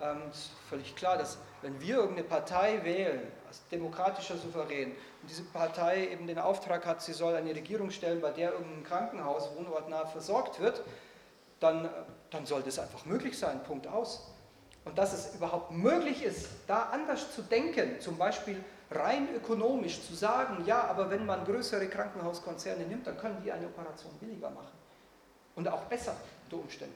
Ähm, 0.00 0.22
ist 0.30 0.50
völlig 0.68 0.94
klar, 0.94 1.18
dass 1.18 1.38
wenn 1.62 1.80
wir 1.80 1.96
irgendeine 1.96 2.28
Partei 2.28 2.80
wählen, 2.84 3.20
als 3.46 3.66
demokratischer 3.68 4.36
Souverän, 4.36 4.92
und 5.22 5.30
diese 5.30 5.42
Partei 5.42 6.08
eben 6.08 6.26
den 6.26 6.38
Auftrag 6.38 6.86
hat, 6.86 7.02
sie 7.02 7.12
soll 7.12 7.34
eine 7.34 7.50
Regierung 7.50 7.90
stellen, 7.90 8.20
bei 8.20 8.30
der 8.30 8.52
irgendein 8.52 8.84
Krankenhaus 8.84 9.50
wohnortnah 9.56 10.06
versorgt 10.06 10.60
wird, 10.60 10.82
dann, 11.60 11.86
äh, 11.86 11.88
dann 12.30 12.46
soll 12.46 12.62
das 12.62 12.78
einfach 12.78 13.04
möglich 13.06 13.36
sein, 13.38 13.62
Punkt 13.64 13.86
aus. 13.86 14.30
Und 14.84 14.96
dass 14.96 15.12
es 15.12 15.34
überhaupt 15.34 15.72
möglich 15.72 16.22
ist, 16.22 16.48
da 16.66 16.90
anders 16.92 17.34
zu 17.34 17.42
denken, 17.42 18.00
zum 18.00 18.16
Beispiel 18.16 18.62
rein 18.90 19.28
ökonomisch 19.34 20.00
zu 20.06 20.14
sagen, 20.14 20.64
ja, 20.64 20.84
aber 20.84 21.10
wenn 21.10 21.26
man 21.26 21.44
größere 21.44 21.88
Krankenhauskonzerne 21.88 22.84
nimmt, 22.84 23.06
dann 23.06 23.18
können 23.18 23.42
die 23.44 23.52
eine 23.52 23.66
Operation 23.66 24.12
billiger 24.18 24.48
machen. 24.50 24.72
Und 25.56 25.68
auch 25.68 25.82
besser 25.82 26.16
unter 26.44 26.62
Umständen. 26.62 26.94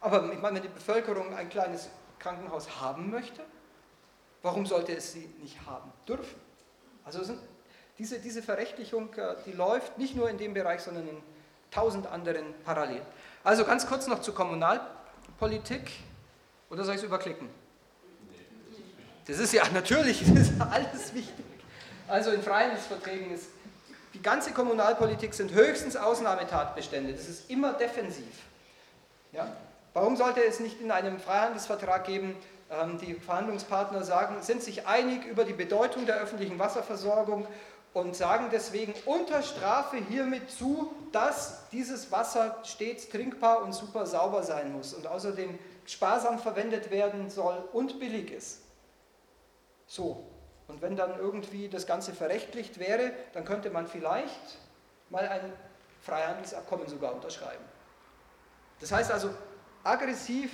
Aber 0.00 0.32
ich 0.32 0.40
meine, 0.40 0.56
wenn 0.56 0.62
die 0.62 0.68
Bevölkerung 0.68 1.34
ein 1.34 1.48
kleines 1.48 1.88
Krankenhaus 2.18 2.80
haben 2.80 3.10
möchte, 3.10 3.42
warum 4.42 4.66
sollte 4.66 4.94
es 4.94 5.12
sie 5.12 5.28
nicht 5.40 5.58
haben 5.66 5.92
dürfen? 6.06 6.40
Also 7.04 7.20
diese, 7.98 8.18
diese 8.18 8.42
Verrechtlichung, 8.42 9.12
äh, 9.14 9.36
die 9.46 9.52
läuft 9.52 9.98
nicht 9.98 10.14
nur 10.14 10.28
in 10.30 10.38
dem 10.38 10.54
Bereich, 10.54 10.80
sondern 10.80 11.08
in 11.08 11.22
tausend 11.70 12.06
anderen 12.06 12.54
parallel. 12.64 13.02
Also 13.44 13.64
ganz 13.64 13.86
kurz 13.86 14.06
noch 14.06 14.20
zur 14.20 14.34
Kommunalpolitik. 14.34 15.90
Oder 16.70 16.84
soll 16.84 16.94
ich 16.94 17.00
es 17.00 17.06
überklicken? 17.06 17.48
Das 19.26 19.38
ist 19.38 19.52
ja 19.52 19.68
natürlich, 19.72 20.20
das 20.20 20.48
ist 20.48 20.60
alles 20.60 21.14
wichtig. 21.14 21.44
Also 22.06 22.30
in 22.30 22.42
Freihandelsverträgen 22.42 23.32
ist 23.32 23.48
die 24.14 24.22
ganze 24.22 24.52
Kommunalpolitik 24.52 25.34
sind 25.34 25.52
höchstens 25.52 25.96
Ausnahmetatbestände. 25.96 27.12
Das 27.12 27.28
ist 27.28 27.50
immer 27.50 27.74
defensiv. 27.74 28.24
Ja? 29.32 29.54
Warum 29.94 30.16
sollte 30.16 30.44
es 30.44 30.60
nicht 30.60 30.80
in 30.80 30.90
einem 30.90 31.18
Freihandelsvertrag 31.18 32.04
geben, 32.04 32.36
ähm, 32.70 32.98
die 32.98 33.14
Verhandlungspartner 33.14 34.02
sagen, 34.04 34.42
sind 34.42 34.62
sich 34.62 34.86
einig 34.86 35.24
über 35.24 35.44
die 35.44 35.54
Bedeutung 35.54 36.06
der 36.06 36.16
öffentlichen 36.16 36.58
Wasserversorgung 36.58 37.46
und 37.94 38.14
sagen 38.14 38.48
deswegen 38.52 38.94
unter 39.06 39.42
Strafe 39.42 39.96
hiermit 39.96 40.50
zu, 40.50 40.92
dass 41.12 41.68
dieses 41.70 42.12
Wasser 42.12 42.58
stets 42.64 43.08
trinkbar 43.08 43.62
und 43.62 43.72
super 43.72 44.06
sauber 44.06 44.42
sein 44.42 44.72
muss 44.72 44.92
und 44.92 45.06
außerdem 45.06 45.58
sparsam 45.86 46.38
verwendet 46.38 46.90
werden 46.90 47.30
soll 47.30 47.56
und 47.72 47.98
billig 47.98 48.30
ist. 48.30 48.60
So, 49.86 50.26
und 50.68 50.82
wenn 50.82 50.96
dann 50.96 51.18
irgendwie 51.18 51.68
das 51.68 51.86
Ganze 51.86 52.12
verrechtlicht 52.12 52.78
wäre, 52.78 53.12
dann 53.32 53.46
könnte 53.46 53.70
man 53.70 53.86
vielleicht 53.86 54.58
mal 55.08 55.26
ein 55.26 55.52
Freihandelsabkommen 56.02 56.86
sogar 56.86 57.14
unterschreiben. 57.14 57.64
Das 58.80 58.92
heißt 58.92 59.10
also, 59.10 59.30
aggressiv 59.84 60.52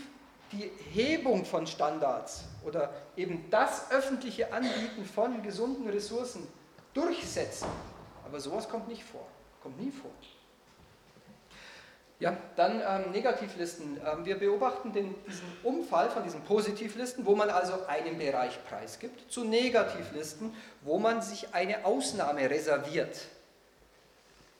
die 0.53 0.71
Hebung 0.93 1.45
von 1.45 1.67
Standards 1.67 2.45
oder 2.65 2.93
eben 3.17 3.51
das 3.51 3.91
öffentliche 3.91 4.53
Anbieten 4.53 5.05
von 5.05 5.43
gesunden 5.43 5.89
Ressourcen 5.89 6.47
durchsetzen. 6.93 7.69
Aber 8.25 8.41
sowas 8.41 8.69
kommt 8.69 8.89
nicht 8.89 9.05
vor, 9.05 9.27
kommt 9.63 9.81
nie 9.81 9.91
vor. 9.91 10.11
Ja, 12.21 12.37
dann 12.57 12.81
ähm, 12.81 13.11
Negativlisten. 13.11 14.01
Ähm, 14.03 14.25
wir 14.25 14.39
beobachten 14.39 14.93
den, 14.93 15.15
diesen 15.27 15.47
Umfall 15.65 16.09
von 16.09 16.23
diesen 16.23 16.43
Positivlisten, 16.43 17.27
wo 17.27 17.35
man 17.35 17.51
also 17.51 17.85
einen 17.87 18.17
Bereich 18.19 18.65
preisgibt, 18.65 19.31
zu 19.31 19.45
Negativlisten, 19.45 20.55
wo 20.83 20.99
man 20.99 21.23
sich 21.23 21.53
eine 21.53 21.85
Ausnahme 21.85 22.49
reserviert. 22.49 23.19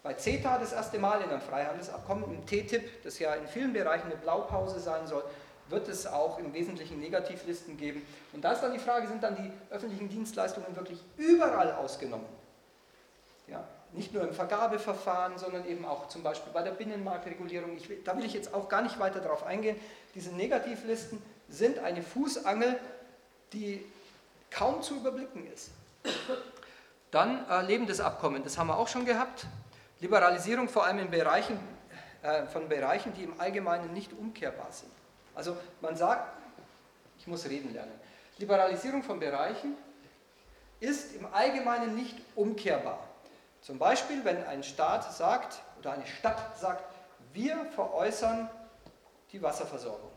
Bei 0.05 0.13
CETA 0.13 0.59
das 0.59 0.75
erste 0.75 0.99
Mal 0.99 1.23
in 1.23 1.31
einem 1.31 1.41
Freihandelsabkommen, 1.41 2.25
im 2.25 2.45
TTIP, 2.45 3.03
das 3.03 3.19
ja 3.19 3.35
in 3.35 3.49
vielen 3.49 3.73
Bereichen 3.73 4.05
eine 4.05 4.17
Blaupause 4.17 4.79
sein 4.79 5.07
soll, 5.07 5.25
wird 5.71 5.89
es 5.89 6.07
auch 6.07 6.39
im 6.39 6.53
Wesentlichen 6.53 7.01
Negativlisten 7.01 7.79
geben. 7.79 8.07
Und 8.35 8.45
da 8.45 8.53
ist 8.53 8.61
dann 8.61 8.75
die 8.75 8.79
Frage, 8.79 9.09
sind 9.09 9.23
dann 9.23 9.35
die 9.35 9.51
öffentlichen 9.71 10.11
Dienstleistungen 10.11 10.77
wirklich 10.77 11.03
überall 11.17 11.73
ausgenommen? 11.73 12.27
Ja, 13.47 13.67
nicht 13.93 14.13
nur 14.13 14.25
im 14.25 14.35
Vergabeverfahren, 14.35 15.39
sondern 15.39 15.67
eben 15.67 15.87
auch 15.87 16.09
zum 16.09 16.23
Beispiel 16.23 16.53
bei 16.53 16.63
der 16.63 16.73
Binnenmarktregulierung. 16.73 17.79
Will, 17.89 18.03
da 18.05 18.15
will 18.15 18.27
ich 18.27 18.35
jetzt 18.35 18.53
auch 18.53 18.69
gar 18.69 18.83
nicht 18.83 18.99
weiter 18.99 19.21
darauf 19.21 19.45
eingehen. 19.45 19.81
Diese 20.15 20.35
Negativlisten 20.35 21.23
sind 21.49 21.79
eine 21.79 22.03
Fußangel, 22.03 22.79
die 23.55 23.83
kaum 24.51 24.83
zu 24.83 24.97
überblicken 24.97 25.51
ist. 25.51 25.71
Dann 27.11 27.49
äh, 27.49 27.63
lebendes 27.63 28.01
Abkommen, 28.01 28.45
das 28.45 28.59
haben 28.59 28.67
wir 28.67 28.77
auch 28.77 28.89
schon 28.89 29.07
gehabt. 29.07 29.47
Liberalisierung 30.05 30.69
vor 30.69 30.85
allem 30.85 30.99
in 30.99 31.11
Bereichen, 31.11 31.59
äh, 32.21 32.45
von 32.45 32.69
Bereichen, 32.69 33.15
die 33.15 33.25
im 33.25 33.41
Allgemeinen 33.41 33.95
nicht 33.95 34.13
umkehrbar 34.13 34.71
sind. 34.71 34.93
Also 35.35 35.57
man 35.81 35.97
sagt, 35.97 36.31
ich 37.19 37.27
muss 37.27 37.47
reden 37.47 37.73
lernen. 37.73 37.99
Liberalisierung 38.37 39.03
von 39.03 39.19
Bereichen 39.19 39.79
ist 40.79 41.15
im 41.15 41.27
Allgemeinen 41.33 41.95
nicht 41.95 42.19
umkehrbar. 42.37 42.99
Zum 43.63 43.79
Beispiel, 43.79 44.23
wenn 44.27 44.45
ein 44.45 44.63
Staat 44.63 45.11
sagt 45.11 45.63
oder 45.79 45.93
eine 45.93 46.07
Stadt 46.07 46.59
sagt, 46.59 46.85
wir 47.33 47.65
veräußern 47.75 48.51
die 49.33 49.41
Wasserversorgung. 49.41 50.11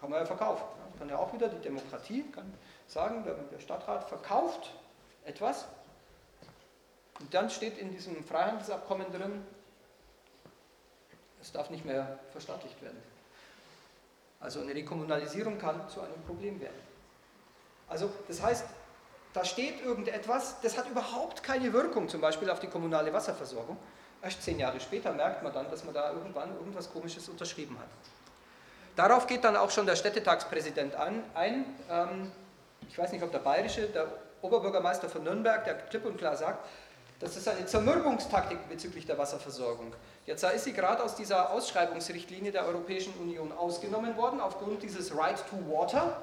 Kann 0.00 0.10
man 0.10 0.20
ja 0.20 0.26
verkaufen. 0.26 0.62
Kann 1.00 1.08
ja 1.08 1.18
auch 1.18 1.32
wieder 1.32 1.48
die 1.48 1.60
Demokratie 1.60 2.22
kann 2.30 2.54
sagen, 2.86 3.24
der 3.24 3.58
Stadtrat 3.58 4.08
verkauft 4.08 4.70
etwas 5.24 5.66
und 7.22 7.32
dann 7.32 7.48
steht 7.50 7.78
in 7.78 7.92
diesem 7.92 8.24
Freihandelsabkommen 8.24 9.12
drin, 9.12 9.46
es 11.40 11.52
darf 11.52 11.70
nicht 11.70 11.84
mehr 11.84 12.18
verstaatlicht 12.32 12.82
werden. 12.82 13.00
Also 14.40 14.60
eine 14.60 14.74
Rekommunalisierung 14.74 15.56
kann 15.56 15.88
zu 15.88 16.00
einem 16.00 16.20
Problem 16.26 16.60
werden. 16.60 16.80
Also 17.88 18.10
das 18.26 18.42
heißt, 18.42 18.66
da 19.34 19.44
steht 19.44 19.80
irgendetwas, 19.84 20.60
das 20.62 20.76
hat 20.76 20.90
überhaupt 20.90 21.44
keine 21.44 21.72
Wirkung, 21.72 22.08
zum 22.08 22.20
Beispiel 22.20 22.50
auf 22.50 22.58
die 22.58 22.66
kommunale 22.66 23.12
Wasserversorgung. 23.12 23.76
Erst 24.20 24.42
zehn 24.42 24.58
Jahre 24.58 24.80
später 24.80 25.12
merkt 25.12 25.44
man 25.44 25.52
dann, 25.52 25.70
dass 25.70 25.84
man 25.84 25.94
da 25.94 26.10
irgendwann 26.12 26.52
irgendwas 26.56 26.92
Komisches 26.92 27.28
unterschrieben 27.28 27.78
hat. 27.78 27.88
Darauf 28.96 29.28
geht 29.28 29.44
dann 29.44 29.54
auch 29.54 29.70
schon 29.70 29.86
der 29.86 29.96
Städtetagspräsident 29.96 30.96
an, 30.96 31.22
ein. 31.34 31.66
Ähm, 31.88 32.32
ich 32.88 32.98
weiß 32.98 33.12
nicht, 33.12 33.22
ob 33.22 33.30
der 33.30 33.38
bayerische, 33.38 33.86
der 33.86 34.08
Oberbürgermeister 34.42 35.08
von 35.08 35.22
Nürnberg, 35.22 35.64
der 35.64 35.74
klipp 35.74 36.04
und 36.04 36.18
klar 36.18 36.36
sagt, 36.36 36.66
das 37.22 37.36
ist 37.36 37.46
eine 37.46 37.64
Zermürbungstaktik 37.64 38.68
bezüglich 38.68 39.06
der 39.06 39.16
Wasserversorgung. 39.16 39.94
Jetzt 40.26 40.42
ist 40.42 40.64
sie 40.64 40.72
gerade 40.72 41.04
aus 41.04 41.14
dieser 41.14 41.50
Ausschreibungsrichtlinie 41.50 42.50
der 42.50 42.66
Europäischen 42.66 43.14
Union 43.14 43.52
ausgenommen 43.52 44.16
worden, 44.16 44.40
aufgrund 44.40 44.82
dieses 44.82 45.16
Right 45.16 45.38
to 45.48 45.56
Water. 45.70 46.20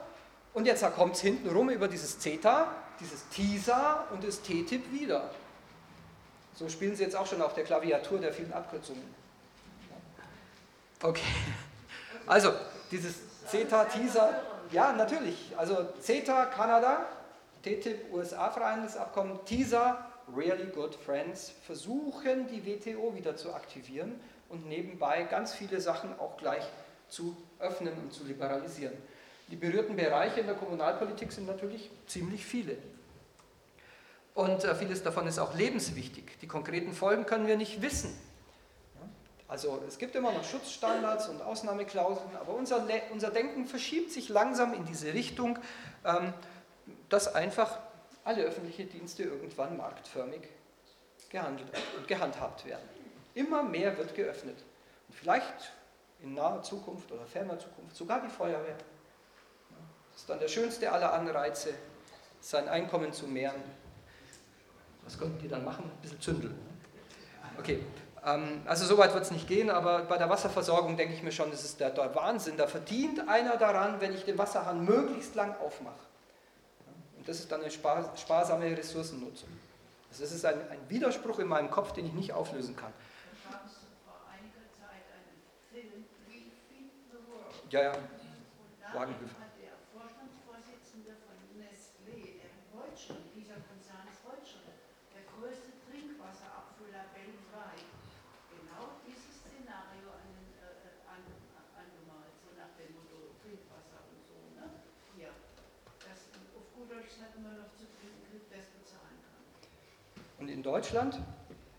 Und 0.53 0.65
jetzt 0.65 0.83
kommt 0.95 1.15
es 1.15 1.21
hinten 1.21 1.47
rum 1.49 1.69
über 1.69 1.87
dieses 1.87 2.19
CETA, 2.19 2.67
dieses 2.99 3.29
TISA 3.29 4.07
und 4.11 4.27
das 4.27 4.41
TTIP 4.41 4.91
wieder. 4.91 5.29
So 6.53 6.67
spielen 6.67 6.97
sie 6.97 7.03
jetzt 7.03 7.15
auch 7.15 7.25
schon 7.25 7.41
auf 7.41 7.53
der 7.53 7.63
Klaviatur 7.63 8.19
der 8.19 8.33
vielen 8.33 8.51
Abkürzungen. 8.51 9.03
Okay. 11.01 11.23
Also, 12.27 12.51
dieses 12.91 13.15
CETA, 13.47 13.85
TISA, 13.85 14.33
ja, 14.71 14.91
natürlich. 14.91 15.53
Also 15.55 15.87
CETA, 16.01 16.47
Kanada, 16.47 17.05
TTIP, 17.63 18.11
USA-Freihandelsabkommen, 18.11 19.39
TISA, 19.45 20.08
Really 20.35 20.65
Good 20.67 20.95
Friends, 20.95 21.53
versuchen 21.65 22.47
die 22.47 22.65
WTO 22.65 23.15
wieder 23.15 23.35
zu 23.35 23.53
aktivieren 23.53 24.19
und 24.49 24.67
nebenbei 24.67 25.23
ganz 25.23 25.53
viele 25.53 25.79
Sachen 25.81 26.17
auch 26.19 26.37
gleich 26.37 26.63
zu 27.07 27.35
öffnen 27.59 27.93
und 27.93 28.13
zu 28.13 28.23
liberalisieren. 28.23 28.95
Die 29.49 29.55
berührten 29.55 29.95
Bereiche 29.95 30.41
in 30.41 30.45
der 30.45 30.55
Kommunalpolitik 30.55 31.31
sind 31.31 31.47
natürlich 31.47 31.89
ziemlich 32.07 32.45
viele. 32.45 32.77
Und 34.35 34.63
äh, 34.63 34.75
vieles 34.75 35.03
davon 35.03 35.27
ist 35.27 35.39
auch 35.39 35.55
lebenswichtig. 35.55 36.37
Die 36.41 36.47
konkreten 36.47 36.93
Folgen 36.93 37.25
können 37.25 37.47
wir 37.47 37.57
nicht 37.57 37.81
wissen. 37.81 38.15
Also 39.47 39.81
es 39.87 39.97
gibt 39.97 40.15
immer 40.15 40.31
noch 40.31 40.43
Schutzstandards 40.43 41.27
und 41.27 41.41
Ausnahmeklauseln, 41.41 42.35
aber 42.39 42.53
unser, 42.53 42.85
unser 43.11 43.31
Denken 43.31 43.65
verschiebt 43.65 44.11
sich 44.11 44.29
langsam 44.29 44.75
in 44.75 44.85
diese 44.85 45.11
Richtung, 45.13 45.57
ähm, 46.05 46.33
dass 47.09 47.33
einfach 47.33 47.79
alle 48.29 48.43
öffentlichen 48.43 48.87
Dienste 48.87 49.23
irgendwann 49.23 49.75
marktförmig 49.75 50.41
gehandelt 51.29 51.67
und 51.97 52.07
gehandhabt 52.07 52.63
werden. 52.63 52.87
Immer 53.33 53.63
mehr 53.63 53.97
wird 53.97 54.13
geöffnet. 54.13 54.63
Und 55.07 55.15
vielleicht 55.15 55.71
in 56.21 56.35
naher 56.35 56.61
Zukunft 56.61 57.11
oder 57.11 57.25
ferner 57.25 57.57
Zukunft 57.57 57.95
sogar 57.95 58.21
die 58.21 58.29
Feuerwehr. 58.29 58.77
Das 60.11 60.21
ist 60.21 60.29
dann 60.29 60.39
der 60.39 60.47
schönste 60.47 60.91
aller 60.91 61.11
Anreize, 61.11 61.73
sein 62.39 62.69
Einkommen 62.69 63.11
zu 63.13 63.25
mehren. 63.25 63.63
Was 65.05 65.17
könnten 65.17 65.39
die 65.39 65.47
dann 65.47 65.65
machen? 65.65 65.85
Ein 65.85 66.01
bisschen 66.01 66.21
zündeln. 66.21 66.59
Okay, 67.57 67.83
ähm, 68.23 68.61
also 68.65 68.85
so 68.85 68.95
weit 68.99 69.11
wird 69.15 69.23
es 69.23 69.31
nicht 69.31 69.47
gehen, 69.47 69.71
aber 69.71 70.03
bei 70.03 70.19
der 70.19 70.29
Wasserversorgung 70.29 70.97
denke 70.97 71.15
ich 71.15 71.23
mir 71.23 71.31
schon, 71.31 71.49
das 71.49 71.63
ist 71.63 71.79
der, 71.79 71.89
der 71.89 72.13
Wahnsinn. 72.13 72.57
Da 72.57 72.67
verdient 72.67 73.27
einer 73.27 73.57
daran, 73.57 73.99
wenn 74.01 74.13
ich 74.13 74.23
den 74.23 74.37
Wasserhahn 74.37 74.85
möglichst 74.85 75.33
lang 75.33 75.55
aufmache. 75.57 76.08
Und 77.19 77.27
das 77.27 77.39
ist 77.39 77.51
dann 77.51 77.61
eine 77.61 77.69
sparsame 77.69 78.77
Ressourcennutzung. 78.77 79.49
Das 80.09 80.31
ist 80.31 80.45
ein, 80.45 80.55
ein 80.69 80.79
Widerspruch 80.87 81.39
in 81.39 81.47
meinem 81.49 81.69
Kopf, 81.69 81.91
den 81.91 82.05
ich 82.05 82.13
nicht 82.13 82.31
auflösen 82.31 82.77
kann. 82.77 82.93
Ja, 87.69 87.81
ja. 87.83 87.93
Wagenhöfer. 88.93 89.48
Und 110.39 110.47
in 110.47 110.63
Deutschland 110.63 111.19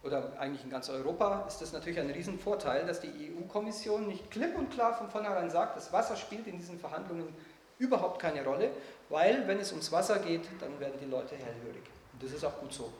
oder 0.03 0.38
eigentlich 0.38 0.64
in 0.64 0.70
ganz 0.70 0.88
Europa 0.88 1.45
ist 1.47 1.61
das 1.61 1.72
natürlich 1.72 1.99
ein 1.99 2.11
Riesenvorteil, 2.11 2.86
dass 2.86 3.01
die 3.01 3.09
EU-Kommission 3.09 4.07
nicht 4.07 4.30
klipp 4.30 4.57
und 4.57 4.70
klar 4.70 4.95
von 4.95 5.11
vornherein 5.11 5.51
sagt, 5.51 5.76
das 5.76 5.93
Wasser 5.93 6.16
spielt 6.16 6.47
in 6.47 6.59
diesen 6.59 6.78
Verhandlungen 6.78 7.34
überhaupt 7.78 8.20
keine 8.20 8.45
Rolle, 8.45 8.70
weil 9.09 9.47
wenn 9.49 9.59
es 9.59 9.70
ums 9.72 9.91
Wasser 9.93 10.18
geht, 10.18 10.43
dann 10.61 10.78
werden 10.78 10.99
die 11.01 11.07
Leute 11.07 11.36
hellhörig. 11.36 11.82
Und 12.12 12.22
das 12.22 12.32
ist 12.32 12.45
auch 12.45 12.59
gut 12.61 12.72
so. 12.72 12.93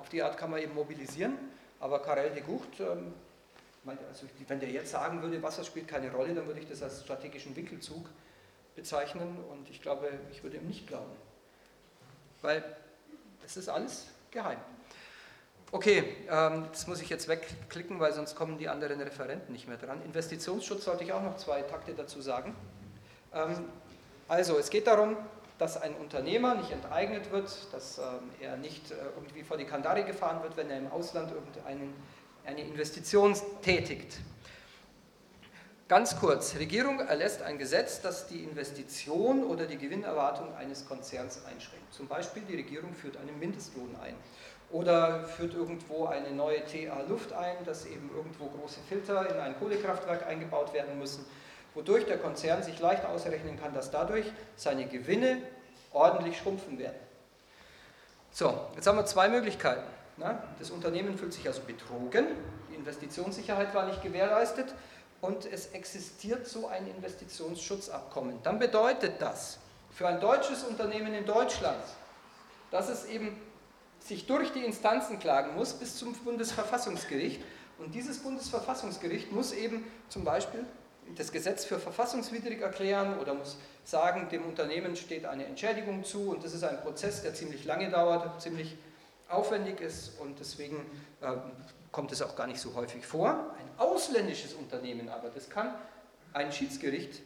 Auf 0.00 0.08
die 0.08 0.22
Art 0.22 0.36
kann 0.36 0.50
man 0.50 0.60
eben 0.60 0.74
mobilisieren, 0.74 1.36
aber 1.80 2.00
Karel 2.00 2.30
de 2.30 2.42
Gucht, 2.42 2.80
ähm, 2.80 3.14
also 4.08 4.26
wenn 4.46 4.60
der 4.60 4.70
jetzt 4.70 4.90
sagen 4.90 5.22
würde, 5.22 5.42
Wasser 5.42 5.64
spielt 5.64 5.88
keine 5.88 6.10
Rolle, 6.12 6.34
dann 6.34 6.46
würde 6.46 6.60
ich 6.60 6.68
das 6.68 6.82
als 6.82 7.02
strategischen 7.02 7.54
Wickelzug 7.56 8.08
bezeichnen 8.76 9.36
und 9.50 9.68
ich 9.68 9.82
glaube, 9.82 10.08
ich 10.30 10.42
würde 10.42 10.56
ihm 10.56 10.66
nicht 10.66 10.86
glauben. 10.86 11.12
Weil 12.44 12.62
es 13.46 13.56
ist 13.56 13.70
alles 13.70 14.04
geheim. 14.30 14.58
Okay, 15.72 16.04
ähm, 16.30 16.66
das 16.70 16.86
muss 16.86 17.00
ich 17.00 17.08
jetzt 17.08 17.26
wegklicken, 17.26 17.98
weil 18.00 18.12
sonst 18.12 18.36
kommen 18.36 18.58
die 18.58 18.68
anderen 18.68 19.00
Referenten 19.00 19.50
nicht 19.54 19.66
mehr 19.66 19.78
dran. 19.78 20.02
Investitionsschutz 20.04 20.84
sollte 20.84 21.04
ich 21.04 21.12
auch 21.14 21.22
noch 21.22 21.38
zwei 21.38 21.62
Takte 21.62 21.94
dazu 21.94 22.20
sagen. 22.20 22.54
Ähm, 23.32 23.64
also, 24.28 24.58
es 24.58 24.68
geht 24.68 24.86
darum, 24.86 25.16
dass 25.58 25.80
ein 25.80 25.94
Unternehmer 25.94 26.54
nicht 26.54 26.70
enteignet 26.70 27.32
wird, 27.32 27.50
dass 27.72 27.96
ähm, 27.96 28.04
er 28.42 28.58
nicht 28.58 28.90
äh, 28.90 28.96
irgendwie 29.16 29.42
vor 29.42 29.56
die 29.56 29.64
Kandare 29.64 30.04
gefahren 30.04 30.42
wird, 30.42 30.54
wenn 30.58 30.68
er 30.68 30.76
im 30.76 30.92
Ausland 30.92 31.32
irgendeine 31.32 32.68
Investition 32.68 33.34
tätigt. 33.62 34.18
Ganz 35.86 36.18
kurz, 36.18 36.54
Regierung 36.54 37.00
erlässt 37.00 37.42
ein 37.42 37.58
Gesetz, 37.58 38.00
das 38.00 38.26
die 38.26 38.42
Investition 38.42 39.44
oder 39.44 39.66
die 39.66 39.76
Gewinnerwartung 39.76 40.54
eines 40.54 40.88
Konzerns 40.88 41.44
einschränkt. 41.44 41.92
Zum 41.92 42.08
Beispiel 42.08 42.42
die 42.48 42.56
Regierung 42.56 42.94
führt 42.94 43.18
einen 43.18 43.38
Mindestlohn 43.38 43.94
ein 44.02 44.14
oder 44.70 45.24
führt 45.24 45.52
irgendwo 45.52 46.06
eine 46.06 46.30
neue 46.30 46.64
TA-Luft 46.64 47.34
ein, 47.34 47.56
dass 47.66 47.84
eben 47.84 48.10
irgendwo 48.16 48.46
große 48.46 48.80
Filter 48.88 49.30
in 49.30 49.38
ein 49.38 49.58
Kohlekraftwerk 49.58 50.26
eingebaut 50.26 50.72
werden 50.72 50.98
müssen, 50.98 51.26
wodurch 51.74 52.06
der 52.06 52.16
Konzern 52.16 52.62
sich 52.62 52.80
leicht 52.80 53.04
ausrechnen 53.04 53.60
kann, 53.60 53.74
dass 53.74 53.90
dadurch 53.90 54.24
seine 54.56 54.86
Gewinne 54.86 55.42
ordentlich 55.92 56.38
schrumpfen 56.38 56.78
werden. 56.78 56.96
So, 58.30 58.58
jetzt 58.74 58.86
haben 58.86 58.96
wir 58.96 59.04
zwei 59.04 59.28
Möglichkeiten. 59.28 59.84
Das 60.58 60.70
Unternehmen 60.70 61.18
fühlt 61.18 61.34
sich 61.34 61.46
also 61.46 61.60
betrogen, 61.60 62.24
die 62.70 62.76
Investitionssicherheit 62.76 63.74
war 63.74 63.84
nicht 63.84 64.02
gewährleistet 64.02 64.74
und 65.24 65.46
es 65.50 65.68
existiert 65.68 66.46
so 66.46 66.68
ein 66.68 66.86
Investitionsschutzabkommen. 66.86 68.42
Dann 68.42 68.58
bedeutet 68.58 69.14
das 69.20 69.58
für 69.90 70.06
ein 70.06 70.20
deutsches 70.20 70.64
Unternehmen 70.64 71.14
in 71.14 71.24
Deutschland, 71.24 71.82
dass 72.70 72.90
es 72.90 73.06
eben 73.06 73.34
sich 74.00 74.26
durch 74.26 74.52
die 74.52 74.62
Instanzen 74.64 75.18
klagen 75.18 75.54
muss 75.54 75.72
bis 75.72 75.96
zum 75.96 76.12
Bundesverfassungsgericht. 76.12 77.40
Und 77.78 77.94
dieses 77.94 78.18
Bundesverfassungsgericht 78.18 79.32
muss 79.32 79.52
eben 79.52 79.84
zum 80.10 80.24
Beispiel 80.24 80.64
das 81.16 81.32
Gesetz 81.32 81.64
für 81.64 81.78
verfassungswidrig 81.78 82.60
erklären 82.60 83.18
oder 83.18 83.32
muss 83.32 83.56
sagen, 83.84 84.28
dem 84.28 84.44
Unternehmen 84.44 84.94
steht 84.94 85.24
eine 85.24 85.46
Entschädigung 85.46 86.04
zu. 86.04 86.32
Und 86.32 86.44
das 86.44 86.52
ist 86.52 86.64
ein 86.64 86.82
Prozess, 86.82 87.22
der 87.22 87.34
ziemlich 87.34 87.64
lange 87.64 87.90
dauert, 87.90 88.42
ziemlich 88.42 88.76
aufwendig 89.28 89.80
ist 89.80 90.20
und 90.20 90.38
deswegen 90.38 90.76
äh, 91.22 91.32
kommt 91.94 92.10
es 92.10 92.20
auch 92.22 92.34
gar 92.34 92.48
nicht 92.48 92.60
so 92.60 92.74
häufig 92.74 93.06
vor. 93.06 93.54
Ein 93.56 93.70
ausländisches 93.78 94.52
Unternehmen 94.54 95.08
aber, 95.08 95.28
das 95.28 95.48
kann 95.48 95.72
ein 96.32 96.50
Schiedsgericht 96.50 97.22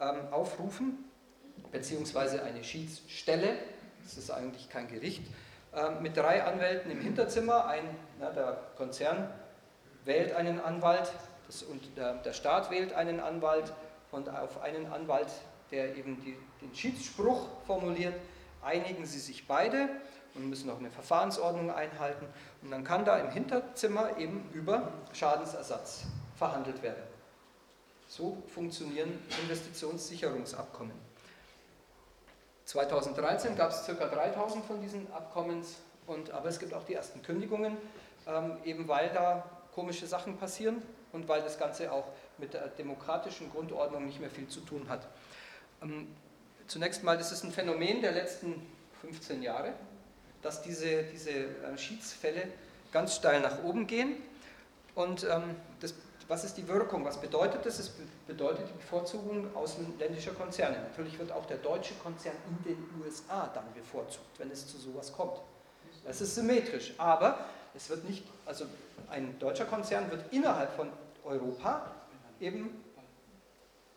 ähm, 0.00 0.32
aufrufen, 0.32 1.04
beziehungsweise 1.70 2.42
eine 2.42 2.64
Schiedsstelle, 2.64 3.58
das 4.02 4.16
ist 4.16 4.30
eigentlich 4.30 4.70
kein 4.70 4.88
Gericht, 4.88 5.22
ähm, 5.74 6.02
mit 6.02 6.16
drei 6.16 6.42
Anwälten 6.42 6.90
im 6.90 6.98
Hinterzimmer. 6.98 7.66
Ein, 7.66 7.82
na, 8.18 8.30
der 8.30 8.58
Konzern 8.78 9.30
wählt 10.06 10.34
einen 10.34 10.60
Anwalt 10.60 11.12
das, 11.46 11.62
und 11.62 11.82
der, 11.98 12.14
der, 12.14 12.32
Staat 12.32 12.70
wählt 12.70 12.94
einen 12.94 13.20
Anwalt 13.20 13.70
und 14.12 14.30
auf 14.30 14.62
einen 14.62 14.90
Anwalt, 14.90 15.28
der 15.70 15.94
eben 15.94 16.22
die, 16.22 16.38
den 16.62 16.74
Schiedsspruch 16.74 17.48
formuliert, 17.66 18.14
einigen 18.62 19.04
sie 19.04 19.18
sich 19.18 19.46
beide 19.46 19.90
und 20.36 20.48
müssen 20.48 20.70
auch 20.70 20.78
eine 20.78 20.90
Verfahrensordnung 20.90 21.70
einhalten. 21.70 22.26
Und 22.62 22.70
dann 22.70 22.84
kann 22.84 23.04
da 23.04 23.18
im 23.18 23.30
Hinterzimmer 23.30 24.16
eben 24.18 24.48
über 24.52 24.92
Schadensersatz 25.12 26.04
verhandelt 26.36 26.82
werden. 26.82 27.02
So 28.08 28.42
funktionieren 28.48 29.18
Investitionssicherungsabkommen. 29.42 30.92
2013 32.66 33.56
gab 33.56 33.70
es 33.70 33.86
ca. 33.86 33.92
3000 33.92 34.64
von 34.64 34.80
diesen 34.80 35.10
Abkommens, 35.12 35.76
und, 36.06 36.30
aber 36.30 36.48
es 36.48 36.58
gibt 36.58 36.74
auch 36.74 36.84
die 36.84 36.94
ersten 36.94 37.22
Kündigungen, 37.22 37.76
ähm, 38.26 38.56
eben 38.64 38.88
weil 38.88 39.10
da 39.10 39.44
komische 39.74 40.06
Sachen 40.06 40.36
passieren 40.36 40.82
und 41.12 41.28
weil 41.28 41.42
das 41.42 41.58
Ganze 41.58 41.92
auch 41.92 42.06
mit 42.38 42.54
der 42.54 42.68
demokratischen 42.68 43.50
Grundordnung 43.50 44.06
nicht 44.06 44.20
mehr 44.20 44.30
viel 44.30 44.48
zu 44.48 44.60
tun 44.60 44.88
hat. 44.88 45.06
Ähm, 45.82 46.08
zunächst 46.66 47.02
mal, 47.02 47.16
das 47.16 47.32
ist 47.32 47.44
ein 47.44 47.52
Phänomen 47.52 48.02
der 48.02 48.12
letzten 48.12 48.66
15 49.00 49.42
Jahre, 49.42 49.72
dass 50.46 50.62
diese, 50.62 51.02
diese 51.04 51.30
äh, 51.30 51.76
Schiedsfälle 51.76 52.48
ganz 52.92 53.16
steil 53.16 53.40
nach 53.40 53.62
oben 53.64 53.86
gehen. 53.86 54.16
Und 54.94 55.24
ähm, 55.24 55.56
das 55.80 55.92
was 56.28 56.44
ist 56.44 56.56
die 56.56 56.66
Wirkung? 56.66 57.04
Was 57.04 57.20
bedeutet 57.20 57.64
das? 57.64 57.78
Es 57.78 57.92
bedeutet 58.26 58.68
die 58.68 58.72
Bevorzugung 58.72 59.54
ausländischer 59.54 60.32
Konzerne. 60.32 60.78
Natürlich 60.82 61.18
wird 61.18 61.30
auch 61.30 61.46
der 61.46 61.58
deutsche 61.58 61.94
Konzern 61.94 62.34
in 62.48 62.74
den 62.74 62.84
USA 63.00 63.48
dann 63.54 63.64
bevorzugt, 63.74 64.38
wenn 64.38 64.50
es 64.50 64.66
zu 64.66 64.76
sowas 64.78 65.12
kommt. 65.12 65.38
Das 66.04 66.20
ist 66.20 66.34
symmetrisch, 66.34 66.94
aber 66.98 67.46
es 67.74 67.88
wird 67.90 68.08
nicht, 68.08 68.24
also 68.44 68.64
ein 69.08 69.38
deutscher 69.38 69.66
Konzern 69.66 70.10
wird 70.10 70.32
innerhalb 70.32 70.74
von 70.74 70.90
Europa 71.24 71.92
eben, 72.40 72.82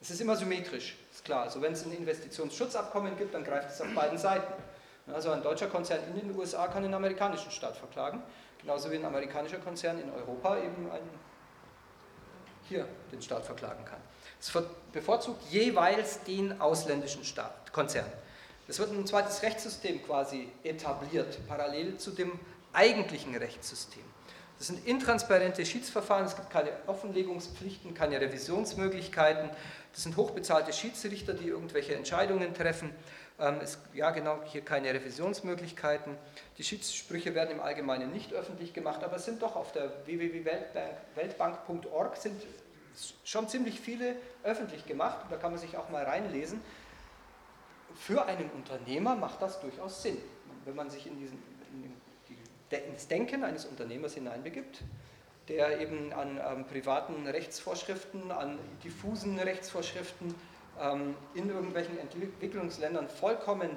es 0.01 0.11
ist 0.11 0.21
immer 0.21 0.35
symmetrisch, 0.35 0.97
ist 1.11 1.25
klar. 1.25 1.43
Also 1.43 1.61
wenn 1.61 1.73
es 1.73 1.85
ein 1.85 1.91
Investitionsschutzabkommen 1.91 3.17
gibt, 3.17 3.33
dann 3.33 3.43
greift 3.43 3.71
es 3.71 3.81
auf 3.81 3.93
beiden 3.93 4.17
Seiten. 4.17 4.53
Also 5.13 5.31
ein 5.31 5.41
deutscher 5.43 5.67
Konzern 5.67 5.99
in 6.07 6.19
den 6.19 6.37
USA 6.37 6.67
kann 6.67 6.83
den 6.83 6.93
amerikanischen 6.93 7.51
Staat 7.51 7.77
verklagen, 7.77 8.21
genauso 8.61 8.91
wie 8.91 8.95
ein 8.95 9.05
amerikanischer 9.05 9.59
Konzern 9.59 9.99
in 9.99 10.11
Europa 10.11 10.57
eben 10.57 10.91
einen 10.91 11.09
hier 12.67 12.87
den 13.11 13.21
Staat 13.21 13.45
verklagen 13.45 13.83
kann. 13.85 13.99
Es 14.39 14.53
bevorzugt 14.93 15.43
jeweils 15.49 16.23
den 16.23 16.61
ausländischen 16.61 17.25
Staat, 17.25 17.73
Konzern. 17.73 18.05
Es 18.67 18.77
wird 18.77 18.91
ein 18.91 19.07
zweites 19.07 19.41
Rechtssystem 19.41 20.03
quasi 20.05 20.49
etabliert, 20.63 21.39
parallel 21.47 21.97
zu 21.97 22.11
dem 22.11 22.39
eigentlichen 22.71 23.35
Rechtssystem. 23.35 24.03
Das 24.59 24.67
sind 24.67 24.85
intransparente 24.85 25.65
Schiedsverfahren, 25.65 26.25
es 26.25 26.35
gibt 26.35 26.49
keine 26.49 26.69
Offenlegungspflichten, 26.85 27.93
keine 27.93 28.19
Revisionsmöglichkeiten. 28.21 29.49
Das 29.93 30.03
sind 30.03 30.17
hochbezahlte 30.17 30.73
Schiedsrichter, 30.73 31.33
die 31.33 31.47
irgendwelche 31.47 31.95
Entscheidungen 31.95 32.53
treffen. 32.53 32.93
Ähm, 33.39 33.59
es, 33.61 33.77
ja, 33.93 34.09
genau, 34.11 34.39
hier 34.45 34.61
keine 34.61 34.93
Revisionsmöglichkeiten. 34.93 36.15
Die 36.57 36.63
Schiedssprüche 36.63 37.33
werden 37.35 37.51
im 37.51 37.59
Allgemeinen 37.61 38.11
nicht 38.11 38.33
öffentlich 38.33 38.73
gemacht, 38.73 39.01
aber 39.03 39.15
es 39.15 39.23
sind 39.25 39.41
doch 39.41 39.55
auf 39.55 39.71
der 39.71 40.05
www.weltbank.org 40.05 42.17
sind 42.17 42.45
schon 43.23 43.47
ziemlich 43.47 43.79
viele 43.79 44.17
öffentlich 44.43 44.85
gemacht. 44.85 45.19
Da 45.29 45.37
kann 45.37 45.51
man 45.51 45.59
sich 45.59 45.77
auch 45.77 45.87
mal 45.89 46.03
reinlesen. 46.03 46.59
Für 47.95 48.25
einen 48.25 48.49
Unternehmer 48.51 49.15
macht 49.15 49.41
das 49.41 49.61
durchaus 49.61 50.03
Sinn. 50.03 50.17
wenn 50.65 50.75
man 50.75 50.89
sich 50.89 51.07
in, 51.07 51.17
diesen, 51.17 51.41
in 51.71 51.93
das 52.93 53.07
Denken 53.07 53.45
eines 53.45 53.63
Unternehmers 53.65 54.15
hineinbegibt, 54.15 54.81
der 55.47 55.79
eben 55.79 56.11
an 56.13 56.41
ähm, 56.45 56.65
privaten 56.65 57.25
Rechtsvorschriften, 57.25 58.31
an 58.31 58.59
diffusen 58.83 59.39
Rechtsvorschriften 59.39 60.35
in 61.33 61.49
irgendwelchen 61.49 61.97
Entwicklungsländern 61.97 63.09
vollkommen 63.09 63.71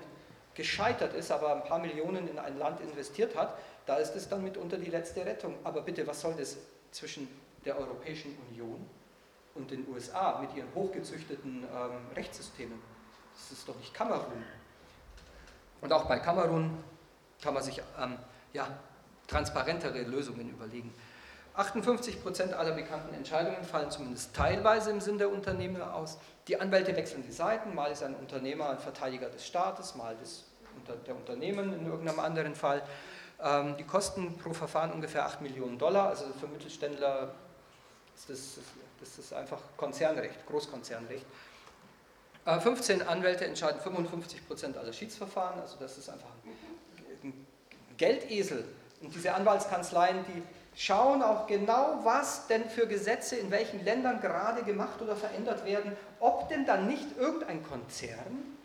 gescheitert 0.54 1.14
ist, 1.14 1.30
aber 1.30 1.56
ein 1.56 1.64
paar 1.64 1.78
Millionen 1.78 2.28
in 2.28 2.38
ein 2.38 2.58
Land 2.58 2.80
investiert 2.80 3.34
hat, 3.36 3.58
da 3.86 3.96
ist 3.96 4.14
es 4.14 4.28
dann 4.28 4.42
mitunter 4.42 4.76
die 4.76 4.90
letzte 4.90 5.24
Rettung. 5.24 5.56
Aber 5.64 5.82
bitte, 5.82 6.06
was 6.06 6.20
soll 6.20 6.34
das 6.34 6.58
zwischen 6.90 7.28
der 7.64 7.78
Europäischen 7.78 8.36
Union 8.48 8.86
und 9.54 9.70
den 9.70 9.86
USA 9.88 10.38
mit 10.40 10.54
ihren 10.54 10.72
hochgezüchteten 10.74 11.64
ähm, 11.64 11.90
Rechtssystemen? 12.14 12.78
Das 13.34 13.58
ist 13.58 13.68
doch 13.68 13.76
nicht 13.76 13.94
Kamerun. 13.94 14.44
Und 15.80 15.92
auch 15.92 16.04
bei 16.04 16.18
Kamerun 16.18 16.84
kann 17.42 17.54
man 17.54 17.62
sich 17.62 17.82
ähm, 18.00 18.18
ja, 18.52 18.68
transparentere 19.26 20.02
Lösungen 20.02 20.50
überlegen. 20.50 20.92
58 21.54 22.22
Prozent 22.22 22.54
aller 22.54 22.72
bekannten 22.72 23.14
Entscheidungen 23.14 23.62
fallen 23.64 23.90
zumindest 23.90 24.34
teilweise 24.34 24.90
im 24.90 25.00
Sinn 25.00 25.18
der 25.18 25.30
Unternehmer 25.30 25.94
aus. 25.94 26.18
Die 26.48 26.58
Anwälte 26.58 26.96
wechseln 26.96 27.22
die 27.26 27.32
Seiten, 27.32 27.74
mal 27.74 27.92
ist 27.92 28.02
ein 28.02 28.14
Unternehmer 28.14 28.70
ein 28.70 28.78
Verteidiger 28.78 29.28
des 29.28 29.46
Staates, 29.46 29.94
mal 29.94 30.16
des, 30.16 30.44
der 31.06 31.14
Unternehmen 31.14 31.74
in 31.74 31.86
irgendeinem 31.86 32.20
anderen 32.20 32.54
Fall. 32.54 32.82
Ähm, 33.42 33.76
die 33.76 33.84
Kosten 33.84 34.38
pro 34.38 34.54
Verfahren 34.54 34.92
ungefähr 34.92 35.26
8 35.26 35.42
Millionen 35.42 35.78
Dollar, 35.78 36.08
also 36.08 36.24
für 36.40 36.46
Mittelständler 36.46 37.34
ist 38.14 38.30
das, 38.30 38.58
das 39.00 39.18
ist 39.18 39.32
einfach 39.34 39.60
Konzernrecht, 39.76 40.46
Großkonzernrecht. 40.46 41.26
15 42.44 43.00
äh, 43.00 43.04
Anwälte 43.04 43.44
entscheiden 43.44 43.80
55 43.80 44.46
Prozent 44.46 44.76
aller 44.76 44.92
Schiedsverfahren, 44.92 45.60
also 45.60 45.76
das 45.78 45.98
ist 45.98 46.08
einfach 46.08 46.30
ein 47.22 47.46
Geldesel. 47.96 48.64
Und 49.00 49.14
diese 49.14 49.34
Anwaltskanzleien, 49.34 50.24
die 50.28 50.42
schauen 50.74 51.22
auch 51.22 51.46
genau, 51.46 52.00
was 52.02 52.46
denn 52.46 52.68
für 52.68 52.86
Gesetze 52.86 53.36
in 53.36 53.50
welchen 53.50 53.84
Ländern 53.84 54.20
gerade 54.20 54.62
gemacht 54.62 55.00
oder 55.00 55.16
verändert 55.16 55.64
werden, 55.64 55.96
ob 56.20 56.48
denn 56.48 56.64
dann 56.64 56.86
nicht 56.86 57.16
irgendein 57.18 57.62
Konzern 57.62 58.56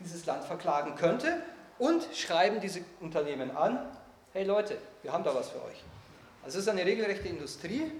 dieses 0.00 0.26
Land 0.26 0.44
verklagen 0.44 0.96
könnte 0.96 1.42
und 1.78 2.06
schreiben 2.14 2.60
diese 2.60 2.80
Unternehmen 3.00 3.56
an, 3.56 3.78
hey 4.32 4.44
Leute, 4.44 4.78
wir 5.02 5.12
haben 5.12 5.24
da 5.24 5.34
was 5.34 5.50
für 5.50 5.62
euch. 5.64 5.84
Also 6.44 6.58
es 6.58 6.64
ist 6.64 6.68
eine 6.68 6.84
regelrechte 6.84 7.28
Industrie, 7.28 7.90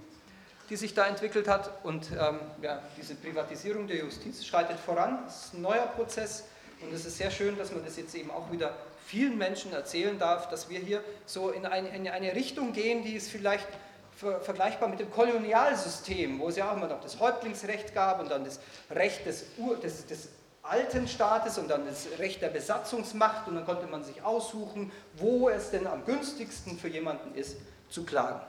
die 0.69 0.77
sich 0.77 0.95
da 0.95 1.07
entwickelt 1.07 1.49
hat 1.49 1.85
und 1.85 2.11
ähm, 2.13 2.41
ja, 2.61 2.83
diese 2.97 3.15
Privatisierung 3.15 3.87
der 3.87 3.99
Justiz 3.99 4.45
schreitet 4.45 4.79
voran. 4.79 5.21
Es 5.27 5.47
ist 5.47 5.55
ein 5.55 5.63
neuer 5.63 5.87
Prozess 5.87 6.45
und 6.83 6.93
es 6.93 7.07
ist 7.07 7.19
sehr 7.19 7.31
schön, 7.31 7.57
dass 7.57 7.73
man 7.73 7.85
das 7.85 7.97
jetzt 7.97 8.15
eben 8.15 8.31
auch 8.31 8.51
wieder 8.51 8.75
vielen 9.07 9.39
Menschen 9.39 9.73
erzählen 9.73 10.19
darf, 10.19 10.49
dass 10.49 10.69
wir 10.69 10.81
hier 10.81 11.03
so 11.25 11.51
in 11.51 11.65
eine, 11.65 11.89
in 11.89 12.09
eine 12.09 12.35
Richtung 12.35 12.73
gehen, 12.73 13.05
die 13.05 13.15
ist 13.15 13.31
vielleicht 13.31 13.69
vergleichbar 14.17 14.89
mit 14.89 14.99
dem 14.99 15.11
Kolonialsystem, 15.11 16.39
wo 16.39 16.49
es 16.49 16.57
ja 16.57 16.71
auch 16.71 16.77
immer 16.77 16.89
noch 16.89 17.01
das 17.01 17.21
Häuptlingsrecht 17.21 17.95
gab 17.95 18.19
und 18.19 18.31
dann 18.31 18.45
das 18.45 18.61
Recht 18.91 19.27
des, 19.27 19.45
Ur, 19.59 19.77
des, 19.77 20.07
des 20.07 20.31
alten 20.63 21.07
Staates 21.07 21.59
und 21.59 21.69
dann 21.69 21.87
das 21.87 22.09
Recht 22.19 22.41
der 22.43 22.49
Besatzungsmacht 22.49 23.47
und 23.47 23.55
dann 23.55 23.65
konnte 23.65 23.87
man 23.87 24.03
sich 24.03 24.23
aussuchen, 24.23 24.91
wo 25.17 25.49
es 25.49 25.71
denn 25.71 25.87
am 25.87 26.05
günstigsten 26.05 26.79
für 26.79 26.89
jemanden 26.89 27.35
ist, 27.35 27.59
zu 27.91 28.05
klagen. 28.05 28.41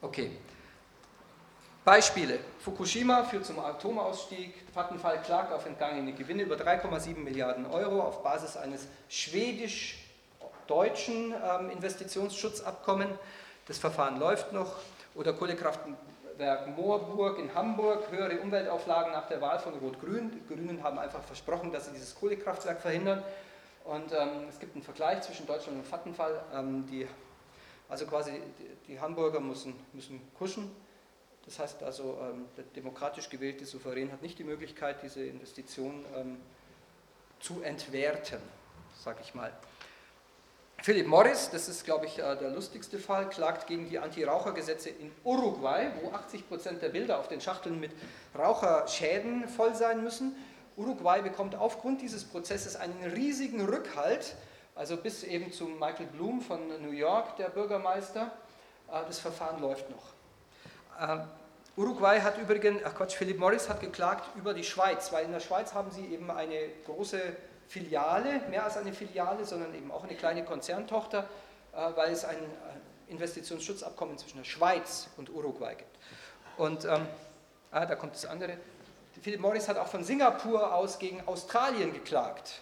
Okay. 0.00 0.30
Beispiele. 1.84 2.38
Fukushima 2.60 3.24
führt 3.24 3.44
zum 3.44 3.58
Atomausstieg. 3.58 4.54
Vattenfall 4.72 5.20
klagt 5.20 5.52
auf 5.52 5.66
entgangene 5.66 6.14
Gewinne 6.14 6.44
über 6.44 6.56
3,7 6.56 7.18
Milliarden 7.18 7.66
Euro 7.66 8.00
auf 8.00 8.22
Basis 8.22 8.56
eines 8.56 8.86
schwedisch-deutschen 9.10 11.34
ähm, 11.34 11.68
Investitionsschutzabkommens. 11.68 13.18
Das 13.66 13.76
Verfahren 13.76 14.18
läuft 14.18 14.54
noch. 14.54 14.76
Oder 15.14 15.34
Kohlekraftwerk 15.34 16.74
Moorburg 16.74 17.38
in 17.38 17.54
Hamburg, 17.54 18.10
höhere 18.10 18.40
Umweltauflagen 18.40 19.12
nach 19.12 19.28
der 19.28 19.42
Wahl 19.42 19.58
von 19.58 19.74
Rot-Grün. 19.74 20.30
Die 20.30 20.40
Grünen 20.54 20.82
haben 20.82 20.98
einfach 20.98 21.22
versprochen, 21.22 21.70
dass 21.70 21.84
sie 21.84 21.92
dieses 21.92 22.14
Kohlekraftwerk 22.14 22.80
verhindern. 22.80 23.22
Und 23.84 24.10
ähm, 24.12 24.46
es 24.48 24.58
gibt 24.58 24.74
einen 24.74 24.82
Vergleich 24.82 25.20
zwischen 25.20 25.46
Deutschland 25.46 25.76
und 25.76 25.86
Vattenfall. 25.86 26.42
Ähm, 26.54 26.86
die, 26.90 27.06
also 27.90 28.06
quasi 28.06 28.40
die, 28.58 28.94
die 28.94 28.98
Hamburger 28.98 29.40
müssen, 29.40 29.74
müssen 29.92 30.22
kuschen 30.38 30.74
das 31.44 31.58
heißt 31.58 31.82
also, 31.82 32.18
ähm, 32.22 32.46
der 32.56 32.64
demokratisch 32.76 33.28
gewählte 33.28 33.66
Souverän 33.66 34.10
hat 34.12 34.22
nicht 34.22 34.38
die 34.38 34.44
Möglichkeit, 34.44 35.02
diese 35.02 35.24
Investition 35.24 36.04
ähm, 36.16 36.38
zu 37.40 37.62
entwerten, 37.62 38.40
sage 39.02 39.18
ich 39.22 39.34
mal. 39.34 39.52
Philip 40.82 41.06
Morris, 41.06 41.50
das 41.50 41.68
ist, 41.68 41.84
glaube 41.84 42.06
ich, 42.06 42.18
äh, 42.18 42.36
der 42.36 42.50
lustigste 42.50 42.98
Fall, 42.98 43.28
klagt 43.28 43.66
gegen 43.66 43.88
die 43.88 43.98
Anti-Raucher-Gesetze 43.98 44.90
in 44.90 45.10
Uruguay, 45.22 45.90
wo 46.02 46.10
80 46.10 46.48
Prozent 46.48 46.82
der 46.82 46.90
Bilder 46.90 47.18
auf 47.18 47.28
den 47.28 47.40
Schachteln 47.40 47.80
mit 47.80 47.92
Raucherschäden 48.36 49.48
voll 49.48 49.74
sein 49.74 50.02
müssen. 50.02 50.34
Uruguay 50.76 51.22
bekommt 51.22 51.54
aufgrund 51.54 52.02
dieses 52.02 52.24
Prozesses 52.24 52.76
einen 52.76 53.02
riesigen 53.14 53.64
Rückhalt, 53.64 54.34
also 54.74 54.96
bis 54.96 55.22
eben 55.22 55.52
zu 55.52 55.66
Michael 55.66 56.06
Bloom 56.06 56.40
von 56.40 56.68
New 56.82 56.90
York, 56.90 57.36
der 57.36 57.48
Bürgermeister. 57.48 58.32
Äh, 58.90 59.02
das 59.06 59.18
Verfahren 59.18 59.60
läuft 59.60 59.90
noch. 59.90 60.13
Uh, 61.00 61.26
Uruguay 61.76 62.20
hat 62.20 62.38
übrigens, 62.38 62.82
ach 62.84 62.94
Quatsch, 62.94 63.16
Philip 63.16 63.38
Morris 63.38 63.68
hat 63.68 63.80
geklagt 63.80 64.28
über 64.36 64.54
die 64.54 64.62
Schweiz, 64.62 65.12
weil 65.12 65.24
in 65.24 65.32
der 65.32 65.40
Schweiz 65.40 65.74
haben 65.74 65.90
sie 65.90 66.06
eben 66.06 66.30
eine 66.30 66.68
große 66.86 67.20
Filiale, 67.66 68.40
mehr 68.48 68.64
als 68.64 68.76
eine 68.76 68.92
Filiale, 68.92 69.44
sondern 69.44 69.74
eben 69.74 69.90
auch 69.90 70.04
eine 70.04 70.14
kleine 70.14 70.44
Konzerntochter, 70.44 71.28
uh, 71.72 71.96
weil 71.96 72.12
es 72.12 72.24
ein 72.24 72.36
äh, 72.36 73.10
Investitionsschutzabkommen 73.12 74.16
zwischen 74.18 74.38
der 74.38 74.44
Schweiz 74.44 75.08
und 75.16 75.30
Uruguay 75.30 75.74
gibt. 75.74 75.96
Und 76.56 76.84
ähm, 76.84 77.06
ah, 77.72 77.84
da 77.84 77.96
kommt 77.96 78.14
das 78.14 78.26
andere. 78.26 78.56
Philip 79.20 79.40
Morris 79.40 79.68
hat 79.68 79.76
auch 79.76 79.88
von 79.88 80.04
Singapur 80.04 80.72
aus 80.72 80.98
gegen 80.98 81.26
Australien 81.26 81.92
geklagt, 81.92 82.60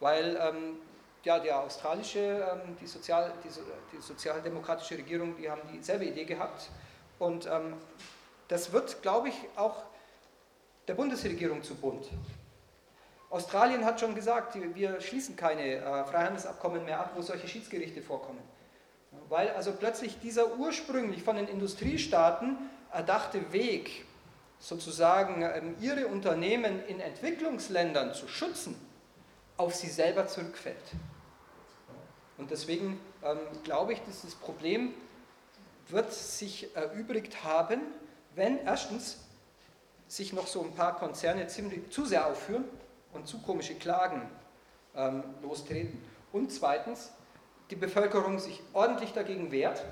weil 0.00 0.36
ähm, 0.40 0.76
ja, 1.24 1.38
der 1.38 1.60
australische, 1.60 2.18
ähm, 2.18 2.76
die, 2.80 2.86
Sozial, 2.86 3.32
die, 3.44 3.48
die 3.94 4.00
sozialdemokratische 4.00 4.96
Regierung, 4.96 5.36
die 5.36 5.50
haben 5.50 5.60
dieselbe 5.72 6.06
Idee 6.06 6.24
gehabt 6.24 6.70
und 7.22 7.46
ähm, 7.46 7.74
das 8.48 8.72
wird, 8.72 9.00
glaube 9.00 9.28
ich, 9.28 9.36
auch 9.54 9.84
der 10.88 10.94
Bundesregierung 10.94 11.62
zu 11.62 11.76
bunt. 11.76 12.08
Australien 13.30 13.84
hat 13.84 14.00
schon 14.00 14.16
gesagt, 14.16 14.58
wir 14.74 15.00
schließen 15.00 15.36
keine 15.36 15.76
äh, 15.76 16.04
Freihandelsabkommen 16.04 16.84
mehr 16.84 16.98
ab, 16.98 17.12
wo 17.14 17.22
solche 17.22 17.46
Schiedsgerichte 17.46 18.02
vorkommen. 18.02 18.40
Weil 19.28 19.50
also 19.50 19.72
plötzlich 19.72 20.18
dieser 20.18 20.56
ursprünglich 20.56 21.22
von 21.22 21.36
den 21.36 21.46
Industriestaaten 21.46 22.58
erdachte 22.92 23.52
Weg, 23.52 24.04
sozusagen 24.58 25.42
ähm, 25.42 25.76
ihre 25.80 26.08
Unternehmen 26.08 26.84
in 26.86 26.98
Entwicklungsländern 26.98 28.14
zu 28.14 28.26
schützen, 28.26 28.74
auf 29.56 29.76
sie 29.76 29.88
selber 29.88 30.26
zurückfällt. 30.26 30.92
Und 32.36 32.50
deswegen 32.50 33.00
ähm, 33.24 33.38
glaube 33.62 33.92
ich, 33.92 34.00
dass 34.02 34.22
das 34.22 34.34
Problem 34.34 34.92
wird 35.88 36.12
sich 36.12 36.74
erübrigt 36.76 37.44
haben, 37.44 37.80
wenn 38.34 38.58
erstens 38.64 39.18
sich 40.08 40.32
noch 40.32 40.46
so 40.46 40.62
ein 40.62 40.74
paar 40.74 40.96
Konzerne 40.96 41.46
ziemlich 41.46 41.90
zu 41.90 42.04
sehr 42.04 42.26
aufführen 42.26 42.64
und 43.12 43.26
zu 43.26 43.38
komische 43.38 43.74
Klagen 43.74 44.28
ähm, 44.94 45.22
lostreten 45.42 46.02
und 46.32 46.52
zweitens 46.52 47.10
die 47.70 47.76
Bevölkerung 47.76 48.38
sich 48.38 48.60
ordentlich 48.74 49.12
dagegen 49.12 49.50
wehrt. 49.50 49.82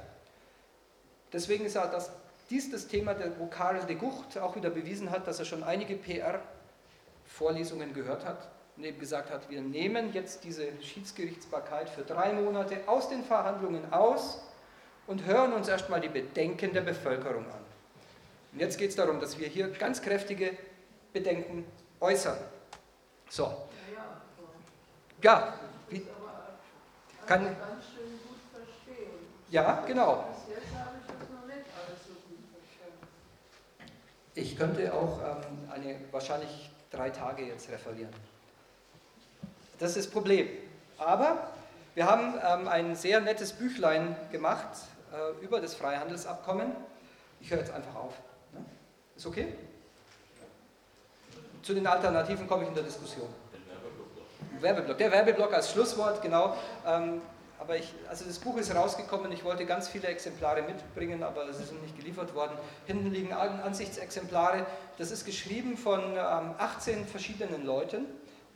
Deswegen 1.32 1.64
ist 1.64 1.74
ja 1.74 1.86
das, 1.86 2.10
dies 2.50 2.70
das 2.70 2.88
Thema, 2.88 3.16
wo 3.38 3.46
Karel 3.46 3.86
de 3.86 3.96
Gucht 3.96 4.36
auch 4.38 4.56
wieder 4.56 4.70
bewiesen 4.70 5.10
hat, 5.10 5.26
dass 5.26 5.38
er 5.38 5.44
schon 5.44 5.62
einige 5.62 5.96
PR-Vorlesungen 5.96 7.94
gehört 7.94 8.26
hat 8.26 8.48
und 8.76 8.84
eben 8.84 8.98
gesagt 8.98 9.30
hat, 9.30 9.48
wir 9.48 9.62
nehmen 9.62 10.12
jetzt 10.12 10.44
diese 10.44 10.66
Schiedsgerichtsbarkeit 10.82 11.88
für 11.88 12.02
drei 12.02 12.32
Monate 12.32 12.80
aus 12.86 13.08
den 13.08 13.24
Verhandlungen 13.24 13.92
aus 13.92 14.42
und 15.10 15.24
hören 15.24 15.52
uns 15.52 15.66
erstmal 15.66 16.00
die 16.00 16.08
Bedenken 16.08 16.72
der 16.72 16.82
Bevölkerung 16.82 17.44
an. 17.46 17.64
Und 18.52 18.60
jetzt 18.60 18.78
geht 18.78 18.90
es 18.90 18.96
darum, 18.96 19.18
dass 19.18 19.36
wir 19.40 19.48
hier 19.48 19.68
ganz 19.70 20.00
kräftige 20.00 20.56
Bedenken 21.12 21.64
äußern. 21.98 22.38
So. 23.28 23.52
Ja, 25.20 25.54
wie, 25.88 26.06
kann. 27.26 27.56
Ja, 29.50 29.82
genau. 29.84 30.28
Ich 34.36 34.56
könnte 34.56 34.94
auch 34.94 35.18
ähm, 35.18 35.72
eine, 35.72 35.96
wahrscheinlich 36.12 36.70
drei 36.92 37.10
Tage 37.10 37.46
jetzt 37.46 37.68
referieren. 37.68 38.14
Das 39.80 39.96
ist 39.96 40.06
das 40.06 40.12
Problem. 40.12 40.48
Aber 40.98 41.50
wir 41.96 42.06
haben 42.06 42.34
ähm, 42.46 42.68
ein 42.68 42.94
sehr 42.94 43.20
nettes 43.20 43.52
Büchlein 43.52 44.14
gemacht 44.30 44.68
äh, 45.12 45.44
über 45.44 45.60
das 45.60 45.74
Freihandelsabkommen. 45.74 46.72
Ich 47.40 47.50
höre 47.50 47.58
jetzt 47.58 47.72
einfach 47.72 47.94
auf. 47.94 48.14
Ne? 48.52 48.64
Ist 49.16 49.26
okay? 49.26 49.54
Zu 51.62 51.74
den 51.74 51.86
Alternativen 51.86 52.46
komme 52.46 52.62
ich 52.62 52.68
in 52.68 52.74
der 52.74 52.84
Diskussion. 52.84 53.28
Werbeblock. 54.60 54.98
Der 54.98 55.12
Werbeblock 55.12 55.52
als 55.52 55.72
Schlusswort, 55.72 56.22
genau. 56.22 56.56
Ähm, 56.86 57.20
aber 57.58 57.76
ich, 57.76 57.92
also 58.08 58.24
das 58.24 58.38
Buch 58.38 58.56
ist 58.56 58.74
rausgekommen, 58.74 59.30
ich 59.32 59.44
wollte 59.44 59.66
ganz 59.66 59.88
viele 59.88 60.08
Exemplare 60.08 60.62
mitbringen, 60.62 61.22
aber 61.22 61.52
sie 61.52 61.64
sind 61.64 61.82
nicht 61.82 61.96
geliefert 61.96 62.34
worden. 62.34 62.56
Hinten 62.86 63.10
liegen 63.10 63.32
Ansichtsexemplare. 63.32 64.64
Das 64.96 65.10
ist 65.10 65.26
geschrieben 65.26 65.76
von 65.76 66.00
ähm, 66.00 66.54
18 66.58 67.06
verschiedenen 67.06 67.66
Leuten, 67.66 68.06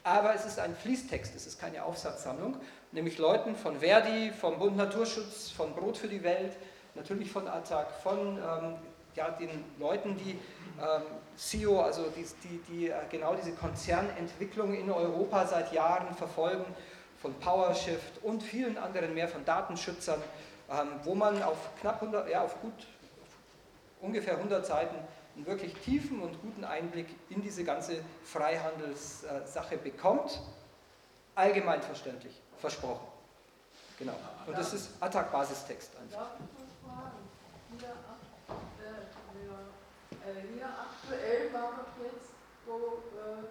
aber 0.02 0.34
es 0.34 0.46
ist 0.46 0.58
ein 0.58 0.74
Fließtext, 0.74 1.34
es 1.36 1.46
ist 1.46 1.60
keine 1.60 1.84
Aufsatzsammlung, 1.84 2.56
nämlich 2.94 3.18
Leuten 3.18 3.56
von 3.56 3.80
Verdi, 3.80 4.32
vom 4.32 4.58
Bund 4.58 4.76
Naturschutz, 4.76 5.50
von 5.50 5.74
Brot 5.74 5.98
für 5.98 6.08
die 6.08 6.22
Welt, 6.22 6.56
natürlich 6.94 7.30
von 7.30 7.46
Attac, 7.48 7.90
von 8.02 8.38
ähm, 8.38 8.74
ja, 9.16 9.30
den 9.30 9.64
Leuten, 9.78 10.16
die 10.16 10.38
ähm, 10.80 11.02
CEO, 11.36 11.80
also 11.80 12.04
die, 12.16 12.24
die, 12.42 12.60
die 12.68 12.88
äh, 12.88 12.94
genau 13.10 13.34
diese 13.34 13.52
Konzernentwicklung 13.52 14.74
in 14.74 14.90
Europa 14.90 15.46
seit 15.46 15.72
Jahren 15.72 16.14
verfolgen, 16.14 16.64
von 17.20 17.34
PowerShift 17.34 18.22
und 18.22 18.42
vielen 18.42 18.76
anderen 18.76 19.14
mehr, 19.14 19.28
von 19.28 19.44
Datenschützern, 19.44 20.20
ähm, 20.70 20.88
wo 21.04 21.14
man 21.14 21.42
auf 21.42 21.56
knapp 21.80 22.00
100, 22.00 22.28
ja, 22.28 22.42
auf 22.42 22.60
gut 22.60 22.86
ungefähr 24.00 24.36
100 24.36 24.64
Seiten 24.64 24.96
einen 25.34 25.46
wirklich 25.46 25.74
tiefen 25.74 26.20
und 26.20 26.40
guten 26.42 26.64
Einblick 26.64 27.06
in 27.30 27.42
diese 27.42 27.64
ganze 27.64 27.96
Freihandelssache 28.24 29.78
bekommt. 29.78 30.40
Allgemein 31.34 31.82
verständlich, 31.82 32.40
versprochen. 32.64 33.08
Genau. 33.98 34.16
Und 34.46 34.56
das 34.56 34.72
ist 34.72 34.90
Attack-Basistext 35.00 35.90
einfach. 36.00 36.30
Äh, 40.24 40.40
hier 40.48 40.64
aktuell 40.64 41.52
war 41.52 41.72
doch 41.76 41.92
jetzt, 42.00 42.32
wo 42.64 43.04
äh, 43.20 43.44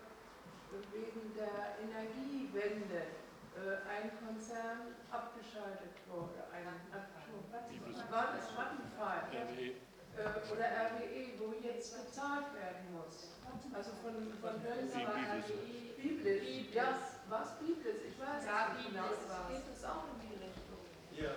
wegen 0.92 1.36
der 1.38 1.78
Energiewende 1.86 3.06
äh, 3.54 3.86
ein 3.86 4.10
Konzern 4.18 4.98
abgeschaltet 5.12 5.94
wurde. 6.10 6.42
Ein, 6.52 6.66
was 6.90 8.12
war 8.12 8.34
das 8.36 8.50
Vattenfall? 8.58 9.30
Äh, 9.30 10.52
oder 10.52 10.66
RWE, 10.90 11.38
wo 11.38 11.54
jetzt 11.62 11.94
bezahlt 11.94 12.50
werden 12.58 12.90
muss. 12.98 13.30
Also 13.74 13.92
von, 14.02 14.34
von 14.42 14.58
Hölzer 14.64 15.06
war 15.06 15.38
RWE. 15.38 15.84
Biblis. 16.02 16.74
Ja, 16.74 16.98
was 17.34 17.58
Biblis? 17.58 18.00
Ich 18.08 18.18
weiß 18.22 18.46
ja, 18.46 18.70
nicht 18.78 18.94
genau. 18.94 19.10
Geht 19.50 19.66
es 19.74 19.84
auch 19.84 20.06
in 20.14 20.18
die 20.22 20.38
Richtung? 20.38 20.82
Ja. 21.18 21.34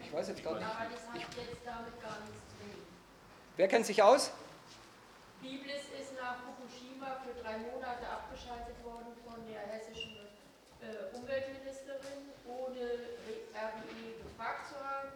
Ich 0.00 0.12
weiß 0.12 0.28
jetzt 0.28 0.42
gar 0.44 0.56
nicht. 0.56 0.64
Aber 0.64 0.88
das 0.88 1.04
hat 1.08 1.16
jetzt 1.16 1.64
damit 1.64 1.96
gar 2.00 2.18
nichts 2.24 2.40
zu 2.48 2.56
tun. 2.60 2.82
Wer 3.56 3.68
kennt 3.68 3.86
sich 3.86 4.02
aus? 4.02 4.32
Biblis 5.42 5.84
ist 6.00 6.14
nach 6.16 6.38
Fukushima 6.40 7.20
für 7.20 7.34
drei 7.42 7.58
Monate 7.58 8.06
abgeschaltet 8.08 8.78
worden 8.84 9.12
von 9.26 9.44
der 9.44 9.60
hessischen 9.66 10.16
äh, 10.80 11.12
Umweltministerin, 11.16 12.30
ohne 12.46 13.12
RWE 13.52 14.08
gefragt 14.22 14.70
zu 14.70 14.76
haben 14.78 15.12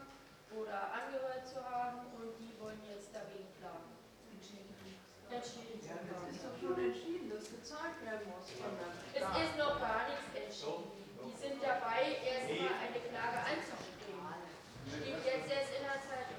oder 0.50 0.92
angehört 0.92 1.46
zu 1.46 1.62
haben 1.62 2.10
und 2.18 2.34
die 2.42 2.52
wollen 2.60 2.80
jetzt 2.90 3.14
dagegen 3.14 3.48
klagen. 3.60 3.96
Entschädigung. 4.34 4.98
Entschädigung. 5.30 5.86
Ja, 5.86 5.96
das 6.02 6.34
ist 6.34 6.42
doch 6.42 6.56
schon 6.58 6.74
entschieden, 6.74 7.30
dass 7.30 7.46
gezahlt 7.46 7.96
werden 8.02 8.26
muss. 8.26 8.50
Es 8.50 9.26
ist 9.30 9.54
noch 9.56 9.78
gar 9.78 10.10
nichts 10.10 10.26
entschieden. 10.34 10.90
Die 11.22 11.36
sind 11.38 11.62
dabei, 11.62 12.18
erstmal 12.18 12.82
eine 12.82 12.98
Klage 12.98 13.38
einzustellen. 13.46 13.96
Steht 14.86 15.18
jetzt 15.26 15.50
erst 15.50 15.72
in 15.74 15.82
der 15.82 15.98
Zeitung. 15.98 16.38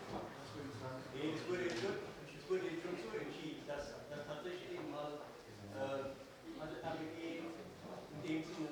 Nee, 1.12 1.36
es 1.36 1.44
wurde 1.52 1.68
schon, 1.68 2.00
es 2.32 2.44
wurde 2.48 2.70
schon 2.80 2.96
so 2.96 3.10
entschieden, 3.12 3.68
dass, 3.68 3.92
dass 4.08 4.24
tatsächlich 4.24 4.80
eben 4.80 4.88
mal 4.88 5.20
äh, 5.76 6.16
also 6.56 6.74
RWE 6.80 7.44
in 7.44 8.20
dem 8.24 8.42
Sinne 8.48 8.72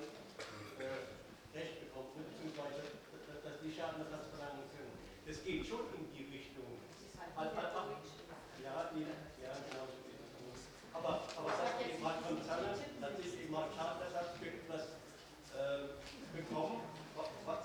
äh, 0.80 1.12
Recht 1.52 1.84
bekommt, 1.84 2.16
ne, 2.16 2.24
beziehungsweise 2.24 2.88
dass, 3.28 3.40
dass 3.44 3.56
die 3.60 3.72
Schadenersatzverlangen 3.76 4.64
sind. 4.72 4.96
Das 5.28 5.44
geht 5.44 5.68
schon 5.68 5.92
in 5.92 6.08
die 6.16 6.24
Richtung. 6.32 6.80
Al, 7.36 7.52
al, 7.52 7.68
al, 7.68 8.00
ja, 8.64 8.94
ja, 8.96 9.12
ja, 9.44 9.52
genau 9.68 9.86
so 9.92 10.00
ist 10.08 10.24
es. 10.24 10.72
Aber, 10.96 11.28
aber 11.36 11.52
dass 11.52 11.76
eben 11.84 12.00
mal 12.00 12.16
Konzerne, 12.24 12.80
dass 12.80 13.14
sie 13.20 13.44
eben 13.44 13.52
mal 13.52 13.68
Schadenersatz 13.76 14.40
für 14.40 14.56
etwas 14.56 14.96
äh, 15.52 16.00
bekommen, 16.32 16.80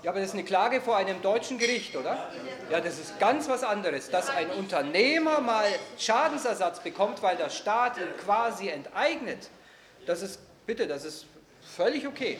aber 0.11 0.19
das 0.19 0.31
ist 0.31 0.33
eine 0.33 0.43
Klage 0.43 0.81
vor 0.81 0.97
einem 0.97 1.21
deutschen 1.21 1.57
Gericht, 1.57 1.95
oder? 1.95 2.29
Ja, 2.69 2.81
das 2.81 2.99
ist 2.99 3.17
ganz 3.17 3.47
was 3.47 3.63
anderes. 3.63 4.09
Dass 4.09 4.29
ein 4.29 4.49
Unternehmer 4.49 5.39
mal 5.39 5.63
Schadensersatz 5.97 6.81
bekommt, 6.81 7.23
weil 7.23 7.37
der 7.37 7.49
Staat 7.49 7.95
ihn 7.95 8.03
quasi 8.21 8.67
enteignet, 8.67 9.49
das 10.05 10.21
ist, 10.21 10.41
bitte, 10.65 10.85
das 10.85 11.05
ist 11.05 11.27
völlig 11.61 12.05
okay. 12.05 12.37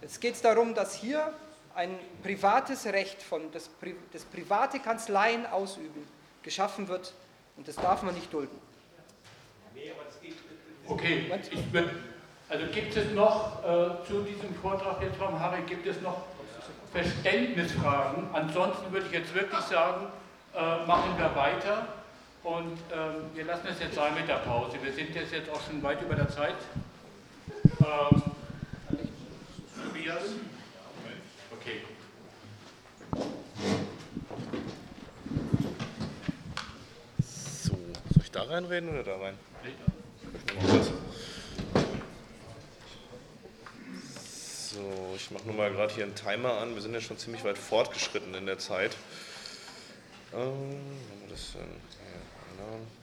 Jetzt 0.00 0.22
geht 0.22 0.36
es 0.36 0.40
darum, 0.40 0.74
dass 0.74 0.94
hier 0.94 1.34
ein 1.74 1.98
privates 2.22 2.86
Recht 2.86 3.22
von 3.22 3.52
das, 3.52 3.68
das 4.14 4.24
private 4.24 4.78
Kanzleien 4.78 5.44
ausüben 5.44 6.08
geschaffen 6.42 6.88
wird 6.88 7.12
und 7.58 7.68
das 7.68 7.76
darf 7.76 8.02
man 8.02 8.14
nicht 8.14 8.32
dulden. 8.32 8.58
Okay, 10.88 11.30
ich 11.50 11.64
bin, 11.66 11.90
also 12.48 12.66
gibt 12.72 12.96
es 12.96 13.12
noch 13.12 13.62
äh, 13.62 14.06
zu 14.06 14.22
diesem 14.22 14.54
Vortrag 14.62 15.02
jetzt 15.02 15.16
vom 15.16 15.38
Harry, 15.38 15.60
gibt 15.66 15.86
es 15.86 16.00
noch 16.00 16.31
Verständnisfragen? 16.92 18.24
Ansonsten 18.32 18.92
würde 18.92 19.06
ich 19.06 19.12
jetzt 19.12 19.34
wirklich 19.34 19.60
sagen, 19.62 20.06
äh, 20.54 20.86
machen 20.86 21.16
wir 21.16 21.34
weiter 21.34 21.88
und 22.44 22.78
äh, 22.90 23.34
wir 23.36 23.44
lassen 23.44 23.68
es 23.68 23.80
jetzt 23.80 23.94
sein 23.94 24.14
mit 24.14 24.28
der 24.28 24.36
Pause. 24.36 24.76
Wir 24.82 24.92
sind 24.92 25.14
jetzt, 25.14 25.32
jetzt 25.32 25.50
auch 25.50 25.60
schon 25.66 25.82
weit 25.82 26.02
über 26.02 26.14
der 26.14 26.28
Zeit. 26.28 26.54
Ähm, 27.80 28.22
Tobias? 29.86 30.22
Okay. 31.58 31.80
So, 37.20 37.72
soll 37.72 38.22
ich 38.22 38.30
da 38.30 38.42
reinreden 38.42 38.90
oder 38.90 39.02
da 39.02 39.16
rein? 39.16 39.38
So, 44.72 45.12
ich 45.16 45.30
mache 45.30 45.44
nur 45.44 45.54
mal 45.54 45.70
gerade 45.70 45.92
hier 45.92 46.04
einen 46.04 46.14
Timer 46.14 46.54
an. 46.54 46.74
Wir 46.74 46.80
sind 46.80 46.94
ja 46.94 47.00
schon 47.00 47.18
ziemlich 47.18 47.44
weit 47.44 47.58
fortgeschritten 47.58 48.32
in 48.32 48.46
der 48.46 48.58
Zeit. 48.58 48.96
Ähm, 50.32 50.40
haben 50.40 51.20
wir 51.20 51.28
das 51.28 51.52
denn? 51.52 51.60
Ja. 51.60 53.01